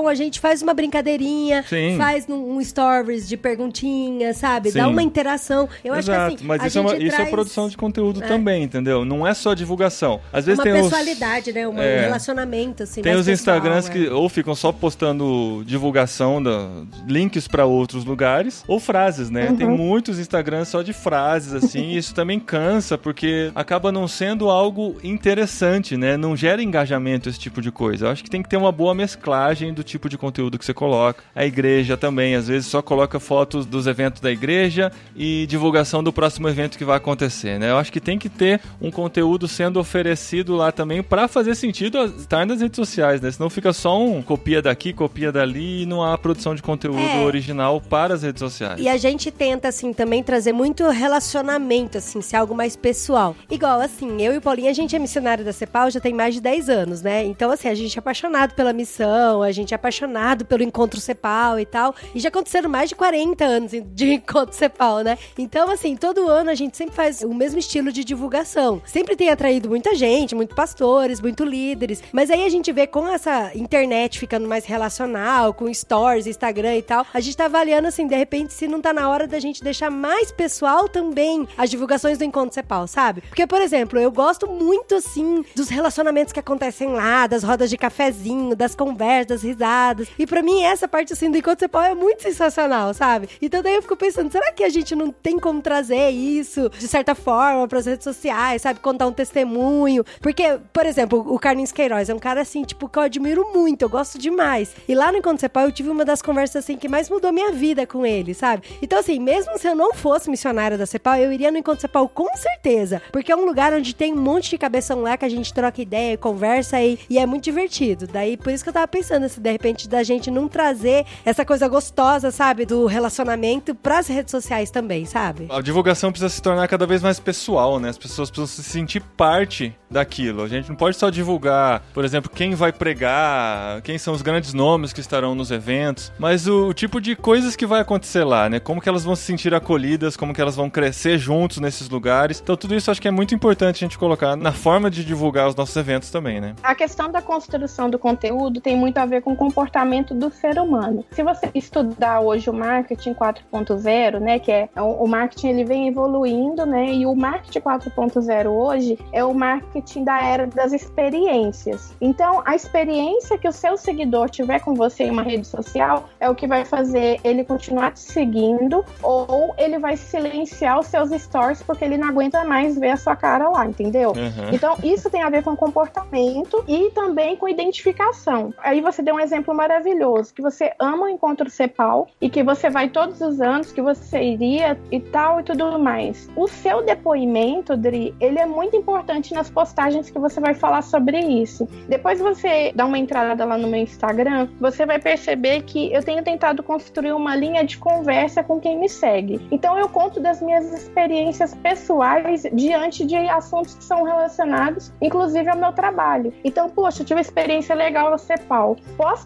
irmãos.com, 0.00 0.08
a 0.08 0.14
gente 0.14 0.40
faz 0.40 0.62
uma 0.62 0.74
brincadeirinha, 0.74 1.62
Sim. 1.68 1.96
faz 1.96 2.26
num- 2.26 2.56
um 2.56 2.62
stories 2.64 3.28
de 3.28 3.36
perguntinha, 3.36 4.32
sabe? 4.34 4.72
Dá 4.72 4.84
Sim. 4.84 4.90
uma 4.90 5.02
interação. 5.02 5.68
Eu 5.84 5.92
acho 5.94 6.10
Exato, 6.10 6.28
que 6.30 6.34
assim, 6.36 6.44
mas 6.46 6.64
isso, 6.64 6.78
é, 6.78 6.80
uma- 6.80 6.90
gente 6.90 7.04
isso 7.06 7.14
é 7.14 7.16
traz 7.16 7.30
produção 7.30 7.68
de 7.68 7.76
conteúdo 7.76 8.22
É. 8.22 8.26
também, 8.26 8.62
entendeu? 8.62 9.04
Não 9.04 9.26
é 9.26 9.34
só 9.34 9.54
divulgação. 9.54 10.20
Às 10.32 10.46
vezes 10.46 10.58
uma 10.58 10.64
tem 10.64 10.72
os, 10.74 10.80
personalidade, 10.80 11.52
né? 11.52 11.68
Uma- 11.68 11.82
É. 11.84 11.98
Um 11.98 12.02
relacionamento, 12.02 12.82
assim, 12.82 13.02
Tem 13.02 13.14
os 13.14 13.26
pessoal, 13.26 13.56
Instagrams 13.56 13.88
é. 13.88 13.92
que 13.92 14.08
ou 14.08 14.28
ficam 14.28 14.54
só 14.54 14.72
postando 14.72 15.62
divulgação, 15.66 16.42
da, 16.42 16.68
links 17.06 17.46
pra 17.46 17.66
outros 17.66 18.04
lugares, 18.04 18.64
ou 18.66 18.80
frases, 18.80 19.30
né? 19.30 19.54
Tem 19.56 19.68
muitos 19.68 20.18
Instagrams 20.18 20.68
só 20.68 20.82
de 20.82 20.92
frases, 20.92 21.52
assim, 21.54 21.90
e 21.90 21.96
isso 21.96 22.14
também 22.14 22.38
cansa, 22.40 22.96
porque 22.96 23.50
acaba 23.54 23.92
não 23.92 24.06
sendo 24.08 24.48
algo 24.50 24.96
interessante, 25.02 25.96
né? 25.96 26.16
Não 26.16 26.36
gera 26.36 26.62
engajamento 26.62 27.28
esse 27.28 27.38
tipo 27.38 27.60
de 27.60 27.70
coisa. 27.70 28.06
Eu 28.06 28.10
acho 28.10 28.24
que 28.24 28.30
tem 28.30 28.42
que 28.42 28.48
ter 28.48 28.56
uma 28.56 28.72
boa 28.72 28.94
mesclagem 28.94 29.72
do 29.72 29.82
tipo 29.90 30.08
de 30.08 30.16
conteúdo 30.18 30.58
que 30.58 30.64
você 30.64 30.72
coloca. 30.74 31.22
A 31.34 31.44
igreja 31.44 31.96
também, 31.96 32.34
às 32.34 32.48
vezes, 32.48 32.66
só 32.68 32.80
coloca 32.82 33.18
fotos 33.20 33.66
dos 33.66 33.86
eventos 33.86 34.20
da 34.20 34.30
igreja 34.30 34.90
e 35.16 35.46
divulgação 35.48 36.02
do 36.02 36.12
próximo 36.12 36.48
evento 36.48 36.78
que 36.78 36.84
vai 36.84 36.96
acontecer, 36.96 37.58
né? 37.58 37.70
Eu 37.70 37.76
acho 37.78 37.92
que 37.92 38.00
tem 38.00 38.18
que 38.18 38.28
ter 38.28 38.60
um 38.80 38.90
conteúdo 38.90 39.46
sendo 39.48 39.78
oferecido 39.80 40.54
lá 40.56 40.70
também 40.72 41.02
para 41.02 41.28
fazer 41.28 41.54
sentido 41.54 42.02
estar 42.04 42.46
nas 42.46 42.60
redes 42.60 42.76
sociais, 42.76 43.20
né? 43.20 43.30
Senão 43.30 43.50
fica 43.50 43.72
só 43.72 44.00
um 44.02 44.22
copia 44.22 44.62
daqui, 44.62 44.92
copia 44.92 45.30
dali 45.32 45.82
e 45.82 45.86
não 45.86 46.02
há 46.02 46.16
produção 46.16 46.54
de 46.54 46.62
conteúdo 46.62 47.00
É. 47.00 47.24
original 47.24 47.80
para 47.80 48.14
as 48.14 48.22
redes 48.22 48.40
sociais. 48.40 48.80
E 48.80 48.88
a 48.88 48.96
gente 48.96 49.30
tenta, 49.30 49.68
assim, 49.68 49.92
também 49.92 50.22
trazer 50.22 50.52
muito 50.52 50.88
relacionamento, 50.88 51.98
assim, 51.98 52.20
ser 52.20 52.36
algo 52.36 52.54
mais 52.54 52.76
pessoal. 52.76 53.34
Igual, 53.50 53.80
assim, 53.80 54.20
eu 54.22 54.32
e 54.34 54.38
o 54.38 54.40
Paulinho, 54.40 54.70
a 54.70 54.72
gente 54.72 54.94
é 54.94 54.98
missionário 54.98 55.44
da 55.44 55.52
CEPAL 55.52 55.90
já 55.90 56.00
tem 56.00 56.12
mais 56.14 56.34
de 56.34 56.40
10 56.40 56.68
anos, 56.68 57.02
né? 57.02 57.24
Então, 57.24 57.50
assim, 57.50 57.68
a 57.68 57.74
gente 57.74 57.96
é 57.96 58.00
apaixonado 58.00 58.54
pela 58.54 58.72
missão, 58.72 59.42
a 59.42 59.52
gente 59.52 59.72
é 59.72 59.76
apaixonado 59.80 60.44
pelo 60.44 60.62
encontro 60.62 61.00
CEPAL 61.00 61.58
e 61.58 61.66
tal. 61.66 61.94
E 62.14 62.20
já 62.20 62.28
aconteceram 62.28 62.68
mais 62.68 62.88
de 62.90 62.94
40 62.94 63.44
anos 63.44 63.72
de 63.72 64.14
encontro 64.14 64.54
CEPAL, 64.54 65.00
né? 65.00 65.18
Então, 65.36 65.70
assim, 65.70 65.96
todo 65.96 66.28
ano 66.28 66.50
a 66.50 66.54
gente 66.54 66.76
sempre 66.76 66.94
faz 66.94 67.22
o 67.22 67.34
mesmo 67.34 67.58
estilo 67.58 67.90
de 67.90 68.04
divulgação. 68.04 68.82
Sempre 68.84 69.16
tem 69.16 69.30
atraído 69.30 69.68
muita 69.68 69.94
gente, 69.94 70.34
muito 70.34 70.54
pastores, 70.54 71.20
muito 71.20 71.44
líderes. 71.44 72.02
Mas 72.12 72.30
aí 72.30 72.44
a 72.44 72.48
gente 72.48 72.70
vê 72.72 72.86
com 72.86 73.08
essa 73.08 73.50
internet 73.54 74.18
ficando 74.18 74.46
mais 74.46 74.64
relacional, 74.64 75.54
com 75.54 75.72
stories, 75.72 76.26
Instagram 76.26 76.76
e 76.76 76.82
tal, 76.82 77.06
a 77.12 77.20
gente 77.20 77.36
tá 77.36 77.46
avaliando, 77.46 77.88
assim, 77.88 78.06
de 78.06 78.16
repente, 78.16 78.52
se 78.52 78.68
não 78.68 78.80
tá 78.80 78.92
na 78.92 79.08
hora 79.08 79.26
da 79.26 79.38
gente 79.38 79.62
deixar 79.62 79.90
mais 79.90 80.30
pessoal 80.30 80.88
também 80.88 81.48
as 81.56 81.70
divulgações 81.70 82.18
do 82.18 82.24
Encontro 82.24 82.54
Cepal, 82.54 82.86
sabe? 82.86 83.22
Porque, 83.22 83.46
por 83.46 83.60
exemplo, 83.60 83.98
eu 83.98 84.10
gosto 84.10 84.46
muito, 84.46 84.96
assim, 84.96 85.44
dos 85.54 85.68
relacionamentos 85.68 86.32
que 86.32 86.40
acontecem 86.40 86.88
lá, 86.88 87.26
das 87.26 87.42
rodas 87.42 87.70
de 87.70 87.76
cafezinho, 87.76 88.54
das 88.54 88.74
conversas, 88.74 89.26
das 89.26 89.42
risadas. 89.42 89.69
E 90.18 90.26
pra 90.26 90.42
mim, 90.42 90.62
essa 90.62 90.88
parte, 90.88 91.12
assim, 91.12 91.30
do 91.30 91.38
Encontro 91.38 91.60
Cepal 91.60 91.82
é 91.82 91.94
muito 91.94 92.22
sensacional, 92.22 92.92
sabe? 92.94 93.28
Então 93.40 93.62
daí 93.62 93.74
eu 93.74 93.82
fico 93.82 93.96
pensando, 93.96 94.30
será 94.30 94.52
que 94.52 94.64
a 94.64 94.68
gente 94.68 94.94
não 94.94 95.10
tem 95.10 95.38
como 95.38 95.60
trazer 95.62 96.10
isso, 96.10 96.70
de 96.70 96.88
certa 96.88 97.14
forma, 97.14 97.66
pras 97.68 97.86
redes 97.86 98.04
sociais, 98.04 98.62
sabe? 98.62 98.80
Contar 98.80 99.06
um 99.06 99.12
testemunho. 99.12 100.04
Porque, 100.20 100.58
por 100.72 100.86
exemplo, 100.86 101.24
o 101.26 101.38
Carlinhos 101.38 101.72
Queiroz 101.72 102.08
é 102.08 102.14
um 102.14 102.18
cara, 102.18 102.40
assim, 102.40 102.62
tipo, 102.62 102.88
que 102.88 102.98
eu 102.98 103.02
admiro 103.02 103.52
muito, 103.52 103.82
eu 103.82 103.88
gosto 103.88 104.18
demais. 104.18 104.74
E 104.88 104.94
lá 104.94 105.12
no 105.12 105.18
Encontro 105.18 105.40
Cepal 105.40 105.64
eu 105.64 105.72
tive 105.72 105.90
uma 105.90 106.04
das 106.04 106.22
conversas, 106.22 106.64
assim, 106.64 106.76
que 106.76 106.88
mais 106.88 107.08
mudou 107.08 107.32
minha 107.32 107.52
vida 107.52 107.86
com 107.86 108.04
ele, 108.04 108.34
sabe? 108.34 108.62
Então, 108.82 108.98
assim, 108.98 109.18
mesmo 109.18 109.58
se 109.58 109.68
eu 109.68 109.74
não 109.74 109.94
fosse 109.94 110.30
missionária 110.30 110.76
da 110.76 110.86
Cepal, 110.86 111.16
eu 111.16 111.32
iria 111.32 111.50
no 111.50 111.58
Encontro 111.58 111.80
Cepal 111.80 112.08
com 112.08 112.34
certeza. 112.36 113.02
Porque 113.12 113.32
é 113.32 113.36
um 113.36 113.44
lugar 113.44 113.72
onde 113.72 113.94
tem 113.94 114.12
um 114.12 114.20
monte 114.20 114.50
de 114.50 114.58
cabeção 114.58 115.02
lá 115.02 115.16
que 115.16 115.24
a 115.24 115.28
gente 115.28 115.52
troca 115.52 115.80
ideia, 115.80 116.16
conversa 116.16 116.80
e, 116.82 116.98
e 117.08 117.18
é 117.18 117.26
muito 117.26 117.44
divertido. 117.44 118.06
Daí, 118.06 118.36
por 118.36 118.52
isso 118.52 118.64
que 118.64 118.70
eu 118.70 118.74
tava 118.74 118.88
pensando, 118.88 119.28
se 119.28 119.40
de 119.40 119.50
repente 119.60 119.86
da 119.86 120.02
gente 120.02 120.30
não 120.30 120.48
trazer 120.48 121.04
essa 121.22 121.44
coisa 121.44 121.68
gostosa, 121.68 122.30
sabe? 122.30 122.64
Do 122.64 122.86
relacionamento 122.86 123.74
pras 123.74 124.08
redes 124.08 124.30
sociais 124.30 124.70
também, 124.70 125.04
sabe? 125.04 125.46
A 125.50 125.60
divulgação 125.60 126.10
precisa 126.10 126.30
se 126.30 126.40
tornar 126.40 126.66
cada 126.66 126.86
vez 126.86 127.02
mais 127.02 127.20
pessoal, 127.20 127.78
né? 127.78 127.90
As 127.90 127.98
pessoas 127.98 128.30
precisam 128.30 128.46
se 128.46 128.62
sentir 128.62 129.02
parte 129.02 129.76
daquilo. 129.90 130.42
A 130.42 130.48
gente 130.48 130.70
não 130.70 130.76
pode 130.76 130.96
só 130.96 131.10
divulgar, 131.10 131.82
por 131.92 132.04
exemplo, 132.04 132.30
quem 132.34 132.54
vai 132.54 132.72
pregar, 132.72 133.82
quem 133.82 133.98
são 133.98 134.14
os 134.14 134.22
grandes 134.22 134.54
nomes 134.54 134.92
que 134.94 135.00
estarão 135.00 135.34
nos 135.34 135.50
eventos, 135.50 136.10
mas 136.18 136.46
o, 136.46 136.68
o 136.68 136.74
tipo 136.74 137.00
de 137.00 137.14
coisas 137.14 137.54
que 137.54 137.66
vai 137.66 137.80
acontecer 137.80 138.24
lá, 138.24 138.48
né? 138.48 138.58
Como 138.58 138.80
que 138.80 138.88
elas 138.88 139.04
vão 139.04 139.14
se 139.14 139.22
sentir 139.22 139.52
acolhidas, 139.54 140.16
como 140.16 140.32
que 140.32 140.40
elas 140.40 140.56
vão 140.56 140.70
crescer 140.70 141.18
juntos 141.18 141.58
nesses 141.58 141.88
lugares. 141.90 142.40
Então 142.40 142.56
tudo 142.56 142.74
isso 142.74 142.90
acho 142.90 143.02
que 143.02 143.08
é 143.08 143.10
muito 143.10 143.34
importante 143.34 143.84
a 143.84 143.86
gente 143.86 143.98
colocar 143.98 144.36
na 144.36 144.52
forma 144.52 144.90
de 144.90 145.04
divulgar 145.04 145.48
os 145.48 145.54
nossos 145.54 145.76
eventos 145.76 146.10
também, 146.10 146.40
né? 146.40 146.54
A 146.62 146.74
questão 146.74 147.10
da 147.10 147.20
construção 147.20 147.90
do 147.90 147.98
conteúdo 147.98 148.60
tem 148.60 148.76
muito 148.76 148.96
a 148.96 149.04
ver 149.04 149.20
com 149.20 149.36
comportamento 149.50 150.14
do 150.14 150.30
ser 150.30 150.58
humano. 150.58 151.04
Se 151.10 151.24
você 151.24 151.50
estudar 151.54 152.20
hoje 152.20 152.48
o 152.48 152.52
marketing 152.52 153.14
4.0, 153.14 154.20
né, 154.20 154.38
que 154.38 154.52
é 154.52 154.68
o, 154.76 155.04
o 155.04 155.08
marketing 155.08 155.48
ele 155.48 155.64
vem 155.64 155.88
evoluindo, 155.88 156.64
né, 156.64 156.92
e 156.92 157.04
o 157.04 157.14
marketing 157.16 157.58
4.0 157.58 158.48
hoje 158.48 158.98
é 159.12 159.24
o 159.24 159.34
marketing 159.34 160.04
da 160.04 160.22
era 160.22 160.46
das 160.46 160.72
experiências. 160.72 161.92
Então, 162.00 162.42
a 162.44 162.54
experiência 162.54 163.36
que 163.36 163.48
o 163.48 163.52
seu 163.52 163.76
seguidor 163.76 164.30
tiver 164.30 164.60
com 164.60 164.74
você 164.74 165.04
em 165.04 165.10
uma 165.10 165.22
rede 165.22 165.46
social 165.46 166.08
é 166.20 166.30
o 166.30 166.34
que 166.34 166.46
vai 166.46 166.64
fazer 166.64 167.18
ele 167.24 167.44
continuar 167.44 167.92
te 167.92 168.00
seguindo 168.00 168.84
ou 169.02 169.52
ele 169.58 169.78
vai 169.78 169.96
silenciar 169.96 170.78
os 170.78 170.86
seus 170.86 171.10
stories 171.10 171.62
porque 171.62 171.84
ele 171.84 171.96
não 171.96 172.08
aguenta 172.08 172.44
mais 172.44 172.78
ver 172.78 172.90
a 172.90 172.96
sua 172.96 173.16
cara 173.16 173.48
lá, 173.48 173.66
entendeu? 173.66 174.10
Uhum. 174.10 174.50
Então, 174.52 174.76
isso 174.82 175.10
tem 175.10 175.22
a 175.22 175.30
ver 175.30 175.42
com 175.42 175.56
comportamento 175.56 176.64
e 176.68 176.90
também 176.90 177.36
com 177.36 177.48
identificação. 177.48 178.54
Aí 178.58 178.80
você 178.80 179.02
deu 179.02 179.16
um 179.16 179.20
exemplo 179.20 179.39
maravilhoso, 179.48 180.34
que 180.34 180.42
você 180.42 180.72
ama 180.78 181.06
o 181.06 181.08
encontro 181.08 181.48
CEPAL 181.48 182.08
e 182.20 182.28
que 182.28 182.42
você 182.42 182.68
vai 182.68 182.88
todos 182.88 183.20
os 183.20 183.40
anos, 183.40 183.72
que 183.72 183.82
você 183.82 184.22
iria 184.22 184.78
e 184.90 185.00
tal 185.00 185.40
e 185.40 185.42
tudo 185.42 185.78
mais. 185.78 186.28
O 186.36 186.46
seu 186.46 186.82
depoimento, 186.84 187.76
Dri, 187.76 188.14
ele 188.20 188.38
é 188.38 188.46
muito 188.46 188.76
importante 188.76 189.32
nas 189.34 189.50
postagens 189.50 190.10
que 190.10 190.18
você 190.18 190.40
vai 190.40 190.54
falar 190.54 190.82
sobre 190.82 191.18
isso. 191.18 191.66
Depois 191.88 192.20
você 192.20 192.72
dá 192.74 192.86
uma 192.86 192.98
entrada 192.98 193.44
lá 193.44 193.56
no 193.56 193.68
meu 193.68 193.80
Instagram, 193.80 194.48
você 194.60 194.84
vai 194.84 194.98
perceber 194.98 195.62
que 195.62 195.92
eu 195.92 196.02
tenho 196.02 196.22
tentado 196.22 196.62
construir 196.62 197.12
uma 197.12 197.34
linha 197.34 197.64
de 197.64 197.78
conversa 197.78 198.42
com 198.42 198.60
quem 198.60 198.78
me 198.78 198.88
segue. 198.88 199.40
Então 199.50 199.78
eu 199.78 199.88
conto 199.88 200.20
das 200.20 200.42
minhas 200.42 200.72
experiências 200.72 201.54
pessoais 201.54 202.46
diante 202.52 203.04
de 203.04 203.16
assuntos 203.16 203.74
que 203.74 203.84
são 203.84 204.02
relacionados, 204.02 204.92
inclusive 205.00 205.48
ao 205.48 205.56
meu 205.56 205.72
trabalho. 205.72 206.32
Então, 206.44 206.68
poxa, 206.68 207.04
tive 207.04 207.14
uma 207.14 207.20
experiência 207.20 207.74
legal 207.74 208.10
no 208.10 208.18
CEPAL. 208.18 208.76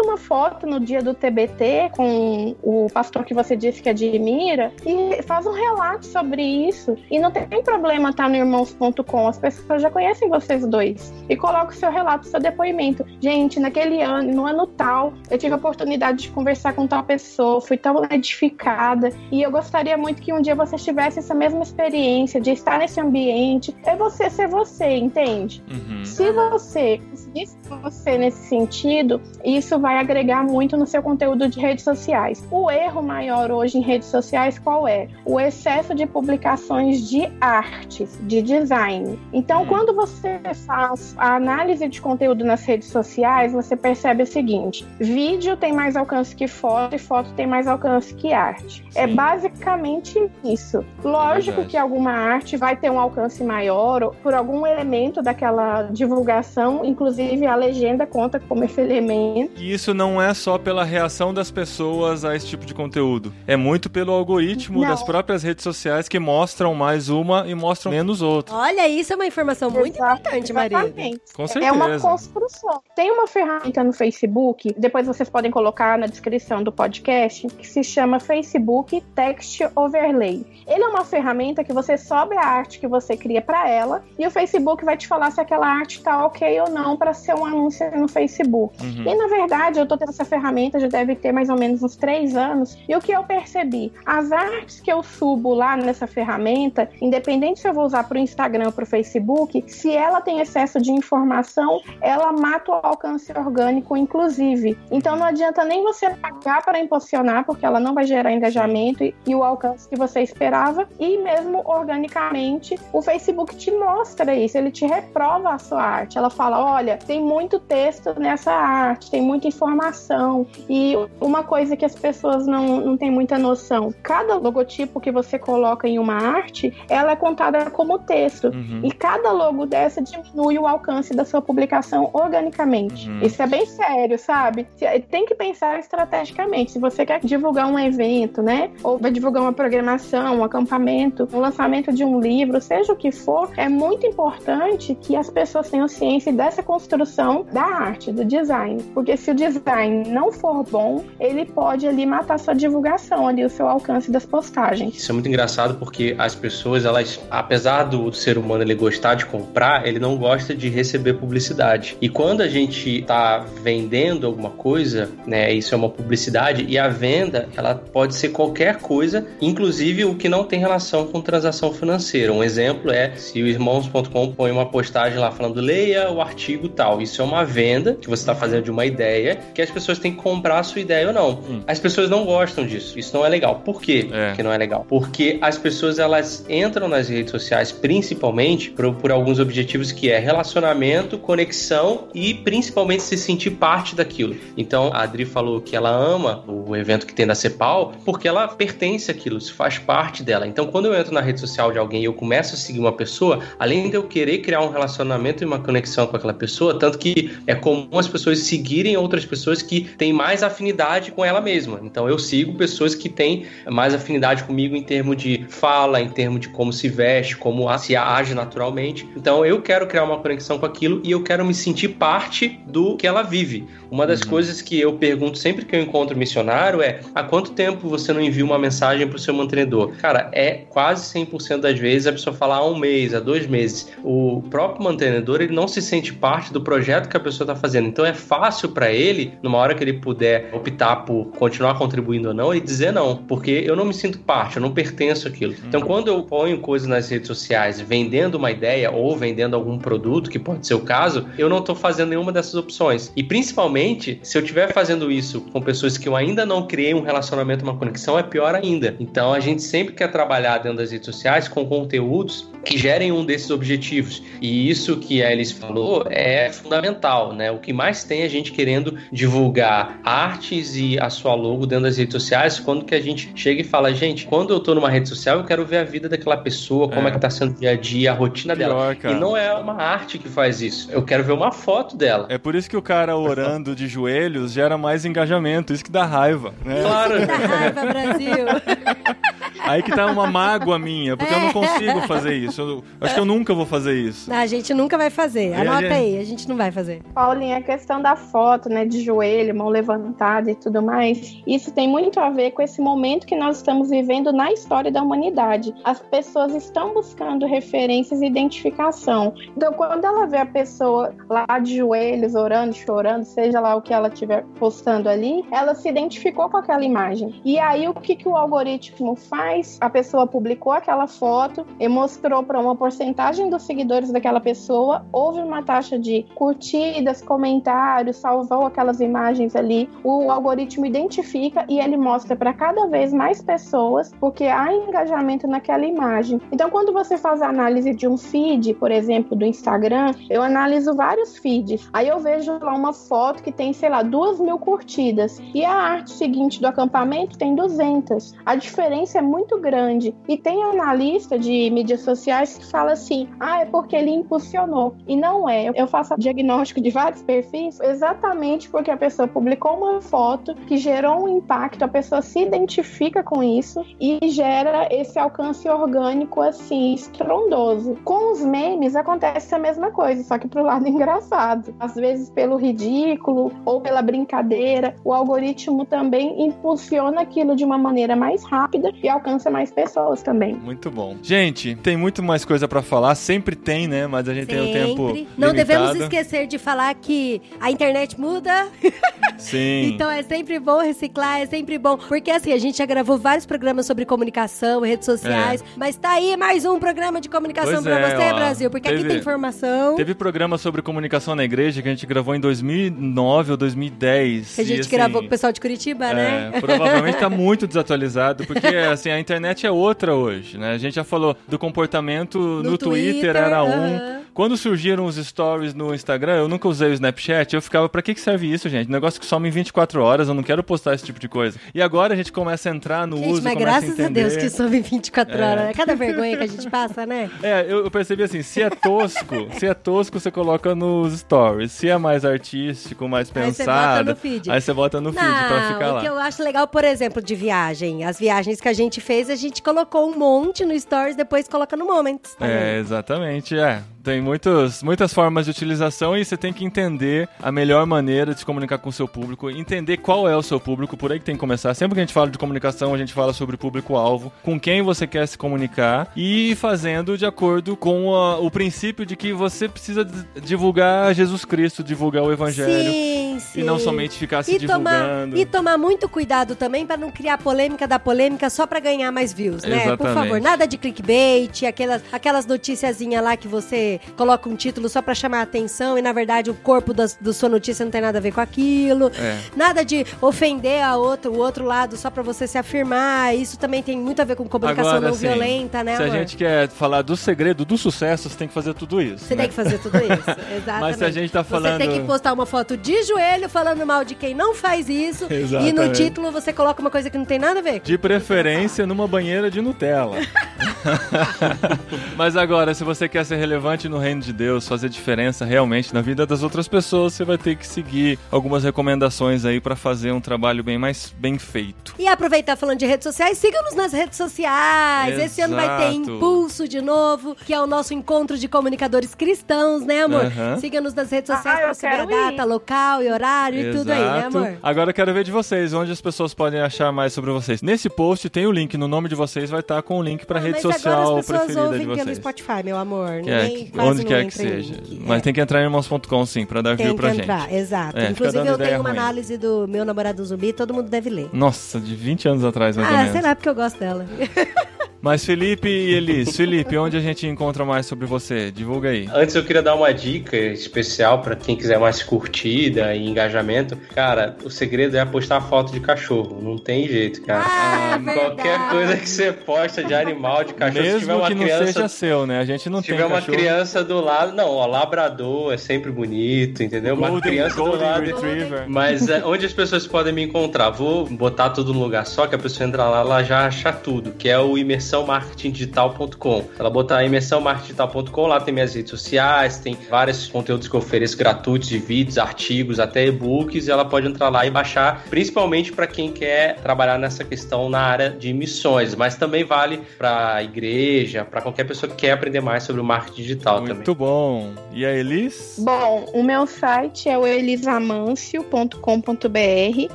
Posta 0.00 0.02
uma 0.02 0.16
foto 0.16 0.66
no 0.66 0.80
dia 0.80 1.02
do 1.02 1.14
TBT 1.14 1.90
com 1.94 2.56
o 2.62 2.86
pastor 2.92 3.24
que 3.24 3.34
você 3.34 3.54
disse 3.56 3.82
que 3.82 3.88
admira 3.88 4.72
e 4.86 5.22
faz 5.22 5.46
um 5.46 5.52
relato 5.52 6.06
sobre 6.06 6.42
isso. 6.42 6.96
E 7.10 7.18
não 7.18 7.30
tem 7.30 7.62
problema 7.62 8.10
estar 8.10 8.28
no 8.28 8.36
irmãos.com, 8.36 9.28
as 9.28 9.38
pessoas 9.38 9.82
já 9.82 9.90
conhecem 9.90 10.28
vocês 10.28 10.66
dois. 10.66 11.12
E 11.28 11.36
coloca 11.36 11.72
o 11.72 11.74
seu 11.74 11.90
relato, 11.90 12.26
o 12.26 12.30
seu 12.30 12.40
depoimento. 12.40 13.04
Gente, 13.20 13.60
naquele 13.60 14.02
ano, 14.02 14.32
no 14.32 14.46
ano 14.46 14.66
tal, 14.66 15.12
eu 15.30 15.36
tive 15.36 15.52
a 15.52 15.56
oportunidade 15.56 16.22
de 16.22 16.30
conversar 16.30 16.72
com 16.72 16.86
tal 16.86 17.02
pessoa, 17.02 17.60
fui 17.60 17.76
tão 17.76 18.02
edificada. 18.10 19.10
E 19.30 19.42
eu 19.42 19.50
gostaria 19.50 19.96
muito 19.96 20.22
que 20.22 20.32
um 20.32 20.40
dia 20.40 20.54
você 20.54 20.76
tivesse 20.76 21.18
essa 21.18 21.34
mesma 21.34 21.62
experiência 21.62 22.40
de 22.40 22.50
estar 22.50 22.78
nesse 22.78 23.00
ambiente. 23.00 23.74
É 23.84 23.94
você 23.96 24.30
ser 24.30 24.48
você, 24.48 24.96
entende? 24.96 25.62
Uhum. 25.70 26.04
Se 26.04 26.30
você 26.32 26.98
conseguir 27.10 27.46
ser 27.46 27.76
você 27.82 28.18
nesse 28.18 28.48
sentido, 28.48 29.20
isso 29.44 29.78
vai 29.80 29.98
agregar 29.98 30.44
muito 30.44 30.76
no 30.76 30.86
seu 30.86 31.02
conteúdo 31.02 31.48
de 31.48 31.58
redes 31.58 31.84
sociais. 31.84 32.46
O 32.50 32.70
erro 32.70 33.02
maior 33.02 33.50
hoje 33.50 33.78
em 33.78 33.82
redes 33.82 34.08
sociais 34.08 34.58
qual 34.58 34.86
é? 34.86 35.08
O 35.24 35.38
excesso 35.40 35.94
de 35.94 36.06
publicações 36.06 37.08
de 37.08 37.30
artes, 37.40 38.18
de 38.22 38.42
design. 38.42 39.18
Então, 39.32 39.62
Hum. 39.62 39.66
quando 39.66 39.94
você 39.94 40.40
faz 40.66 41.14
a 41.18 41.34
análise 41.36 41.86
de 41.88 42.00
conteúdo 42.00 42.44
nas 42.44 42.64
redes 42.64 42.88
sociais, 42.88 43.52
você 43.52 43.76
percebe 43.76 44.22
o 44.22 44.26
seguinte: 44.26 44.86
vídeo 44.98 45.56
tem 45.56 45.72
mais 45.72 45.96
alcance 45.96 46.34
que 46.34 46.46
foto 46.46 46.94
e 46.94 46.98
foto 46.98 47.30
tem 47.34 47.46
mais 47.46 47.66
alcance 47.66 48.14
que 48.14 48.32
arte. 48.32 48.84
É 48.94 49.06
Sim. 49.06 49.14
basicamente 49.14 50.30
isso. 50.44 50.84
Lógico 51.02 51.56
verdade. 51.56 51.68
que 51.70 51.76
alguma 51.76 52.12
arte 52.12 52.56
vai 52.56 52.76
ter 52.76 52.90
um 52.90 52.98
alcance 52.98 53.42
maior 53.42 54.14
por 54.22 54.34
algum 54.34 54.66
elemento 54.66 55.22
daquela 55.22 55.82
divulgação, 55.82 56.84
inclusive 56.84 57.46
a 57.46 57.54
legenda 57.54 58.06
conta 58.06 58.38
como 58.40 58.64
esse 58.64 58.80
elemento. 58.80 59.52
Isso 59.72 59.94
não 59.94 60.20
é 60.20 60.34
só 60.34 60.58
pela 60.58 60.84
reação 60.84 61.32
das 61.32 61.50
pessoas 61.50 62.24
a 62.24 62.34
esse 62.34 62.46
tipo 62.46 62.66
de 62.66 62.74
conteúdo. 62.74 63.32
É 63.46 63.56
muito 63.56 63.88
pelo 63.88 64.12
algoritmo 64.12 64.80
Não. 64.80 64.88
das 64.88 65.02
próprias 65.02 65.42
redes 65.42 65.62
sociais 65.62 66.08
que 66.08 66.18
mostram 66.18 66.74
mais 66.74 67.08
uma 67.08 67.46
e 67.46 67.54
mostram 67.54 67.92
menos 67.92 68.20
outra. 68.22 68.54
Olha, 68.54 68.88
isso 68.88 69.12
é 69.12 69.16
uma 69.16 69.26
informação 69.26 69.70
muito 69.70 69.96
Exa- 69.96 70.12
importante, 70.14 70.52
Maria. 70.52 70.78
Exatamente. 70.78 71.20
Com 71.34 71.42
É 71.60 71.72
uma 71.72 71.84
certeza. 71.84 72.08
construção. 72.08 72.82
Tem 72.96 73.10
uma 73.10 73.26
ferramenta 73.26 73.84
no 73.84 73.92
Facebook, 73.92 74.74
depois 74.76 75.06
vocês 75.06 75.28
podem 75.28 75.50
colocar 75.50 75.96
na 75.98 76.06
descrição 76.06 76.62
do 76.62 76.72
podcast, 76.72 77.46
que 77.46 77.66
se 77.66 77.84
chama 77.84 78.18
Facebook 78.18 79.00
Text 79.14 79.60
Overlay. 79.76 80.44
Ele 80.66 80.82
é 80.84 80.88
uma 80.88 81.04
ferramenta 81.04 81.62
que 81.64 81.72
você 81.72 81.96
sobe 81.98 82.36
a 82.36 82.44
arte 82.46 82.78
que 82.78 82.86
você 82.88 83.16
cria 83.16 83.42
para 83.42 83.68
ela 83.68 84.02
e 84.18 84.26
o 84.26 84.30
Facebook 84.30 84.84
vai 84.84 84.96
te 84.96 85.06
falar 85.06 85.30
se 85.30 85.40
aquela 85.40 85.66
arte 85.66 85.98
está 85.98 86.24
ok 86.26 86.60
ou 86.60 86.70
não 86.70 86.96
para 86.96 87.12
ser 87.12 87.34
um 87.34 87.44
anúncio 87.44 87.90
no 87.98 88.08
Facebook. 88.08 88.74
Uhum. 88.82 89.04
E 89.06 89.14
na 89.14 89.26
verdade, 89.26 89.59
eu 89.68 89.86
tô 89.86 89.96
tendo 89.96 90.10
essa 90.10 90.24
ferramenta 90.24 90.78
já 90.78 90.88
deve 90.88 91.14
ter 91.14 91.32
mais 91.32 91.48
ou 91.48 91.58
menos 91.58 91.82
uns 91.82 91.96
três 91.96 92.36
anos. 92.36 92.76
E 92.88 92.94
o 92.94 93.00
que 93.00 93.12
eu 93.12 93.22
percebi? 93.24 93.92
As 94.06 94.32
artes 94.32 94.80
que 94.80 94.90
eu 94.90 95.02
subo 95.02 95.54
lá 95.54 95.76
nessa 95.76 96.06
ferramenta, 96.06 96.88
independente 97.00 97.60
se 97.60 97.68
eu 97.68 97.74
vou 97.74 97.84
usar 97.84 98.04
pro 98.04 98.18
Instagram 98.18 98.66
ou 98.66 98.72
pro 98.72 98.86
Facebook, 98.86 99.64
se 99.66 99.92
ela 99.92 100.20
tem 100.20 100.40
excesso 100.40 100.80
de 100.80 100.90
informação, 100.90 101.80
ela 102.00 102.32
mata 102.32 102.70
o 102.70 102.74
alcance 102.74 103.32
orgânico, 103.36 103.96
inclusive. 103.96 104.78
Então 104.90 105.16
não 105.16 105.26
adianta 105.26 105.64
nem 105.64 105.82
você 105.82 106.10
pagar 106.10 106.62
para 106.64 106.80
impulsionar, 106.80 107.44
porque 107.44 107.66
ela 107.66 107.80
não 107.80 107.94
vai 107.94 108.04
gerar 108.04 108.32
engajamento 108.32 109.04
e, 109.04 109.14
e 109.26 109.34
o 109.34 109.44
alcance 109.44 109.88
que 109.88 109.96
você 109.96 110.20
esperava. 110.20 110.88
E 110.98 111.18
mesmo 111.18 111.62
organicamente, 111.64 112.78
o 112.92 113.02
Facebook 113.02 113.56
te 113.56 113.70
mostra 113.70 114.34
isso, 114.34 114.56
ele 114.56 114.70
te 114.70 114.86
reprova 114.86 115.50
a 115.50 115.58
sua 115.58 115.82
arte. 115.82 116.18
Ela 116.18 116.30
fala: 116.30 116.58
olha, 116.76 116.96
tem 116.96 117.22
muito 117.22 117.58
texto 117.58 118.18
nessa 118.18 118.52
arte, 118.52 119.10
tem 119.10 119.22
muita 119.22 119.49
informação. 119.50 120.46
E 120.68 120.94
uma 121.20 121.42
coisa 121.42 121.76
que 121.76 121.84
as 121.84 121.94
pessoas 121.94 122.46
não, 122.46 122.80
não 122.80 122.96
têm 122.96 123.10
muita 123.10 123.38
noção: 123.38 123.92
cada 124.02 124.34
logotipo 124.36 125.00
que 125.00 125.10
você 125.12 125.38
coloca 125.38 125.86
em 125.88 125.98
uma 125.98 126.14
arte, 126.14 126.72
ela 126.88 127.12
é 127.12 127.16
contada 127.16 127.70
como 127.70 127.98
texto. 127.98 128.48
Uhum. 128.48 128.80
E 128.84 128.90
cada 128.92 129.30
logo 129.32 129.66
dessa 129.66 130.00
diminui 130.02 130.58
o 130.58 130.66
alcance 130.66 131.14
da 131.14 131.24
sua 131.24 131.42
publicação 131.42 132.10
organicamente. 132.12 133.08
Uhum. 133.08 133.20
Isso 133.22 133.42
é 133.42 133.46
bem 133.46 133.66
sério, 133.66 134.18
sabe? 134.18 134.66
Se- 134.76 135.00
Tem 135.10 135.24
que 135.26 135.34
pensar 135.34 135.78
estrategicamente. 135.78 136.72
Se 136.72 136.78
você 136.78 137.04
quer 137.04 137.20
divulgar 137.20 137.66
um 137.66 137.78
evento, 137.78 138.42
né? 138.42 138.70
Ou 138.82 138.98
vai 138.98 139.10
divulgar 139.10 139.42
uma 139.42 139.52
programação, 139.52 140.38
um 140.40 140.44
acampamento, 140.44 141.28
um 141.32 141.38
lançamento 141.40 141.92
de 141.92 142.04
um 142.04 142.20
livro, 142.20 142.60
seja 142.60 142.92
o 142.92 142.96
que 142.96 143.10
for, 143.12 143.50
é 143.56 143.68
muito 143.68 144.06
importante 144.06 144.94
que 145.00 145.16
as 145.16 145.28
pessoas 145.30 145.68
tenham 145.70 145.88
ciência 145.88 146.32
dessa 146.32 146.62
construção 146.62 147.44
da 147.52 147.62
arte, 147.62 148.12
do 148.12 148.24
design. 148.24 148.82
Porque 148.94 149.16
se 149.16 149.30
o 149.30 149.34
design 149.40 150.08
não 150.08 150.32
for 150.32 150.64
bom, 150.64 151.04
ele 151.18 151.44
pode 151.44 151.86
ali 151.86 152.06
matar 152.06 152.38
sua 152.38 152.54
divulgação, 152.54 153.26
ali 153.26 153.44
o 153.44 153.50
seu 153.50 153.68
alcance 153.68 154.10
das 154.10 154.24
postagens. 154.24 154.96
Isso 154.96 155.10
é 155.10 155.14
muito 155.14 155.28
engraçado 155.28 155.74
porque 155.74 156.14
as 156.18 156.34
pessoas, 156.34 156.84
elas, 156.84 157.20
apesar 157.30 157.84
do 157.84 158.12
ser 158.12 158.38
humano 158.38 158.62
ele 158.62 158.74
gostar 158.74 159.14
de 159.14 159.26
comprar, 159.26 159.86
ele 159.86 159.98
não 159.98 160.16
gosta 160.16 160.54
de 160.54 160.68
receber 160.68 161.14
publicidade. 161.14 161.96
E 162.00 162.08
quando 162.08 162.42
a 162.42 162.48
gente 162.48 163.02
tá 163.02 163.44
vendendo 163.62 164.26
alguma 164.26 164.50
coisa, 164.50 165.08
né, 165.26 165.52
isso 165.52 165.74
é 165.74 165.78
uma 165.78 165.88
publicidade 165.88 166.66
e 166.68 166.78
a 166.78 166.88
venda, 166.88 167.48
ela 167.56 167.74
pode 167.74 168.14
ser 168.14 168.30
qualquer 168.30 168.76
coisa, 168.76 169.26
inclusive 169.40 170.04
o 170.04 170.14
que 170.14 170.28
não 170.28 170.44
tem 170.44 170.60
relação 170.60 171.06
com 171.06 171.20
transação 171.20 171.72
financeira. 171.72 172.32
Um 172.32 172.44
exemplo 172.44 172.90
é 172.90 173.14
se 173.16 173.42
o 173.42 173.46
irmãos.com 173.46 174.32
põe 174.32 174.50
uma 174.50 174.66
postagem 174.66 175.18
lá 175.18 175.30
falando 175.30 175.60
leia 175.60 176.10
o 176.10 176.20
artigo 176.20 176.68
tal. 176.68 177.00
Isso 177.00 177.20
é 177.20 177.24
uma 177.24 177.44
venda 177.44 177.94
que 177.94 178.08
você 178.08 178.22
está 178.22 178.34
fazendo 178.34 178.64
de 178.64 178.70
uma 178.70 178.84
ideia 178.84 179.29
que 179.54 179.62
as 179.62 179.70
pessoas 179.70 179.98
têm 179.98 180.12
que 180.12 180.22
comprar 180.22 180.58
a 180.58 180.62
sua 180.62 180.80
ideia 180.80 181.08
ou 181.08 181.12
não. 181.12 181.30
Hum. 181.30 181.62
As 181.66 181.78
pessoas 181.78 182.08
não 182.08 182.24
gostam 182.24 182.66
disso. 182.66 182.98
Isso 182.98 183.16
não 183.16 183.24
é 183.24 183.28
legal. 183.28 183.62
Por 183.64 183.80
quê? 183.80 184.08
É. 184.12 184.32
que 184.34 184.42
não 184.42 184.52
é 184.52 184.58
legal? 184.58 184.84
Porque 184.88 185.38
as 185.40 185.58
pessoas 185.58 185.98
elas 185.98 186.44
entram 186.48 186.88
nas 186.88 187.08
redes 187.08 187.30
sociais 187.30 187.72
principalmente 187.72 188.70
por, 188.70 188.94
por 188.94 189.10
alguns 189.10 189.38
objetivos 189.38 189.92
que 189.92 190.10
é 190.10 190.18
relacionamento, 190.18 191.18
conexão 191.18 192.08
e 192.14 192.34
principalmente 192.34 193.02
se 193.02 193.16
sentir 193.16 193.50
parte 193.50 193.94
daquilo. 193.94 194.36
Então 194.56 194.90
a 194.92 195.02
Adri 195.02 195.24
falou 195.24 195.60
que 195.60 195.76
ela 195.76 195.90
ama 195.90 196.44
o 196.46 196.76
evento 196.76 197.06
que 197.06 197.14
tem 197.14 197.26
da 197.26 197.34
Cepal 197.34 197.92
porque 198.04 198.28
ela 198.28 198.48
pertence 198.48 199.10
àquilo, 199.10 199.38
isso 199.38 199.54
faz 199.54 199.78
parte 199.78 200.22
dela. 200.22 200.46
Então 200.46 200.66
quando 200.66 200.86
eu 200.86 200.94
entro 200.94 201.12
na 201.12 201.20
rede 201.20 201.40
social 201.40 201.72
de 201.72 201.78
alguém 201.78 202.02
e 202.02 202.04
eu 202.04 202.14
começo 202.14 202.54
a 202.54 202.58
seguir 202.58 202.80
uma 202.80 202.92
pessoa, 202.92 203.40
além 203.58 203.90
de 203.90 203.96
eu 203.96 204.02
querer 204.04 204.38
criar 204.38 204.62
um 204.62 204.70
relacionamento 204.70 205.42
e 205.42 205.46
uma 205.46 205.58
conexão 205.58 206.06
com 206.06 206.16
aquela 206.16 206.34
pessoa, 206.34 206.78
tanto 206.78 206.98
que 206.98 207.30
é 207.46 207.54
comum 207.54 207.98
as 207.98 208.08
pessoas 208.08 208.40
seguirem 208.40 208.96
outras 208.96 209.19
pessoas 209.24 209.62
que 209.62 209.82
têm 209.82 210.12
mais 210.12 210.42
afinidade 210.42 211.12
com 211.12 211.24
ela 211.24 211.40
mesma. 211.40 211.80
Então 211.82 212.08
eu 212.08 212.18
sigo 212.18 212.54
pessoas 212.54 212.94
que 212.94 213.08
têm 213.08 213.46
mais 213.66 213.94
afinidade 213.94 214.44
comigo 214.44 214.76
em 214.76 214.82
termos 214.82 215.16
de 215.16 215.44
fala, 215.48 216.00
em 216.00 216.08
termos 216.08 216.40
de 216.40 216.48
como 216.48 216.72
se 216.72 216.88
veste, 216.88 217.36
como 217.36 217.66
se 217.78 217.96
age 217.96 218.34
naturalmente. 218.34 219.08
Então 219.16 219.44
eu 219.44 219.60
quero 219.60 219.86
criar 219.86 220.04
uma 220.04 220.18
conexão 220.18 220.58
com 220.58 220.66
aquilo 220.66 221.00
e 221.04 221.10
eu 221.10 221.22
quero 221.22 221.44
me 221.44 221.54
sentir 221.54 221.88
parte 221.88 222.60
do 222.66 222.96
que 222.96 223.06
ela 223.06 223.22
vive. 223.22 223.66
Uma 223.90 224.06
das 224.06 224.22
coisas 224.22 224.62
que 224.62 224.78
eu 224.78 224.92
pergunto 224.94 225.36
sempre 225.36 225.64
que 225.64 225.74
eu 225.74 225.82
encontro 225.82 226.16
missionário 226.16 226.80
é 226.80 227.00
há 227.14 227.24
quanto 227.24 227.50
tempo 227.52 227.88
você 227.88 228.12
não 228.12 228.20
envia 228.20 228.44
uma 228.44 228.58
mensagem 228.58 229.06
para 229.06 229.16
o 229.16 229.18
seu 229.18 229.34
mantenedor? 229.34 229.92
Cara, 229.96 230.30
é 230.32 230.62
quase 230.68 231.12
100% 231.18 231.58
das 231.58 231.78
vezes 231.78 232.06
a 232.06 232.12
pessoa 232.12 232.34
fala 232.34 232.56
há 232.56 232.64
um 232.64 232.78
mês, 232.78 233.12
há 233.14 233.20
dois 233.20 233.46
meses. 233.46 233.88
O 234.04 234.42
próprio 234.48 234.84
mantenedor 234.84 235.40
ele 235.40 235.52
não 235.52 235.66
se 235.66 235.82
sente 235.82 236.12
parte 236.12 236.52
do 236.52 236.60
projeto 236.60 237.08
que 237.08 237.16
a 237.16 237.20
pessoa 237.20 237.44
está 237.44 237.56
fazendo. 237.56 237.88
Então 237.88 238.06
é 238.06 238.14
fácil 238.14 238.68
para 238.68 238.92
ele, 238.92 239.09
numa 239.42 239.58
hora 239.58 239.74
que 239.74 239.82
ele 239.82 239.94
puder 239.94 240.50
optar 240.52 240.96
por 240.96 241.26
continuar 241.38 241.78
contribuindo 241.78 242.28
ou 242.28 242.34
não, 242.34 242.52
ele 242.52 242.60
dizer 242.60 242.92
não, 242.92 243.16
porque 243.16 243.62
eu 243.66 243.76
não 243.76 243.84
me 243.84 243.94
sinto 243.94 244.18
parte, 244.18 244.56
eu 244.56 244.62
não 244.62 244.72
pertenço 244.72 245.28
àquilo. 245.28 245.54
Então 245.66 245.80
quando 245.80 246.08
eu 246.08 246.22
ponho 246.22 246.58
coisas 246.60 246.88
nas 246.88 247.08
redes 247.08 247.26
sociais 247.26 247.80
vendendo 247.80 248.36
uma 248.36 248.50
ideia 248.50 248.90
ou 248.90 249.16
vendendo 249.16 249.54
algum 249.54 249.78
produto, 249.78 250.30
que 250.30 250.38
pode 250.38 250.66
ser 250.66 250.74
o 250.74 250.80
caso, 250.80 251.26
eu 251.38 251.48
não 251.48 251.58
estou 251.58 251.74
fazendo 251.74 252.10
nenhuma 252.10 252.32
dessas 252.32 252.54
opções. 252.54 253.12
E 253.16 253.22
principalmente, 253.22 254.18
se 254.22 254.36
eu 254.36 254.42
estiver 254.42 254.72
fazendo 254.72 255.10
isso 255.10 255.40
com 255.52 255.60
pessoas 255.60 255.96
que 255.96 256.08
eu 256.08 256.16
ainda 256.16 256.46
não 256.46 256.66
criei 256.66 256.94
um 256.94 257.02
relacionamento, 257.02 257.64
uma 257.64 257.76
conexão, 257.76 258.18
é 258.18 258.22
pior 258.22 258.54
ainda. 258.54 258.96
Então 259.00 259.32
a 259.32 259.40
gente 259.40 259.62
sempre 259.62 259.94
quer 259.94 260.10
trabalhar 260.10 260.58
dentro 260.58 260.78
das 260.78 260.90
redes 260.90 261.06
sociais 261.06 261.48
com 261.48 261.66
conteúdos 261.66 262.48
que 262.64 262.78
gerem 262.78 263.10
um 263.10 263.24
desses 263.24 263.50
objetivos. 263.50 264.22
E 264.40 264.68
isso 264.70 264.96
que 264.98 265.22
a 265.22 265.28
Alice 265.28 265.54
falou 265.54 266.04
é 266.08 266.50
fundamental, 266.52 267.32
né? 267.32 267.50
O 267.50 267.58
que 267.58 267.72
mais 267.72 268.04
tem 268.04 268.22
é 268.22 268.24
a 268.24 268.28
gente 268.28 268.52
querendo 268.52 268.89
divulgar 269.12 270.00
artes 270.04 270.76
e 270.76 270.98
a 270.98 271.08
sua 271.10 271.34
logo 271.34 271.66
dentro 271.66 271.84
das 271.84 271.96
redes 271.96 272.12
sociais, 272.14 272.58
quando 272.58 272.84
que 272.84 272.94
a 272.94 273.00
gente 273.00 273.30
chega 273.34 273.60
e 273.60 273.64
fala, 273.64 273.92
gente, 273.94 274.26
quando 274.26 274.52
eu 274.52 274.60
tô 274.60 274.74
numa 274.74 274.88
rede 274.90 275.08
social, 275.08 275.38
eu 275.38 275.44
quero 275.44 275.64
ver 275.64 275.78
a 275.78 275.84
vida 275.84 276.08
daquela 276.08 276.36
pessoa, 276.36 276.88
como 276.88 277.06
é, 277.06 277.10
É. 277.10 277.14
que 277.14 277.18
tá 277.20 277.30
sendo 277.30 277.52
o 277.52 277.60
dia 277.60 277.70
a 277.72 277.76
dia, 277.76 278.10
a 278.12 278.14
rotina 278.14 278.54
dela. 278.56 278.74
Pior, 278.74 278.96
cara. 278.96 279.14
E 279.16 279.20
não 279.20 279.36
é 279.36 279.52
uma 279.54 279.74
arte 279.74 280.18
que 280.18 280.28
faz 280.28 280.60
isso. 280.62 280.90
Eu 280.90 281.02
quero 281.02 281.24
ver 281.24 281.32
uma 281.32 281.52
foto 281.52 281.96
dela. 281.96 282.26
É 282.28 282.38
por 282.38 282.54
isso 282.54 282.68
que 282.68 282.76
o 282.76 282.82
cara 282.82 283.16
orando 283.16 283.74
de 283.74 283.86
joelhos 283.88 284.52
gera 284.52 284.76
mais 284.78 285.04
engajamento, 285.04 285.72
isso 285.72 285.84
que 285.84 285.90
dá 285.90 286.04
raiva, 286.04 286.54
né? 286.64 286.82
Claro. 286.82 287.26
Da 287.26 287.36
raiva, 287.36 287.86
Brasil. 287.86 288.46
Aí 289.70 289.82
que 289.82 289.90
tá 289.94 290.06
uma 290.06 290.26
mágoa 290.26 290.78
minha, 290.78 291.16
porque 291.16 291.32
eu 291.32 291.40
não 291.40 291.52
consigo 291.52 292.00
fazer 292.02 292.34
isso. 292.34 292.60
Eu 292.60 292.82
acho 293.00 293.14
que 293.14 293.20
eu 293.20 293.24
nunca 293.24 293.54
vou 293.54 293.66
fazer 293.66 293.94
isso. 293.94 294.28
Não, 294.28 294.36
a 294.36 294.46
gente 294.46 294.72
nunca 294.74 294.96
vai 294.98 295.10
fazer. 295.10 295.52
Aí 295.52 295.54
a 295.54 295.60
Anota 295.60 295.80
gente- 295.82 295.92
aí, 295.92 296.18
a 296.18 296.24
gente 296.24 296.48
não 296.48 296.56
vai 296.56 296.70
fazer. 296.70 297.02
Paulinha, 297.14 297.58
a 297.58 297.62
questão 297.62 298.00
da 298.02 298.16
foto, 298.16 298.68
né, 298.68 298.84
de 298.84 299.00
joelho, 299.02 299.54
mão 299.56 299.68
levantada 299.68 300.50
e 300.50 300.54
tudo 300.54 300.82
mais, 300.82 301.36
isso 301.46 301.72
tem 301.72 301.88
muito 301.88 302.18
a 302.20 302.30
ver 302.30 302.50
com 302.52 302.62
esse 302.62 302.80
momento 302.80 303.26
que 303.26 303.36
nós 303.36 303.56
estamos 303.58 303.90
vivendo 303.90 304.32
na 304.32 304.52
história 304.52 304.90
da 304.90 305.02
humanidade. 305.02 305.72
As 305.84 306.00
pessoas 306.00 306.54
estão 306.54 306.92
buscando 306.94 307.46
referências 307.46 308.20
e 308.22 308.26
identificação. 308.26 309.34
Então, 309.56 309.72
quando 309.72 310.04
ela 310.04 310.26
vê 310.26 310.38
a 310.38 310.46
pessoa 310.46 311.14
lá 311.28 311.46
de 311.58 311.76
joelhos, 311.76 312.34
orando, 312.34 312.74
chorando, 312.74 313.24
seja 313.24 313.60
lá 313.60 313.74
o 313.76 313.82
que 313.82 313.92
ela 313.92 314.08
estiver 314.08 314.44
postando 314.58 315.08
ali, 315.08 315.44
ela 315.50 315.74
se 315.74 315.88
identificou 315.88 316.48
com 316.48 316.56
aquela 316.56 316.84
imagem. 316.84 317.40
E 317.44 317.58
aí, 317.58 317.88
o 317.88 317.94
que, 317.94 318.14
que 318.16 318.28
o 318.28 318.36
algoritmo 318.36 319.14
faz? 319.16 319.59
A 319.80 319.90
pessoa 319.90 320.26
publicou 320.26 320.72
aquela 320.72 321.06
foto 321.06 321.66
e 321.78 321.88
mostrou 321.88 322.42
para 322.42 322.60
uma 322.60 322.76
porcentagem 322.76 323.50
dos 323.50 323.62
seguidores 323.62 324.10
daquela 324.10 324.40
pessoa, 324.40 325.04
houve 325.12 325.40
uma 325.40 325.62
taxa 325.62 325.98
de 325.98 326.24
curtidas, 326.34 327.22
comentários, 327.22 328.16
salvou 328.16 328.66
aquelas 328.66 329.00
imagens 329.00 329.54
ali. 329.54 329.88
O 330.02 330.30
algoritmo 330.30 330.86
identifica 330.86 331.64
e 331.68 331.78
ele 331.78 331.96
mostra 331.96 332.36
para 332.36 332.52
cada 332.52 332.86
vez 332.86 333.12
mais 333.12 333.42
pessoas, 333.42 334.12
porque 334.20 334.44
há 334.44 334.72
engajamento 334.72 335.46
naquela 335.46 335.84
imagem. 335.84 336.40
Então, 336.52 336.70
quando 336.70 336.92
você 336.92 337.16
faz 337.16 337.42
a 337.42 337.48
análise 337.48 337.94
de 337.94 338.06
um 338.06 338.16
feed, 338.16 338.74
por 338.74 338.90
exemplo, 338.90 339.36
do 339.36 339.44
Instagram, 339.44 340.12
eu 340.28 340.42
analiso 340.42 340.94
vários 340.94 341.36
feeds. 341.36 341.88
Aí 341.92 342.08
eu 342.08 342.18
vejo 342.18 342.58
lá 342.60 342.74
uma 342.74 342.92
foto 342.92 343.42
que 343.42 343.52
tem, 343.52 343.72
sei 343.72 343.88
lá, 343.88 344.02
duas 344.02 344.40
mil 344.40 344.58
curtidas. 344.58 345.40
E 345.54 345.64
a 345.64 345.72
arte 345.72 346.10
seguinte 346.10 346.60
do 346.60 346.66
acampamento 346.66 347.38
tem 347.38 347.54
200. 347.54 348.34
A 348.44 348.54
diferença 348.54 349.18
é 349.18 349.22
muito 349.22 349.49
grande. 349.58 350.14
E 350.28 350.36
tem 350.36 350.62
analista 350.62 351.38
de 351.38 351.70
mídias 351.70 352.00
sociais 352.02 352.58
que 352.58 352.70
fala 352.70 352.92
assim: 352.92 353.28
ah, 353.38 353.60
é 353.60 353.64
porque 353.64 353.96
ele 353.96 354.10
impulsionou. 354.10 354.94
E 355.06 355.16
não 355.16 355.48
é. 355.48 355.70
Eu 355.74 355.86
faço 355.86 356.14
diagnóstico 356.18 356.80
de 356.80 356.90
vários 356.90 357.22
perfis 357.22 357.80
exatamente 357.80 358.68
porque 358.68 358.90
a 358.90 358.96
pessoa 358.96 359.26
publicou 359.26 359.76
uma 359.76 360.00
foto 360.00 360.54
que 360.66 360.76
gerou 360.76 361.24
um 361.24 361.28
impacto, 361.38 361.84
a 361.84 361.88
pessoa 361.88 362.22
se 362.22 362.40
identifica 362.40 363.22
com 363.22 363.42
isso 363.42 363.84
e 364.00 364.18
gera 364.28 364.88
esse 364.90 365.18
alcance 365.18 365.68
orgânico 365.68 366.40
assim, 366.40 366.94
estrondoso. 366.94 367.96
Com 368.04 368.32
os 368.32 368.40
memes 368.44 368.94
acontece 368.96 369.54
a 369.54 369.58
mesma 369.58 369.90
coisa, 369.90 370.22
só 370.22 370.38
que 370.38 370.48
pro 370.48 370.62
lado 370.62 370.86
engraçado. 370.88 371.74
Às 371.78 371.94
vezes 371.94 372.30
pelo 372.30 372.56
ridículo 372.56 373.52
ou 373.64 373.80
pela 373.80 374.02
brincadeira, 374.02 374.94
o 375.04 375.12
algoritmo 375.12 375.84
também 375.84 376.44
impulsiona 376.44 377.22
aquilo 377.22 377.56
de 377.56 377.64
uma 377.64 377.78
maneira 377.78 378.16
mais 378.16 378.44
rápida 378.44 378.90
e 379.02 379.08
alcança 379.08 379.29
mais 379.50 379.70
pessoas 379.70 380.22
também. 380.22 380.54
Muito 380.54 380.90
bom. 380.90 381.16
Gente, 381.22 381.74
tem 381.76 381.96
muito 381.96 382.22
mais 382.22 382.44
coisa 382.44 382.66
pra 382.66 382.82
falar, 382.82 383.14
sempre 383.14 383.54
tem, 383.54 383.86
né? 383.86 384.06
Mas 384.06 384.28
a 384.28 384.34
gente 384.34 384.46
tem 384.48 384.60
o 384.60 384.72
tempo 384.72 385.08
Sempre. 385.08 385.28
Não 385.38 385.48
limitado. 385.50 385.54
devemos 385.54 385.96
esquecer 385.96 386.46
de 386.46 386.58
falar 386.58 386.94
que 386.94 387.40
a 387.60 387.70
internet 387.70 388.18
muda, 388.20 388.66
Sim. 389.38 389.92
então 389.94 390.10
é 390.10 390.22
sempre 390.22 390.58
bom 390.58 390.78
reciclar, 390.80 391.40
é 391.40 391.46
sempre 391.46 391.78
bom. 391.78 391.96
Porque 391.96 392.30
assim, 392.30 392.52
a 392.52 392.58
gente 392.58 392.78
já 392.78 392.86
gravou 392.86 393.16
vários 393.18 393.46
programas 393.46 393.86
sobre 393.86 394.04
comunicação, 394.04 394.80
redes 394.82 395.06
sociais, 395.06 395.62
mas 395.76 395.96
tá 395.96 396.10
aí 396.12 396.36
mais 396.36 396.64
um 396.64 396.78
programa 396.78 397.20
de 397.20 397.28
comunicação 397.28 397.82
Pois 397.82 397.84
pra 397.84 397.98
é, 397.98 398.16
você, 398.16 398.32
ó. 398.32 398.34
Brasil, 398.36 398.70
porque 398.70 398.88
aqui 398.88 398.96
Teve- 398.98 399.08
tem 399.08 399.18
informação. 399.18 399.94
Teve 399.96 400.14
programa 400.14 400.58
sobre 400.58 400.82
comunicação 400.82 401.34
na 401.34 401.44
igreja 401.44 401.82
que 401.82 401.88
a 401.88 401.90
gente 401.90 402.06
gravou 402.06 402.34
em 402.34 402.40
2009 402.40 403.52
ou 403.52 403.56
2010. 403.56 404.54
Que 404.54 404.60
a 404.60 404.64
e, 404.64 404.66
gente 404.66 404.80
assim, 404.80 404.90
gravou 404.90 405.20
com 405.20 405.26
o 405.26 405.30
pessoal 405.30 405.52
de 405.52 405.60
Curitiba, 405.60 406.12
né? 406.12 406.50
É, 406.54 406.60
provavelmente 406.60 407.18
tá 407.18 407.28
muito 407.30 407.66
desatualizado, 407.66 408.46
porque 408.46 408.66
assim, 408.66 409.10
a 409.10 409.16
internet 409.20 409.66
é 409.66 409.70
outra 409.70 410.14
hoje, 410.14 410.58
né? 410.58 410.72
A 410.72 410.78
gente 410.78 410.94
já 410.94 411.04
falou 411.04 411.36
do 411.46 411.58
comportamento 411.58 412.38
no, 412.62 412.76
Twitter, 412.78 413.36
era 413.36 413.62
um, 413.62 413.68
aham. 413.68 414.19
Quando 414.32 414.56
surgiram 414.56 415.04
os 415.04 415.16
stories 415.16 415.74
no 415.74 415.94
Instagram, 415.94 416.36
eu 416.36 416.48
nunca 416.48 416.68
usei 416.68 416.90
o 416.90 416.92
Snapchat, 416.92 417.54
eu 417.54 417.60
ficava, 417.62 417.88
pra 417.88 418.00
que 418.02 418.14
que 418.14 418.20
serve 418.20 418.50
isso, 418.52 418.68
gente? 418.68 418.90
Negócio 418.90 419.20
que 419.20 419.26
some 419.26 419.48
em 419.48 419.50
24 419.50 420.02
horas, 420.02 420.28
eu 420.28 420.34
não 420.34 420.42
quero 420.42 420.62
postar 420.62 420.94
esse 420.94 421.04
tipo 421.04 421.18
de 421.18 421.28
coisa. 421.28 421.58
E 421.74 421.82
agora 421.82 422.14
a 422.14 422.16
gente 422.16 422.32
começa 422.32 422.70
a 422.70 422.74
entrar 422.74 423.06
no 423.06 423.16
Gente, 423.16 423.28
uso, 423.32 423.42
mas 423.42 423.54
graças 423.58 423.98
a 424.00 424.06
a, 424.06 424.08
Deus 424.08 424.36
que 424.36 424.48
some 424.48 424.80
24 424.80 425.34
É. 425.38 425.44
horas, 425.44 425.64
né? 425.66 425.72
Cada 425.74 425.94
vergonha 425.94 426.36
que 426.36 426.44
a 426.44 426.46
gente 426.46 426.68
passa, 426.70 427.04
né? 427.06 427.30
É, 427.42 427.62
eu, 427.68 427.84
eu 427.84 427.90
percebi 427.90 428.22
assim, 428.22 428.42
se 428.42 428.62
é 428.62 428.70
tosco, 428.70 429.48
se 429.58 429.66
é 429.66 429.74
tosco, 429.74 430.18
você 430.20 430.30
coloca 430.30 430.74
nos 430.74 431.18
stories. 431.20 431.72
Se 431.72 431.88
é 431.88 431.96
mais 431.98 432.24
artístico, 432.24 433.08
mais 433.08 433.28
Aí 433.34 433.44
você 433.52 433.58
pensado, 433.64 433.98
bota 434.04 434.10
no 434.10 434.16
feed. 434.16 434.50
aí 434.50 434.60
você 434.60 434.72
bota 434.72 435.00
no 435.00 435.12
feed 435.12 435.24
pra 435.24 435.68
ficar 435.68 435.86
Não, 435.86 435.92
lá. 435.94 435.98
o 435.98 436.02
que 436.02 436.08
eu 436.08 436.18
acho 436.18 436.42
legal, 436.42 436.66
por 436.68 436.84
exemplo, 436.84 437.20
de 437.22 437.34
viagem. 437.34 438.04
As 438.04 438.18
viagens 438.18 438.60
que 438.60 438.68
a 438.68 438.72
gente 438.72 439.00
fez, 439.00 439.28
a 439.30 439.34
gente 439.36 439.62
colocou 439.62 440.08
um 440.10 440.16
monte 440.18 440.64
no 440.64 440.78
Stories, 440.78 441.16
depois 441.16 441.48
coloca 441.48 441.76
no 441.76 441.86
Moments. 441.86 442.34
tá 442.34 442.46
É, 442.46 442.78
exatamente, 442.78 443.58
é. 443.58 443.82
Tem 444.02 444.20
muitos, 444.20 444.82
muitas 444.82 445.12
formas 445.12 445.44
de 445.44 445.50
utilização 445.50 446.16
e 446.16 446.24
você 446.24 446.34
tem 446.34 446.52
que 446.54 446.64
entender 446.64 447.28
a 447.42 447.52
melhor 447.52 447.84
maneira 447.84 448.32
de 448.32 448.40
se 448.40 448.46
comunicar 448.46 448.78
com 448.78 448.88
o 448.88 448.92
seu 448.92 449.06
público, 449.06 449.50
entender 449.50 449.98
qual 449.98 450.26
é 450.26 450.34
o 450.34 450.42
seu 450.42 450.58
público, 450.58 450.96
por 450.96 451.12
aí 451.12 451.18
que 451.18 451.24
tem 451.26 451.34
que 451.34 451.40
começar. 451.40 451.74
Sempre 451.74 451.94
que 451.96 452.00
a 452.00 452.04
gente 452.04 452.14
fala 452.14 452.30
de 452.30 452.38
comunicação, 452.38 452.94
a 452.94 452.98
gente 452.98 453.12
fala 453.12 453.34
sobre 453.34 453.58
público-alvo, 453.58 454.32
com 454.42 454.58
quem 454.58 454.80
você 454.80 455.06
quer 455.06 455.26
se 455.26 455.36
comunicar 455.36 456.10
e 456.16 456.54
fazendo 456.56 457.18
de 457.18 457.26
acordo 457.26 457.76
com 457.76 458.14
a- 458.14 458.38
o 458.38 458.50
princípio 458.50 459.04
de 459.04 459.14
que 459.16 459.32
você 459.34 459.68
precisa 459.68 460.08
divulgar 460.42 461.14
Jesus 461.14 461.44
Cristo, 461.44 461.84
divulgar 461.84 462.22
o 462.22 462.32
Evangelho. 462.32 462.90
Sim, 462.90 463.38
sim. 463.38 463.60
E 463.60 463.64
não 463.64 463.78
somente 463.78 464.16
ficar 464.18 464.42
se 464.42 464.56
e 464.56 464.66
tomar, 464.66 465.00
divulgando. 465.02 465.36
e 465.36 465.44
tomar 465.44 465.76
muito 465.76 466.08
cuidado 466.08 466.54
também 466.56 466.86
pra 466.86 466.96
não 466.96 467.10
criar 467.10 467.36
polêmica 467.36 467.86
da 467.86 467.98
polêmica 467.98 468.48
só 468.48 468.66
pra 468.66 468.80
ganhar 468.80 469.12
mais 469.12 469.32
views, 469.32 469.62
né? 469.62 469.80
Por 469.96 470.06
Exatamente. 470.06 470.14
favor, 470.14 470.40
nada 470.40 470.66
de 470.66 470.78
clickbait, 470.78 471.64
aquelas, 471.66 472.02
aquelas 472.10 472.46
noticiazinhas 472.46 473.22
lá 473.22 473.36
que 473.36 473.48
você 473.48 473.89
coloca 474.16 474.48
um 474.48 474.54
título 474.56 474.88
só 474.88 475.00
pra 475.00 475.14
chamar 475.14 475.38
a 475.38 475.42
atenção 475.42 475.96
e 475.98 476.02
na 476.02 476.12
verdade 476.12 476.50
o 476.50 476.54
corpo 476.54 476.92
das, 476.92 477.16
do 477.20 477.32
sua 477.32 477.48
notícia 477.48 477.84
não 477.84 477.90
tem 477.90 478.00
nada 478.00 478.18
a 478.18 478.20
ver 478.20 478.32
com 478.32 478.40
aquilo. 478.40 479.10
É. 479.18 479.38
Nada 479.56 479.84
de 479.84 480.04
ofender 480.20 480.82
a 480.84 480.96
outro, 480.96 481.32
o 481.32 481.38
outro 481.38 481.64
lado 481.64 481.96
só 481.96 482.10
pra 482.10 482.22
você 482.22 482.46
se 482.46 482.58
afirmar. 482.58 483.34
Isso 483.34 483.58
também 483.58 483.82
tem 483.82 483.98
muito 483.98 484.20
a 484.20 484.24
ver 484.24 484.36
com 484.36 484.48
comunicação 484.48 484.90
Agora, 484.90 485.00
não 485.06 485.14
assim, 485.14 485.26
violenta, 485.28 485.82
né, 485.82 485.96
Se 485.96 486.02
a 486.02 486.06
amor? 486.06 486.18
gente 486.18 486.36
quer 486.36 486.68
falar 486.68 487.02
do 487.02 487.16
segredo 487.16 487.64
do 487.64 487.76
sucesso, 487.78 488.28
você 488.28 488.36
tem 488.36 488.48
que 488.48 488.54
fazer 488.54 488.74
tudo 488.74 489.00
isso. 489.00 489.24
Você 489.24 489.34
né? 489.34 489.42
tem 489.42 489.48
que 489.50 489.54
fazer 489.54 489.78
tudo 489.78 489.96
isso, 489.98 490.30
exatamente. 490.56 490.80
Mas 490.80 490.96
se 490.96 491.04
a 491.04 491.10
gente 491.10 491.32
tá 491.32 491.42
falando- 491.42 491.72
Você 491.78 491.88
tem 491.88 492.00
que 492.00 492.06
postar 492.06 492.32
uma 492.32 492.46
foto 492.46 492.76
de 492.76 493.02
joelho 493.04 493.48
falando 493.48 493.84
mal 493.86 494.04
de 494.04 494.14
quem 494.14 494.34
não 494.34 494.54
faz 494.54 494.88
isso. 494.88 495.24
E 495.24 495.34
no 495.34 495.34
Exatamente. 495.34 496.02
título 496.02 496.30
você 496.32 496.52
coloca 496.52 496.80
uma 496.80 496.90
coisa 496.90 497.08
que 497.10 497.16
não 497.18 497.24
tem 497.24 497.38
nada 497.38 497.60
a 497.60 497.62
ver. 497.62 497.80
De 497.80 497.96
preferência 497.98 498.86
numa 498.86 499.06
banheira 499.06 499.50
de 499.50 499.60
Nutella. 499.60 500.16
Mas 502.16 502.36
agora, 502.36 502.74
se 502.74 502.84
você 502.84 503.08
quer 503.08 503.24
ser 503.24 503.36
relevante 503.36 503.79
no 503.88 503.98
reino 503.98 504.20
de 504.20 504.32
Deus, 504.32 504.66
fazer 504.68 504.88
diferença 504.88 505.44
realmente 505.44 505.92
na 505.94 506.00
vida 506.00 506.26
das 506.26 506.42
outras 506.42 506.68
pessoas, 506.68 507.12
você 507.14 507.24
vai 507.24 507.38
ter 507.38 507.56
que 507.56 507.66
seguir 507.66 508.18
algumas 508.30 508.64
recomendações 508.64 509.44
aí 509.44 509.60
pra 509.60 509.76
fazer 509.76 510.12
um 510.12 510.20
trabalho 510.20 510.62
bem 510.62 510.78
mais 510.78 511.14
bem 511.18 511.38
feito. 511.38 511.94
E 511.98 512.06
aproveitar 512.08 512.56
falando 512.56 512.78
de 512.78 512.86
redes 512.86 513.04
sociais, 513.04 513.38
siga-nos 513.38 513.74
nas 513.74 513.92
redes 513.92 514.16
sociais. 514.16 515.18
Esse 515.18 515.40
ano 515.40 515.56
vai 515.56 515.66
ter 515.78 515.94
Exato. 515.94 516.10
Impulso 516.10 516.68
de 516.68 516.80
novo, 516.80 517.34
que 517.46 517.52
é 517.54 517.60
o 517.60 517.66
nosso 517.66 517.94
encontro 517.94 518.36
de 518.38 518.48
comunicadores 518.48 519.14
cristãos, 519.14 519.84
né, 519.84 520.02
amor? 520.02 520.24
Aham. 520.26 520.58
Siga-nos 520.58 520.94
nas 520.94 521.10
redes 521.10 521.28
sociais 521.34 521.58
Ah, 521.60 521.64
pra 521.64 521.74
saber 521.74 522.14
a 522.14 522.30
data, 522.30 522.44
local 522.44 523.02
e 523.02 523.10
horário 523.10 523.60
e 523.70 523.72
tudo 523.76 523.90
aí, 523.90 523.98
né, 524.00 524.18
Exato. 524.20 524.38
amor? 524.38 524.58
Agora 524.62 524.90
eu 524.90 524.94
quero 524.94 525.12
ver 525.12 525.24
de 525.24 525.30
vocês, 525.30 525.72
onde 525.72 525.90
as 525.92 526.00
pessoas 526.00 526.34
podem 526.34 526.60
achar 526.60 526.90
mais 526.92 527.12
sobre 527.12 527.30
vocês. 527.30 527.62
Nesse 527.62 527.88
post 527.88 528.28
tem 528.30 528.46
o 528.46 528.52
link, 528.52 528.76
no 528.76 528.88
nome 528.88 529.08
de 529.08 529.14
vocês 529.14 529.50
vai 529.50 529.60
estar 529.60 529.82
com 529.82 529.98
o 529.98 530.02
link 530.02 530.24
pra 530.26 530.38
Ah, 530.38 530.42
rede 530.42 530.54
mas 530.54 530.62
social 530.62 531.02
agora 531.02 531.20
as 531.20 531.26
pessoas 531.26 531.38
preferida 531.46 531.62
ouvem 531.64 531.80
de 531.80 531.86
pelo 531.86 531.98
vocês. 532.04 532.18
Spotify, 532.18 532.62
meu 532.64 532.76
amor. 532.76 533.20
Que 533.22 533.30
é, 533.30 533.42
Ninguém 533.44 533.64
que- 533.66 533.69
onde 533.78 534.04
quer 534.04 534.24
que 534.26 534.34
seja. 534.34 534.74
link. 534.74 535.02
Mas 535.06 535.18
É. 535.18 535.20
tem 535.20 535.32
que 535.32 535.40
entrar 535.40 535.60
em 535.60 535.64
irmãos.com 535.64 536.26
sim, 536.26 536.44
pra 536.46 536.62
dar 536.62 536.76
Tem 536.76 536.86
view 536.86 536.94
que 536.96 537.00
pra 537.00 537.14
entrar, 537.14 537.40
gente. 537.48 537.54
exato. 537.54 537.96
É, 537.98 538.00
fica 538.00 538.12
Inclusive, 538.12 538.46
eu 538.46 538.58
tenho 538.58 538.80
uma 538.80 538.90
ruim. 538.90 538.98
análise 538.98 539.36
do 539.36 539.66
meu 539.68 539.84
namorado 539.84 540.24
zumbi, 540.24 540.52
todo 540.52 540.72
mundo 540.74 540.88
deve 540.88 541.10
ler. 541.10 541.28
Nossa, 541.32 541.78
de 541.80 541.94
20 541.94 542.28
anos 542.28 542.44
atrás, 542.44 542.76
mais 542.76 542.88
ou 542.88 542.94
Ah, 542.94 542.98
menos. 542.98 543.12
sei 543.12 543.22
lá, 543.22 543.34
porque 543.34 543.48
eu 543.48 543.54
gosto 543.54 543.78
dela. 543.78 544.06
Mas 545.02 545.24
Felipe 545.24 545.66
e 545.68 545.94
Elis, 545.94 546.36
Felipe, 546.36 546.76
onde 546.76 546.94
a 546.96 547.00
gente 547.00 547.26
encontra 547.26 547.64
mais 547.64 547.86
sobre 547.86 548.06
você? 548.06 548.50
Divulga 548.50 548.90
aí. 548.90 549.08
Antes 549.14 549.34
eu 549.34 549.42
queria 549.42 549.62
dar 549.62 549.74
uma 549.74 549.94
dica 549.94 550.36
especial 550.36 551.22
pra 551.22 551.34
quem 551.34 551.56
quiser 551.56 551.78
mais 551.78 552.02
curtida 552.02 552.94
e 552.94 553.08
engajamento. 553.08 553.76
Cara, 553.94 554.36
o 554.44 554.50
segredo 554.50 554.96
é 554.98 555.04
postar 555.06 555.40
foto 555.40 555.72
de 555.72 555.80
cachorro. 555.80 556.38
Não 556.42 556.58
tem 556.58 556.86
jeito, 556.86 557.22
cara. 557.22 557.42
Ah, 557.46 557.98
é 557.98 558.12
Qualquer 558.12 558.42
verdade. 558.58 558.70
coisa 558.70 558.96
que 558.98 559.08
você 559.08 559.32
posta 559.32 559.82
de 559.82 559.94
animal, 559.94 560.44
de 560.44 560.52
cachorro, 560.52 560.84
se 560.84 560.88
tiver 560.90 560.98
Mesmo 560.98 561.16
uma 561.16 561.28
que 561.28 561.34
não 561.34 561.42
criança. 561.44 561.66
seja 561.72 561.88
seu, 561.88 562.26
né? 562.26 562.38
A 562.40 562.44
gente 562.44 562.68
não 562.68 562.80
se 562.82 562.88
tem 562.88 562.96
tiver 562.96 563.06
uma 563.06 563.16
cachorro. 563.20 563.38
criança 563.38 563.82
do 563.82 564.00
lado, 564.04 564.36
não, 564.36 564.48
ó, 564.50 564.66
labrador 564.66 565.54
é 565.54 565.56
sempre 565.56 565.90
bonito, 565.90 566.62
entendeu? 566.62 566.94
Uma 566.94 567.08
Golden, 567.08 567.30
criança 567.32 567.56
do 567.56 567.62
Golden 567.64 567.86
lado. 567.86 568.04
Retriever. 568.04 568.64
Mas 568.68 569.08
é, 569.08 569.24
onde 569.24 569.46
as 569.46 569.52
pessoas 569.54 569.86
podem 569.86 570.12
me 570.12 570.22
encontrar? 570.24 570.68
Vou 570.68 571.06
botar 571.06 571.48
tudo 571.50 571.72
no 571.72 571.80
lugar 571.80 572.06
só, 572.06 572.26
que 572.26 572.34
a 572.34 572.38
pessoa 572.38 572.68
entra 572.68 572.84
lá, 572.84 573.00
ela 573.00 573.22
já 573.22 573.46
acha 573.46 573.72
tudo, 573.72 574.12
que 574.12 574.28
é 574.28 574.38
o 574.38 574.58
imersãomarketingdigital.com. 574.90 576.44
Ela 576.58 576.70
botar 576.70 577.04
imersãomarketingdigital.com, 577.04 578.26
lá 578.26 578.40
tem 578.40 578.52
minhas 578.52 578.74
redes 578.74 578.90
sociais, 578.90 579.58
tem 579.58 579.78
vários 579.88 580.26
conteúdos 580.28 580.66
que 580.68 580.74
eu 580.74 580.80
ofereço 580.80 581.16
gratuitos 581.16 581.68
de 581.68 581.78
vídeos, 581.78 582.18
artigos, 582.18 582.80
até 582.80 583.06
e-books, 583.06 583.68
e 583.68 583.70
ela 583.70 583.84
pode 583.84 584.08
entrar 584.08 584.28
lá 584.28 584.44
e 584.46 584.50
baixar, 584.50 585.04
principalmente 585.08 585.72
para 585.72 585.86
quem 585.86 586.12
quer 586.12 586.56
trabalhar 586.56 586.98
nessa 586.98 587.24
questão 587.24 587.68
na 587.68 587.80
área 587.80 588.10
de 588.10 588.32
missões, 588.32 588.94
mas 588.94 589.16
também 589.16 589.44
vale 589.44 589.82
para 589.96 590.42
igreja, 590.42 591.24
para 591.24 591.40
qualquer 591.40 591.64
pessoa 591.64 591.90
que 591.90 591.96
quer 591.96 592.12
aprender 592.12 592.40
mais 592.40 592.64
sobre 592.64 592.80
o 592.80 592.84
marketing 592.84 593.22
digital 593.22 593.60
também. 593.60 593.76
Muito 593.76 593.94
bom. 593.94 594.52
E 594.72 594.84
a 594.84 594.92
Elis? 594.92 595.56
Bom, 595.58 596.06
o 596.12 596.22
meu 596.22 596.46
site 596.46 597.08
é 597.08 597.18
o 597.18 597.26
elisamancio.com.br. 597.26 599.94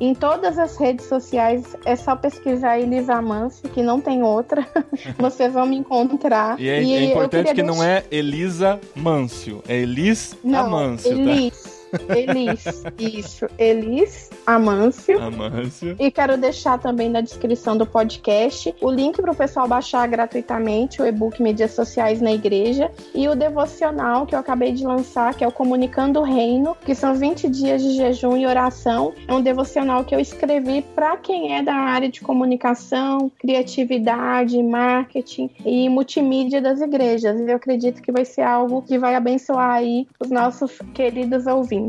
Em 0.00 0.14
todas 0.14 0.58
as 0.58 0.76
redes 0.76 1.06
sociais 1.06 1.76
é 1.84 1.96
só 1.96 2.16
pesquisar 2.16 2.78
Elisamancio, 2.78 3.68
que 3.70 3.82
não 3.82 4.00
tem 4.00 4.22
outra. 4.22 4.66
Vocês 5.18 5.52
vão 5.52 5.66
me 5.66 5.76
encontrar. 5.76 6.58
E 6.60 6.68
é, 6.68 6.82
é 6.82 7.04
importante 7.04 7.54
que 7.54 7.62
não 7.62 7.82
é 7.82 8.04
Elisa 8.10 8.80
Mâncio, 8.94 9.62
é 9.68 9.76
Elis 9.76 10.36
não, 10.42 10.66
Amâncio, 10.66 11.16
tá? 11.24 11.81
Elis. 12.08 12.64
Isso. 12.98 13.46
Elis 13.58 14.30
Amâncio. 14.46 15.20
Amâncio. 15.20 15.96
E 15.98 16.10
quero 16.10 16.36
deixar 16.36 16.78
também 16.78 17.08
na 17.08 17.20
descrição 17.20 17.76
do 17.76 17.86
podcast 17.86 18.74
o 18.80 18.90
link 18.90 19.20
para 19.20 19.30
o 19.30 19.34
pessoal 19.34 19.68
baixar 19.68 20.06
gratuitamente 20.08 21.00
o 21.00 21.06
e-book 21.06 21.42
Mídias 21.42 21.72
Sociais 21.72 22.20
na 22.20 22.32
Igreja 22.32 22.90
e 23.14 23.28
o 23.28 23.34
devocional 23.34 24.26
que 24.26 24.34
eu 24.34 24.38
acabei 24.38 24.72
de 24.72 24.84
lançar, 24.84 25.34
que 25.34 25.44
é 25.44 25.48
o 25.48 25.52
Comunicando 25.52 26.20
o 26.20 26.22
Reino, 26.22 26.76
que 26.84 26.94
são 26.94 27.14
20 27.14 27.48
dias 27.48 27.82
de 27.82 27.92
jejum 27.92 28.36
e 28.36 28.46
oração. 28.46 29.12
É 29.26 29.32
um 29.32 29.40
devocional 29.40 30.04
que 30.04 30.14
eu 30.14 30.20
escrevi 30.20 30.82
para 30.94 31.16
quem 31.16 31.56
é 31.56 31.62
da 31.62 31.74
área 31.74 32.08
de 32.08 32.20
comunicação, 32.20 33.30
criatividade, 33.38 34.62
marketing 34.62 35.50
e 35.64 35.88
multimídia 35.88 36.60
das 36.60 36.80
igrejas. 36.80 37.38
E 37.38 37.50
eu 37.50 37.56
acredito 37.56 38.02
que 38.02 38.12
vai 38.12 38.24
ser 38.24 38.42
algo 38.42 38.82
que 38.82 38.98
vai 38.98 39.14
abençoar 39.14 39.70
aí 39.70 40.06
os 40.18 40.30
nossos 40.30 40.78
queridos 40.94 41.46
ouvintes. 41.46 41.81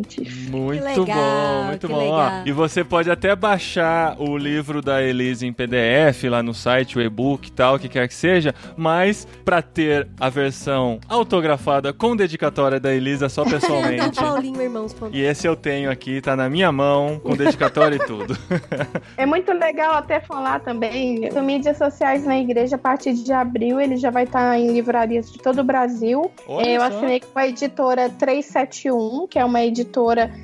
Muito 0.50 0.84
legal, 0.84 1.06
bom, 1.06 1.64
muito 1.68 1.88
que 1.88 1.94
bom. 1.94 2.00
legal. 2.00 2.42
Ó, 2.42 2.48
e 2.48 2.52
você 2.52 2.84
pode 2.84 3.12
até 3.12 3.36
baixar 3.36 4.16
o 4.20 4.38
livro 4.38 4.82
da 4.82 5.02
Elise 5.02 5.46
em 5.46 5.54
PDF 5.54 6.24
lá 6.30 6.42
no 6.42 6.54
site, 6.54 6.98
o 6.98 7.02
e-book 7.02 7.48
e 7.48 7.52
tal, 7.52 7.76
o 7.76 7.80
que 7.80 7.90
quer 7.90 8.08
que 8.08 8.14
seja, 8.14 8.54
mas 8.76 9.28
pra 9.46 9.62
ter 9.62 10.08
a 10.20 10.30
versão 10.30 11.00
autografada 11.08 11.94
com 11.94 12.16
dedicatória 12.16 12.80
da 12.80 12.94
Elisa 12.94 13.30
só 13.30 13.44
Então, 13.44 13.60
pessoalmente. 13.60 14.16
Paulinho, 14.20 14.62
irmãos. 14.62 14.96
E 15.12 15.22
esse 15.22 15.48
eu 15.48 15.56
tenho 15.56 15.92
aqui, 15.92 16.22
tá 16.22 16.36
na 16.36 16.50
minha 16.50 16.72
mão, 16.72 17.20
com 17.20 17.36
dedicatória 17.36 17.96
e 17.96 18.00
tudo. 18.00 18.38
É 19.18 19.26
muito 19.26 19.52
legal 19.52 19.94
até 19.94 20.20
falar 20.20 20.60
também 20.60 21.30
do 21.30 21.42
mídias 21.42 21.78
sociais 21.78 22.26
na 22.26 22.38
igreja 22.38 22.76
a 22.76 22.80
partir 22.80 23.14
de 23.14 23.32
abril 23.32 23.80
ele 23.80 23.96
já 23.96 24.10
vai 24.10 24.24
estar 24.24 24.58
em 24.58 24.72
livrarias 24.72 25.32
de 25.32 25.38
todo 25.38 25.60
o 25.60 25.64
Brasil. 25.64 26.32
Olha 26.48 26.68
eu 26.68 26.82
só. 26.82 26.88
assinei 26.88 27.20
com 27.20 27.38
a 27.38 27.48
editora 27.48 28.10
371, 28.10 29.28
que 29.28 29.38
é 29.38 29.46
uma 29.46 29.62
editora 29.62 29.83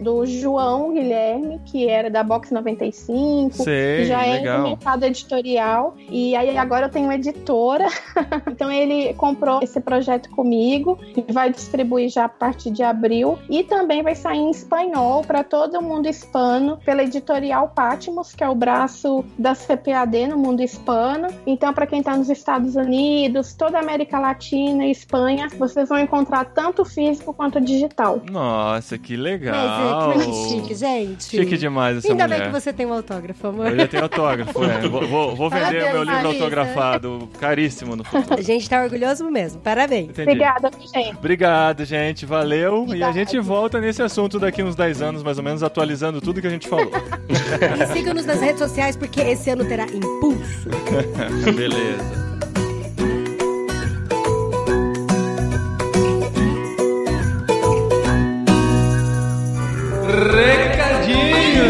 do 0.01 0.25
João 0.25 0.93
Guilherme, 0.93 1.59
que 1.65 1.87
era 1.87 2.09
da 2.09 2.23
Box 2.23 2.53
95. 2.53 3.63
Sei, 3.63 3.97
que 3.97 4.05
já 4.05 4.25
é 4.25 4.33
legal. 4.33 4.61
do 4.61 4.69
mercado 4.69 5.03
editorial. 5.03 5.95
E 6.09 6.35
aí 6.35 6.57
agora 6.57 6.87
eu 6.87 6.89
tenho 6.89 7.05
uma 7.05 7.15
editora. 7.15 7.87
então 8.47 8.71
ele 8.71 9.13
comprou 9.15 9.59
esse 9.61 9.79
projeto 9.79 10.29
comigo 10.29 10.99
e 11.15 11.31
vai 11.31 11.51
distribuir 11.51 12.09
já 12.09 12.25
a 12.25 12.29
partir 12.29 12.71
de 12.71 12.83
abril. 12.83 13.37
E 13.49 13.63
também 13.63 14.03
vai 14.03 14.15
sair 14.15 14.39
em 14.39 14.51
espanhol 14.51 15.21
para 15.23 15.43
todo 15.43 15.81
mundo 15.81 16.07
hispano 16.07 16.77
pela 16.85 17.03
editorial 17.03 17.69
Patmos, 17.69 18.33
que 18.33 18.43
é 18.43 18.49
o 18.49 18.55
braço 18.55 19.23
da 19.37 19.55
CPAD 19.55 20.27
no 20.27 20.37
mundo 20.37 20.61
hispano. 20.61 21.27
Então, 21.45 21.73
para 21.73 21.87
quem 21.87 21.99
está 21.99 22.15
nos 22.15 22.29
Estados 22.29 22.75
Unidos, 22.75 23.53
toda 23.53 23.77
a 23.77 23.81
América 23.81 24.19
Latina 24.19 24.85
e 24.85 24.91
Espanha, 24.91 25.47
vocês 25.57 25.89
vão 25.89 25.99
encontrar 25.99 26.45
tanto 26.45 26.83
físico 26.85 27.33
quanto 27.33 27.59
digital. 27.59 28.21
Nossa, 28.29 28.97
que 28.97 29.15
legal. 29.15 29.28
Mas 29.37 30.21
é 30.21 30.25
que 30.25 30.33
chique, 30.49 30.75
gente. 30.75 31.23
Chique 31.25 31.57
demais. 31.57 31.97
essa 31.97 32.07
Ainda 32.09 32.23
mulher. 32.23 32.39
bem 32.39 32.47
que 32.51 32.59
você 32.59 32.73
tem 32.73 32.85
um 32.85 32.93
autógrafo, 32.93 33.47
amor. 33.47 33.67
Eu 33.67 33.75
já 33.77 33.87
tenho 33.87 34.03
autógrafo, 34.03 34.63
é. 34.63 34.87
Vou, 34.87 35.07
vou- 35.07 35.35
vou 35.35 35.49
vender 35.49 35.61
Parabéns, 35.65 35.83
o 35.89 35.93
meu 35.93 36.03
livro 36.03 36.23
Marisa. 36.23 36.43
autografado, 36.43 37.29
caríssimo 37.39 37.95
no 37.95 38.03
futuro. 38.03 38.39
A 38.39 38.41
gente 38.41 38.69
tá 38.69 38.81
orgulhoso 38.83 39.29
mesmo. 39.29 39.59
Parabéns. 39.61 40.09
Entendi. 40.09 40.29
Obrigada, 40.31 40.71
gente. 40.93 41.17
Obrigado, 41.17 41.85
gente. 41.85 42.25
Valeu. 42.25 42.85
E 42.95 43.03
a 43.03 43.11
gente 43.11 43.37
volta 43.39 43.79
nesse 43.79 44.01
assunto 44.01 44.39
daqui 44.39 44.63
uns 44.63 44.75
10 44.75 45.01
anos, 45.01 45.23
mais 45.23 45.37
ou 45.37 45.43
menos, 45.43 45.61
atualizando 45.63 46.19
tudo 46.21 46.41
que 46.41 46.47
a 46.47 46.49
gente 46.51 46.67
falou. 46.67 46.91
E 47.29 47.93
siga-nos 47.93 48.25
nas 48.25 48.39
redes 48.41 48.59
sociais, 48.59 48.95
porque 48.95 49.21
esse 49.21 49.49
ano 49.49 49.65
terá 49.65 49.85
impulso. 49.85 50.69
Beleza. 51.55 52.28
Recadinho! 60.09 61.69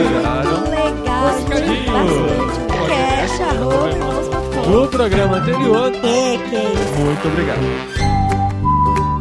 Legal. 0.70 1.28
Recadinho. 1.50 2.50
Cash, 2.88 3.42
arroba. 3.42 4.70
No 4.70 4.88
programa 4.88 5.38
anterior, 5.38 5.92
É, 5.96 6.38
que 6.50 6.56
é 6.56 6.74
isso. 6.74 7.00
muito 7.00 7.28
obrigado. 7.28 7.60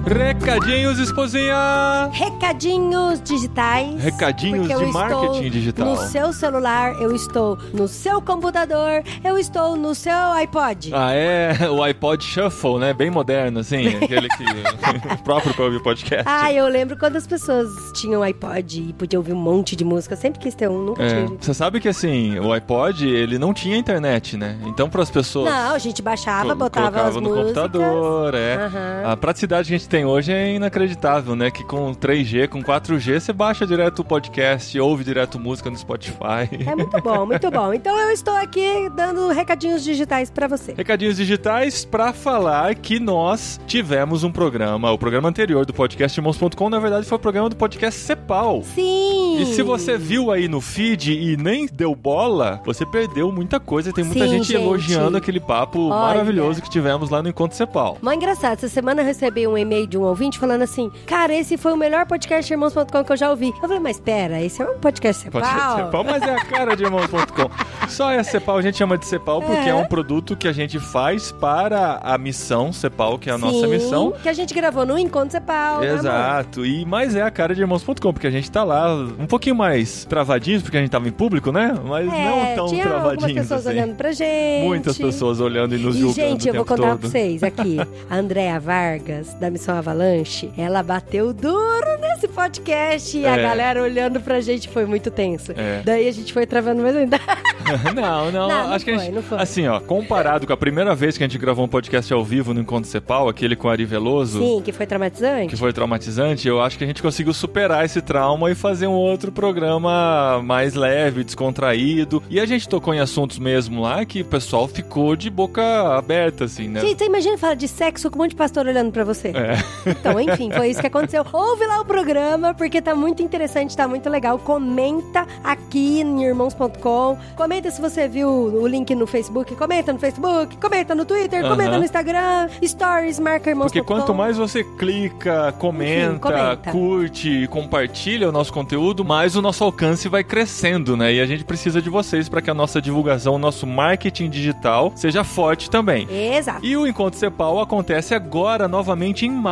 Recadinhos, 0.09 0.99
esposinha! 0.99 2.09
Recadinhos 2.13 3.21
digitais. 3.23 4.03
Recadinhos 4.03 4.67
de 4.67 4.87
marketing 4.87 5.51
digital. 5.51 5.87
No 5.87 5.97
seu 5.99 6.33
celular, 6.33 6.95
eu 6.95 7.15
estou 7.15 7.59
no 7.75 7.87
seu 7.87 8.23
computador, 8.23 9.03
eu 9.23 9.37
estou 9.37 9.77
no 9.77 9.95
seu 9.95 10.33
iPod. 10.33 10.93
Ah, 10.95 11.13
é 11.13 11.53
o 11.69 11.83
iPod 11.83 12.25
Shuffle, 12.25 12.79
né? 12.79 12.95
Bem 12.95 13.11
moderno, 13.11 13.61
assim. 13.61 13.87
Aquele 14.03 14.29
que. 14.31 14.45
próprio 15.25 15.53
pra 15.53 15.65
ouvir 15.67 15.83
podcast. 15.83 16.25
Ah, 16.27 16.51
eu 16.51 16.67
lembro 16.69 16.97
quando 16.99 17.17
as 17.17 17.27
pessoas 17.27 17.69
tinham 17.95 18.23
iPod 18.23 18.81
e 18.89 18.93
podiam 18.95 19.21
ouvir 19.21 19.35
um 19.35 19.39
monte 19.39 19.77
de 19.77 19.85
música. 19.85 20.15
Eu 20.15 20.19
sempre 20.19 20.41
quis 20.41 20.55
ter 20.55 20.71
um, 20.71 20.79
nunca 20.87 21.03
É, 21.03 21.25
tive. 21.27 21.37
você 21.39 21.53
sabe 21.53 21.81
que 21.81 21.89
assim, 21.89 22.39
o 22.39 22.51
iPod, 22.55 23.07
ele 23.07 23.39
não 23.39 23.53
tinha 23.53 23.77
internet, 23.77 24.39
né? 24.39 24.59
Então, 24.65 24.89
para 24.89 25.03
as 25.03 25.11
pessoas. 25.11 25.51
Não, 25.53 25.75
a 25.75 25.79
gente 25.79 26.01
baixava, 26.01 26.55
botava 26.55 26.87
colocava 26.91 27.09
as 27.11 27.15
no 27.17 27.21
músicas. 27.23 27.47
computador, 27.47 28.35
é. 28.35 28.55
Aham. 28.57 29.03
A 29.13 29.17
praticidade 29.19 29.69
que 29.69 29.75
a 29.75 29.79
gente 29.79 29.87
tem 29.89 29.98
hoje 30.05 30.33
é 30.33 30.55
inacreditável, 30.55 31.35
né? 31.35 31.51
Que 31.51 31.65
com 31.65 31.95
3G, 31.95 32.49
com 32.49 32.63
4G, 32.63 33.21
você 33.21 33.33
baixa 33.33 33.67
direto 33.67 34.01
o 34.01 34.05
podcast, 34.05 34.79
ouve 34.79 35.05
direto 35.05 35.39
música 35.39 35.71
no 35.71 35.77
Spotify. 35.77 36.49
É 36.67 36.75
muito 36.75 37.01
bom, 37.01 37.27
muito 37.27 37.51
bom. 37.51 37.73
Então 37.73 37.97
eu 37.99 38.11
estou 38.11 38.35
aqui 38.35 38.91
dando 38.95 39.29
recadinhos 39.29 39.83
digitais 39.83 40.31
pra 40.31 40.47
você. 40.47 40.75
Recadinhos 40.77 41.17
digitais 41.17 41.85
para 41.85 42.13
falar 42.13 42.75
que 42.75 43.01
nós 43.01 43.61
tivemos 43.67 44.25
um 44.25 44.31
programa, 44.31 44.91
o 44.93 44.99
programa 44.99 45.29
anterior 45.29 45.65
do 45.65 45.73
podcast 45.73 46.19
Irmãos.com, 46.19 46.71
na 46.71 46.79
verdade 46.79 47.07
foi 47.07 47.17
o 47.17 47.21
programa 47.21 47.49
do 47.49 47.57
podcast 47.57 48.01
Cepal. 48.01 48.63
Sim! 48.63 49.41
E 49.41 49.47
se 49.47 49.63
você 49.63 49.97
viu 49.97 50.31
aí 50.31 50.49
no 50.49 50.61
feed 50.61 51.13
e 51.13 51.37
nem 51.37 51.67
deu 51.67 51.95
bola, 51.95 52.61
você 52.65 52.85
perdeu 52.85 53.33
muita 53.33 53.59
coisa. 53.59 53.93
Tem 53.93 54.05
muita 54.05 54.25
Sim, 54.25 54.31
gente, 54.31 54.47
gente. 54.49 54.63
elogiando 54.63 55.17
aquele 55.17 55.41
papo 55.41 55.89
Olha. 55.89 56.01
maravilhoso 56.01 56.63
que 56.63 56.71
tivemos 56.71 57.11
lá 57.11 57.23
no 57.23 57.29
Encontro 57.29 57.57
Cepal. 57.57 57.99
Mó 58.03 58.13
engraçado, 58.13 58.55
essa 58.55 58.69
semana 58.69 59.01
eu 59.03 59.07
recebi 59.07 59.47
um 59.47 59.57
e-mail 59.57 59.87
de 59.89 59.97
um 59.99 60.03
ouvinte 60.03 60.39
falando 60.39 60.63
assim: 60.63 60.91
Cara, 61.07 61.33
esse 61.35 61.57
foi 61.57 61.73
o 61.73 61.77
melhor 61.77 62.07
podcast 62.07 62.53
irmãos.com 62.53 63.05
que 63.05 63.13
eu 63.13 63.17
já 63.17 63.31
ouvi. 63.31 63.49
Eu 63.49 63.61
falei, 63.61 63.81
mas 63.81 63.99
pera, 63.99 64.41
esse 64.41 64.61
é 64.63 64.65
um 64.69 64.79
podcast 64.79 65.23
Cepal? 65.25 65.43
Ser 65.45 65.85
Cepal, 65.85 66.05
mas 66.05 66.23
é 66.23 66.35
a 66.35 66.45
cara 66.45 66.77
de 66.77 66.85
irmãos.com. 66.85 67.89
Só 67.89 68.11
é 68.11 68.23
Cepal, 68.23 68.59
a 68.59 68.63
gente 68.63 68.77
chama 68.77 68.99
de 68.99 69.07
Cepal 69.07 69.41
porque 69.41 69.69
é. 69.69 69.71
É. 69.71 69.75
um 69.75 69.87
produto 69.87 70.37
que 70.37 70.47
a 70.47 70.53
gente 70.53 70.79
faz 70.79 71.33
para 71.33 72.01
a 72.03 72.19
missão 72.19 72.73
Cepal, 72.73 73.19
que 73.19 73.31
é 73.31 73.33
a 73.33 73.39
nossa 73.39 73.61
Sim, 73.67 73.71
missão. 73.71 74.13
Que 74.23 74.29
a 74.29 74.33
gente 74.33 74.53
gravou 74.55 74.85
no 74.85 74.99
Encontro 74.99 75.31
Cepal. 75.33 75.81
né, 75.81 75.89
amor? 75.89 75.99
Exato, 76.01 76.67
e 76.67 76.85
mas 76.85 77.15
é 77.17 77.23
a 77.23 77.31
cara 77.31 77.55
de 77.55 77.61
irmãos.com, 77.61 77.95
porque 78.13 78.27
a 78.27 78.31
gente 78.31 78.51
tá 78.51 78.63
lá 78.65 78.95
um 79.19 79.27
pouquinho 79.27 79.57
mais 79.57 80.05
travadinhos, 80.05 80.63
porque 80.63 80.77
a 80.77 80.81
gente 80.81 80.91
tava 80.91 81.09
em 81.09 81.13
público, 81.13 81.51
né? 81.51 81.75
Mas 81.87 82.13
É, 82.13 82.25
não 82.25 82.55
tão 82.57 82.67
tinha 82.69 82.85
travadinhos 82.85 83.33
pessoas 83.43 83.67
assim. 83.67 83.77
olhando 83.79 83.95
pra 83.97 84.13
gente. 84.13 84.65
Muitas 84.67 84.99
pessoas 84.99 85.41
olhando 85.41 85.75
e 85.75 85.79
nos 85.79 85.97
E, 85.97 86.01
julgando 86.01 86.29
gente, 86.29 86.49
eu 86.49 86.55
vou 86.55 86.65
contar 86.65 86.89
todo. 86.91 86.99
pra 87.01 87.09
vocês 87.09 87.43
aqui. 87.43 87.79
A 88.11 88.17
Andréa 88.17 88.59
Vargas, 88.61 89.33
da 89.35 89.51
Missão 89.51 89.78
Avalanche, 89.79 90.51
ela 90.57 90.83
bateu 90.83 91.33
duro 91.33 91.99
nesse 92.01 92.29
podcast. 92.29 93.17
E 93.19 93.27
a 93.27 93.37
É. 93.37 93.43
galera 93.43 93.83
olhando 93.83 94.21
pra 94.21 94.41
gente 94.41 94.69
foi 94.69 94.85
muito 94.85 95.11
tenso. 95.11 95.53
É. 95.57 95.83
Daí 95.85 96.09
a 96.09 96.13
gente 96.13 96.33
foi 96.33 96.47
travando 96.47 96.83
mais 96.83 96.95
ainda. 96.97 97.19
não, 97.95 98.31
não, 98.31 98.33
Não, 98.33 98.49
não 98.49 98.73
acho 98.73 98.85
que 98.85 98.91
a 98.91 98.95
foi, 98.97 99.05
gente, 99.05 99.15
não 99.15 99.23
foi. 99.23 99.39
assim, 99.39 99.67
ó, 99.67 99.79
comparado 99.81 100.47
com 100.47 100.53
a 100.53 100.57
primeira 100.57 100.95
vez 100.95 101.17
que 101.17 101.25
a 101.25 101.27
gente 101.29 101.39
gravou 101.39 101.65
um 101.65 101.69
podcast 101.69 102.13
ao 102.13 102.25
vivo 102.25 102.53
no 102.55 102.61
Encontro 102.61 102.89
Cepal, 102.91 103.29
aquele 103.29 103.55
com 103.57 103.69
Ari 103.69 103.85
Veloso, 103.85 104.39
Sim, 104.41 104.63
que 104.65 104.73
foi 104.73 104.87
traumatizante. 104.87 105.49
que 105.49 105.57
foi 105.57 105.73
traumatizante, 105.73 106.47
eu 106.49 106.61
acho 106.61 106.77
que 106.79 106.85
a 106.85 106.87
gente 106.87 107.03
conseguiu 107.03 107.33
superar 107.33 107.85
esse 107.85 108.01
trauma 108.01 108.51
e 108.51 108.55
fazer 108.55 108.87
um 108.87 108.93
outro 108.93 109.31
programa 109.31 110.41
mais 110.43 110.75
leve, 110.75 111.25
descontraído. 111.25 112.23
E 112.29 112.41
a 112.41 112.47
gente 112.47 112.69
tocou 112.69 112.95
em 112.95 113.01
assuntos 113.01 113.39
mesmo 113.39 113.81
lá 113.81 114.05
que 114.05 114.23
o 114.23 114.25
pessoal 114.25 114.67
ficou 114.67 115.15
de 115.17 115.31
boca 115.31 115.63
aberta, 115.97 116.45
assim, 116.45 116.69
né? 116.69 116.81
Gente, 116.81 116.99
você 116.99 117.05
imagina 117.07 117.37
falar 117.39 117.55
de 117.55 117.69
sexo 117.69 118.11
com 118.11 118.19
um 118.19 118.23
monte 118.23 118.31
de 118.31 118.37
pastor 118.37 118.67
olhando 118.67 118.91
pra 118.93 119.05
você. 119.05 119.29
É. 119.29 119.57
Então, 119.87 120.21
enfim, 120.21 120.51
foi 120.51 120.69
isso 120.69 120.81
que 120.81 120.87
aconteceu. 120.87 121.25
Ouve 121.33 121.67
lá 121.67 121.81
o 121.81 121.85
programa, 121.85 122.55
porque 122.55 122.81
tá 122.83 122.95
muito 122.95 123.23
interessante, 123.23 123.77
tá 123.77 123.89
muito 123.89 124.09
legal. 124.09 124.39
Comenta 124.39 125.27
aqui 125.43 126.01
em 126.01 126.25
irmãos.com. 126.25 127.17
Comenta 127.37 127.71
se 127.71 127.81
você 127.81 128.09
viu 128.09 128.29
o 128.29 128.67
link 128.67 128.95
no 128.95 129.07
Facebook. 129.07 129.55
Comenta 129.57 129.93
no 129.93 129.99
Facebook. 129.99 130.57
Comenta 130.57 130.95
no 130.95 131.05
Twitter. 131.05 131.45
Aham. 131.45 131.51
Comenta 131.57 131.79
no 131.79 131.85
Instagram. 131.85 132.49
Stories, 132.63 133.19
marca 133.19 133.51
irmãos.com. 133.51 133.73
Porque 133.73 133.83
quanto 133.83 134.15
mais 134.15 134.37
você 134.37 134.63
clica, 134.63 135.53
comenta, 135.59 136.11
Enfim, 136.11 136.19
comenta. 136.19 136.71
curte, 136.71 137.47
compartilha 137.49 138.29
o 138.29 138.33
nosso 138.33 138.53
conteúdo, 138.53 139.05
mais 139.05 139.37
o 139.37 139.43
nosso 139.43 139.65
alcance 139.65 140.09
vai 140.09 140.23
crescendo, 140.25 140.97
né? 140.97 141.15
E 141.15 141.21
a 141.21 141.27
gente 141.27 141.45
precisa 141.45 141.81
de 141.81 141.91
vocês 141.91 142.29
para 142.29 142.43
que 142.43 142.51
a 142.51 142.55
nossa 142.55 142.81
divulgação, 142.81 143.35
o 143.35 143.39
nosso 143.39 143.67
marketing 143.67 144.29
digital 144.29 144.93
seja 144.95 145.25
forte 145.25 145.71
também. 145.71 146.07
Exato. 146.11 146.65
E 146.65 146.77
o 146.77 146.87
Encontro 146.87 147.19
Cepal 147.19 147.61
acontece 147.61 148.15
agora, 148.15 148.69
novamente 148.69 149.27
em 149.27 149.31
maio, 149.31 149.48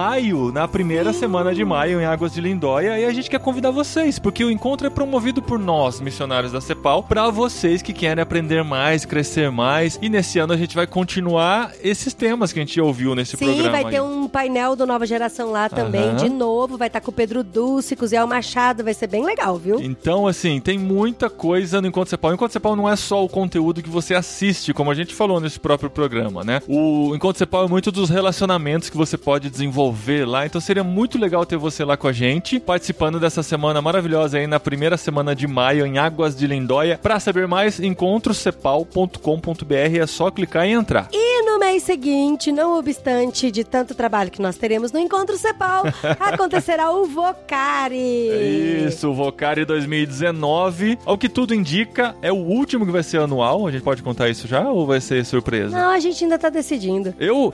na 0.53 0.69
primeira 0.69 1.11
semana 1.11 1.55
de 1.55 1.65
maio, 1.65 1.99
em 1.99 2.05
Águas 2.05 2.35
de 2.35 2.41
Lindóia. 2.43 2.99
E 2.99 3.07
a 3.07 3.13
gente 3.15 3.31
quer 3.31 3.41
convidar 3.41 3.71
vocês, 3.71 4.19
porque 4.19 4.45
o 4.45 4.51
encontro 4.51 4.87
é 4.87 4.91
promovido 4.91 5.41
por 5.41 5.59
nós, 5.59 6.03
missionários 6.03 6.53
da 6.53 6.61
Cepal, 6.61 7.03
para 7.03 7.31
vocês 7.31 7.81
que 7.81 7.95
querem 7.95 8.21
aprender 8.21 8.63
mais, 8.63 9.07
crescer 9.07 9.51
mais. 9.51 9.99
E 10.03 10.11
nesse 10.11 10.39
ano 10.39 10.53
a 10.53 10.57
gente 10.59 10.75
vai 10.75 10.87
continuar 10.87 11.73
esses 11.83 12.13
temas 12.13 12.53
que 12.53 12.59
a 12.59 12.63
gente 12.63 12.79
ouviu 12.79 13.15
nesse 13.15 13.39
Sim, 13.39 13.47
programa. 13.47 13.71
vai 13.71 13.85
ter 13.85 13.97
aí. 13.97 14.03
um 14.03 14.29
painel 14.29 14.77
do 14.77 14.87
Nova 14.87 15.07
Geração 15.07 15.51
lá 15.51 15.67
também, 15.71 16.15
de 16.17 16.29
novo. 16.29 16.77
Vai 16.77 16.89
estar 16.89 17.01
com 17.01 17.11
o 17.11 17.15
Pedro 17.15 17.43
Dulce, 17.43 17.97
com 17.97 18.05
o 18.05 18.09
Zé 18.09 18.23
Machado. 18.27 18.85
Vai 18.85 18.93
ser 18.93 19.07
bem 19.07 19.25
legal, 19.25 19.57
viu? 19.57 19.81
Então, 19.81 20.27
assim, 20.27 20.61
tem 20.61 20.79
muita 20.79 21.31
coisa 21.31 21.81
no 21.81 21.89
Encontro 21.89 22.11
Cepal. 22.11 22.33
O 22.33 22.35
Encontro 22.35 22.53
Cepal 22.53 22.77
não 22.77 22.87
é 22.87 22.97
só 22.97 23.25
o 23.25 23.31
conteúdo 23.31 23.83
que 23.83 23.89
você 23.89 24.15
assiste, 24.15 24.75
como 24.75 24.91
a 24.91 24.95
gente 24.95 25.15
falou 25.15 25.41
nesse 25.41 25.59
próprio 25.59 25.89
programa, 25.89 26.45
né? 26.45 26.61
O 26.69 27.15
Encontro 27.15 27.39
Cepal 27.39 27.65
é 27.65 27.69
muito 27.69 27.91
dos 27.91 28.11
relacionamentos 28.11 28.91
que 28.91 28.97
você 28.97 29.17
pode 29.17 29.49
desenvolver 29.49 29.86
lá. 30.27 30.47
Então 30.47 30.61
seria 30.61 30.83
muito 30.85 31.19
legal 31.19 31.45
ter 31.47 31.57
você 31.57 31.85
lá 31.85 31.97
com 31.97 32.09
a 32.09 32.13
gente, 32.13 32.59
participando 32.61 33.19
dessa 33.21 33.43
semana 33.43 33.81
maravilhosa 33.83 34.39
aí 34.39 34.47
na 34.47 34.59
primeira 34.61 34.97
semana 34.97 35.35
de 35.35 35.47
maio 35.47 35.85
em 35.87 35.99
Águas 35.99 36.37
de 36.37 36.47
Lindóia. 36.47 36.99
Para 37.03 37.19
saber 37.21 37.47
mais, 37.47 37.79
encontrocepal.com.br 37.81 39.75
é 40.01 40.07
só 40.07 40.31
clicar 40.31 40.67
e 40.67 40.73
entrar. 40.73 41.09
E 41.13 41.43
no 41.43 41.59
mês 41.59 41.83
seguinte, 41.83 42.51
não 42.53 42.79
obstante 42.79 43.51
de 43.51 43.65
tanto 43.65 43.95
trabalho 43.95 44.31
que 44.31 44.41
nós 44.43 44.57
teremos 44.57 44.93
no 44.93 44.99
Encontro 44.99 45.37
Cepal, 45.37 45.85
acontecerá 46.21 46.91
o 46.91 47.05
Vocari. 47.07 48.29
É 48.31 48.85
Isso, 48.89 49.11
o 49.11 49.15
Vocari 49.15 49.65
2019. 49.65 50.99
Ao 51.05 51.17
que 51.19 51.29
tudo 51.29 51.55
indica, 51.55 52.15
é 52.23 52.33
o 52.33 52.37
último 52.37 52.85
que 52.87 52.93
vai 52.93 53.03
ser 53.03 53.21
anual. 53.21 53.67
A 53.67 53.71
gente 53.71 53.83
pode 53.83 54.03
contar 54.03 54.29
isso 54.29 54.47
já 54.49 54.69
ou 54.71 54.87
vai 54.87 55.01
ser 55.01 55.25
surpresa? 55.25 55.77
Não, 55.77 55.91
a 55.91 55.99
gente 55.99 56.23
ainda 56.25 56.39
tá 56.39 56.49
decidindo. 56.49 57.15
Eu. 57.19 57.53